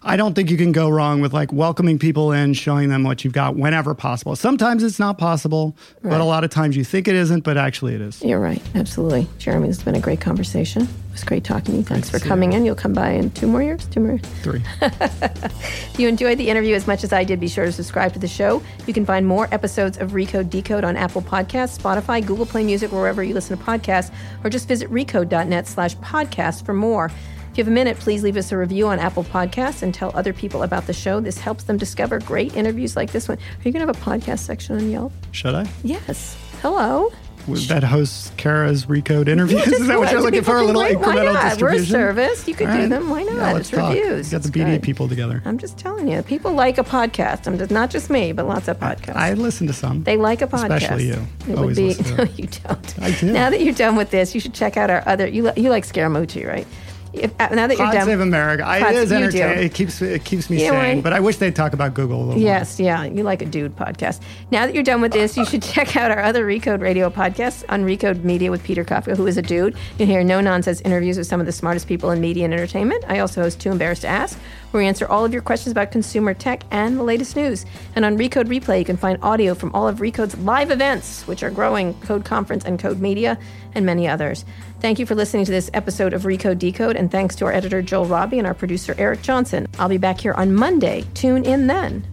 I 0.03 0.15
don't 0.15 0.36
think 0.36 0.51
you 0.51 0.57
can 0.57 0.71
go 0.71 0.89
wrong 0.89 1.21
with 1.21 1.34
like 1.34 1.51
welcoming 1.51 1.97
people 1.97 2.32
in, 2.32 2.53
showing 2.53 2.88
them 2.89 3.03
what 3.03 3.23
you've 3.23 3.34
got 3.34 3.55
whenever 3.57 3.95
possible. 3.95 4.36
Sometimes 4.36 4.84
it's 4.84 4.99
not 4.99 5.17
possible, 5.17 5.75
Right. 6.01 6.11
but 6.11 6.21
a 6.21 6.23
lot 6.23 6.43
of 6.43 6.51
times 6.51 6.78
you 6.78 6.84
think 6.84 7.07
it 7.07 7.15
isn't, 7.15 7.43
but 7.43 7.57
actually 7.57 7.95
it 7.95 8.01
is. 8.01 8.21
You're 8.23 8.39
right, 8.39 8.61
absolutely. 8.75 9.28
Jeremy, 9.39 9.67
this 9.67 9.78
has 9.78 9.84
been 9.84 9.95
a 9.95 9.99
great 9.99 10.21
conversation. 10.21 10.84
It 10.84 10.89
was 11.11 11.23
great 11.23 11.43
talking 11.43 11.73
to 11.73 11.78
you. 11.80 11.84
Thanks 11.84 12.09
for 12.11 12.19
to 12.19 12.23
see 12.23 12.30
coming 12.30 12.53
in. 12.53 12.63
You'll 12.63 12.75
come 12.75 12.93
by 12.93 13.09
in 13.09 13.32
two 13.32 13.47
more 13.47 13.63
years, 13.63 13.86
two 13.88 13.99
more 13.99 14.11
years. 14.11 14.21
Three. 14.43 14.61
If 14.82 15.93
you 15.99 16.07
enjoyed 16.07 16.38
the 16.38 16.47
interview 16.47 16.75
as 16.75 16.86
much 16.86 17.03
as 17.03 17.11
I 17.11 17.23
did, 17.23 17.39
be 17.39 17.47
sure 17.47 17.65
to 17.65 17.71
subscribe 17.71 18.13
to 18.13 18.19
the 18.19 18.28
show. 18.28 18.61
You 18.86 18.93
can 18.93 19.05
find 19.05 19.25
more 19.25 19.47
episodes 19.51 19.97
of 19.97 20.11
Recode 20.11 20.51
Decode 20.51 20.84
on 20.84 20.95
Apple 20.95 21.23
Podcasts, 21.23 21.78
Spotify, 21.78 22.23
Google 22.25 22.45
Play 22.45 22.63
Music, 22.63 22.91
wherever 22.91 23.23
you 23.23 23.34
listen 23.34 23.57
to 23.57 23.63
podcasts, 23.63 24.13
or 24.43 24.51
just 24.51 24.67
visit 24.67 24.89
recode.net 24.91 25.67
slash 25.67 25.97
podcast 25.97 26.63
for 26.65 26.75
more. 26.75 27.11
If 27.58 27.62
you 27.62 27.72
have 27.72 27.72
a 27.72 27.86
minute, 27.86 27.97
please 27.97 28.22
leave 28.22 28.38
us 28.38 28.51
a 28.51 28.58
review 28.58 28.88
on 28.88 28.99
Apple 28.99 29.24
Podcasts 29.24 29.82
and 29.82 29.91
tell 29.91 30.12
other 30.14 30.32
people 30.32 30.62
about 30.62 30.86
the 30.86 30.93
show. 30.93 31.20
This 31.20 31.39
helps 31.39 31.64
them 31.64 31.76
discover 31.76 32.20
great 32.20 32.55
interviews 32.55 32.95
like 32.95 33.12
this 33.12 33.28
one. 33.28 33.39
Are 33.39 33.41
you 33.64 33.72
going 33.72 33.84
to 33.84 33.91
have 33.91 33.97
a 33.97 33.99
podcast 33.99 34.41
section 34.41 34.76
on 34.78 34.91
Yelp? 34.91 35.12
Should 35.32 35.55
I? 35.55 35.68
Yes. 35.82 36.38
Hello. 36.62 37.12
that 37.47 37.84
hosts 37.84 38.32
Kara's 38.38 38.86
Recode 38.86 39.28
interviews. 39.28 39.66
Is 39.66 39.88
that 39.88 39.97
what 39.97 40.12
you're 40.12 40.22
looking 40.22 40.43
for? 40.43 40.58
A 40.58 40.64
little 40.64 40.84
like, 40.84 40.97
incremental 40.97 41.16
Why 41.16 41.34
not? 41.34 41.43
distribution? 41.49 41.66
We're 41.66 42.10
a 42.10 42.16
service. 42.16 42.47
You 42.47 42.53
could 42.53 42.70
All 42.70 42.78
do 42.78 42.89
them. 42.89 43.10
Why 43.10 43.24
not? 43.24 43.36
Yeah, 43.36 43.53
let's 43.53 43.70
it's 43.70 43.70
talk. 43.72 43.91
reviews. 43.95 44.30
Got 44.30 44.43
the 44.43 44.49
BD 44.49 44.66
good. 44.74 44.84
people 44.84 45.10
together. 45.10 45.41
I'm 45.43 45.58
just 45.58 45.80
telling 45.80 46.08
you, 46.08 46.22
people 46.22 46.53
like 46.53 46.78
a 46.78 46.84
podcast. 46.84 47.47
I'm 47.47 47.58
just 47.58 47.72
not 47.72 47.89
just 47.89 48.12
me, 48.12 48.34
but 48.34 48.45
lots 48.45 48.68
of 48.68 48.78
podcasts. 48.80 49.16
I 49.16 49.34
listen 49.34 49.66
to 49.66 49.74
some. 49.74 50.03
They 50.03 50.18
like 50.18 50.43
a 50.43 50.47
podcast. 50.47 50.76
Especially 50.78 51.08
you. 51.08 51.14
It 51.14 51.47
would 51.47 51.58
Always 51.58 51.78
be. 51.78 51.88
listen 51.88 52.05
to 52.05 52.16
No, 52.26 52.32
you 52.36 52.47
don't. 52.68 52.99
I 53.01 53.12
do. 53.20 53.34
Now 53.34 53.49
that 53.49 53.62
you're 53.64 53.74
done 53.74 53.95
with 53.95 54.12
this, 54.12 54.36
you 54.36 54.41
should 54.41 54.53
check 54.53 54.78
out 54.78 54.91
our 54.91 55.01
other. 55.08 55.26
You 55.28 55.41
li- 55.45 55.53
you 55.64 55.72
like 55.72 55.88
Scaramucci, 55.88 56.47
right? 56.47 56.68
If, 57.20 57.32
uh, 57.39 57.49
now 57.53 57.68
that 57.68 57.78
you're 57.78 57.91
done. 57.91 58.05
Save 58.05 58.20
America. 58.20 58.65
I, 58.65 58.89
it 58.89 58.95
is 58.95 59.11
entertaining. 59.11 59.65
It 59.65 59.74
keeps 59.74 60.01
it 60.01 60.24
keeps 60.24 60.49
me 60.49 60.63
You 60.63 60.72
know 60.72 60.80
sane. 60.80 61.01
But 61.01 61.13
I 61.13 61.20
wish 61.20 61.38
they'd 61.38 61.55
talk 61.55 61.74
about 61.74 61.93
Google 61.93 62.24
a 62.24 62.26
little 62.26 62.41
Yes, 62.41 62.80
yeah, 62.80 63.03
you 63.03 63.24
like 63.24 63.41
a 63.41 63.45
dude 63.45 63.76
podcast. 63.76 64.22
Now 64.51 64.65
that 64.65 64.74
you're 64.74 64.84
done 64.84 65.01
with 65.01 65.11
this, 65.11 65.38
you 65.38 65.45
should 65.45 65.63
check 65.74 65.95
out 65.95 66.11
our 66.11 66.22
other 66.22 66.45
Recode 66.45 66.82
Radio 66.82 67.09
podcasts 67.09 67.63
on 67.70 67.84
Recode 67.84 68.24
Media 68.24 68.51
with 68.51 68.63
Peter 68.63 68.84
Kafka, 68.84 69.15
who 69.15 69.28
is 69.28 69.38
a 69.38 69.41
dude. 69.41 69.76
You'll 69.97 70.07
hear 70.07 70.24
no 70.24 70.41
nonsense 70.41 70.82
interviews 70.82 71.18
with 71.18 71.28
some 71.28 71.39
of 71.39 71.45
the 71.45 71.51
smartest 71.51 71.88
people 71.88 72.11
in 72.11 72.22
media 72.22 72.45
and 72.45 72.53
entertainment. 72.53 73.03
I 73.07 73.20
also 73.20 73.41
host 73.41 73.59
Too 73.59 73.72
Embarrassed 73.72 74.01
to 74.01 74.07
Ask, 74.07 74.38
where 74.72 74.82
we 74.84 74.88
answer 74.88 75.07
all 75.07 75.26
of 75.26 75.34
your 75.34 75.41
questions 75.41 75.72
about 75.72 75.91
consumer 75.91 76.34
tech 76.34 76.63
and 76.72 76.97
the 76.97 77.03
latest 77.03 77.36
news. 77.36 77.65
And 77.95 78.05
on 78.05 78.18
Recode 78.18 78.47
Replay, 78.47 78.80
you 78.80 78.86
can 78.86 78.97
find 78.97 79.18
audio 79.22 79.53
from 79.55 79.74
all 79.74 79.88
of 79.88 79.97
Recode's 79.97 80.38
live 80.39 80.72
events, 80.72 81.26
which 81.28 81.43
are 81.43 81.49
growing 81.49 81.93
Code 82.01 82.26
Conference 82.26 82.65
and 82.65 82.80
Code 82.80 82.99
Media, 82.99 83.38
and 83.76 83.86
many 83.86 84.07
others. 84.07 84.45
Thank 84.80 84.99
you 84.99 85.07
for 85.07 85.15
listening 85.15 85.43
to 85.45 85.51
this 85.51 85.71
episode 85.73 86.13
of 86.13 86.21
Recode 86.23 86.59
Decode, 86.59 86.95
and 86.95 87.11
thanks 87.11 87.36
to 87.38 87.45
our 87.45 87.51
editor 87.51 87.82
Joel 87.82 88.05
Robbie 88.05 88.38
and 88.38 88.45
our 88.45 88.53
producer 88.53 88.93
Eric 88.99 89.23
Johnson. 89.23 89.67
I'll 89.80 89.89
be 89.89 89.97
back 89.97 90.19
here 90.19 90.34
on 90.34 90.53
Monday. 90.53 91.03
Tune 91.15 91.45
in 91.45 91.65
then. 91.65 92.05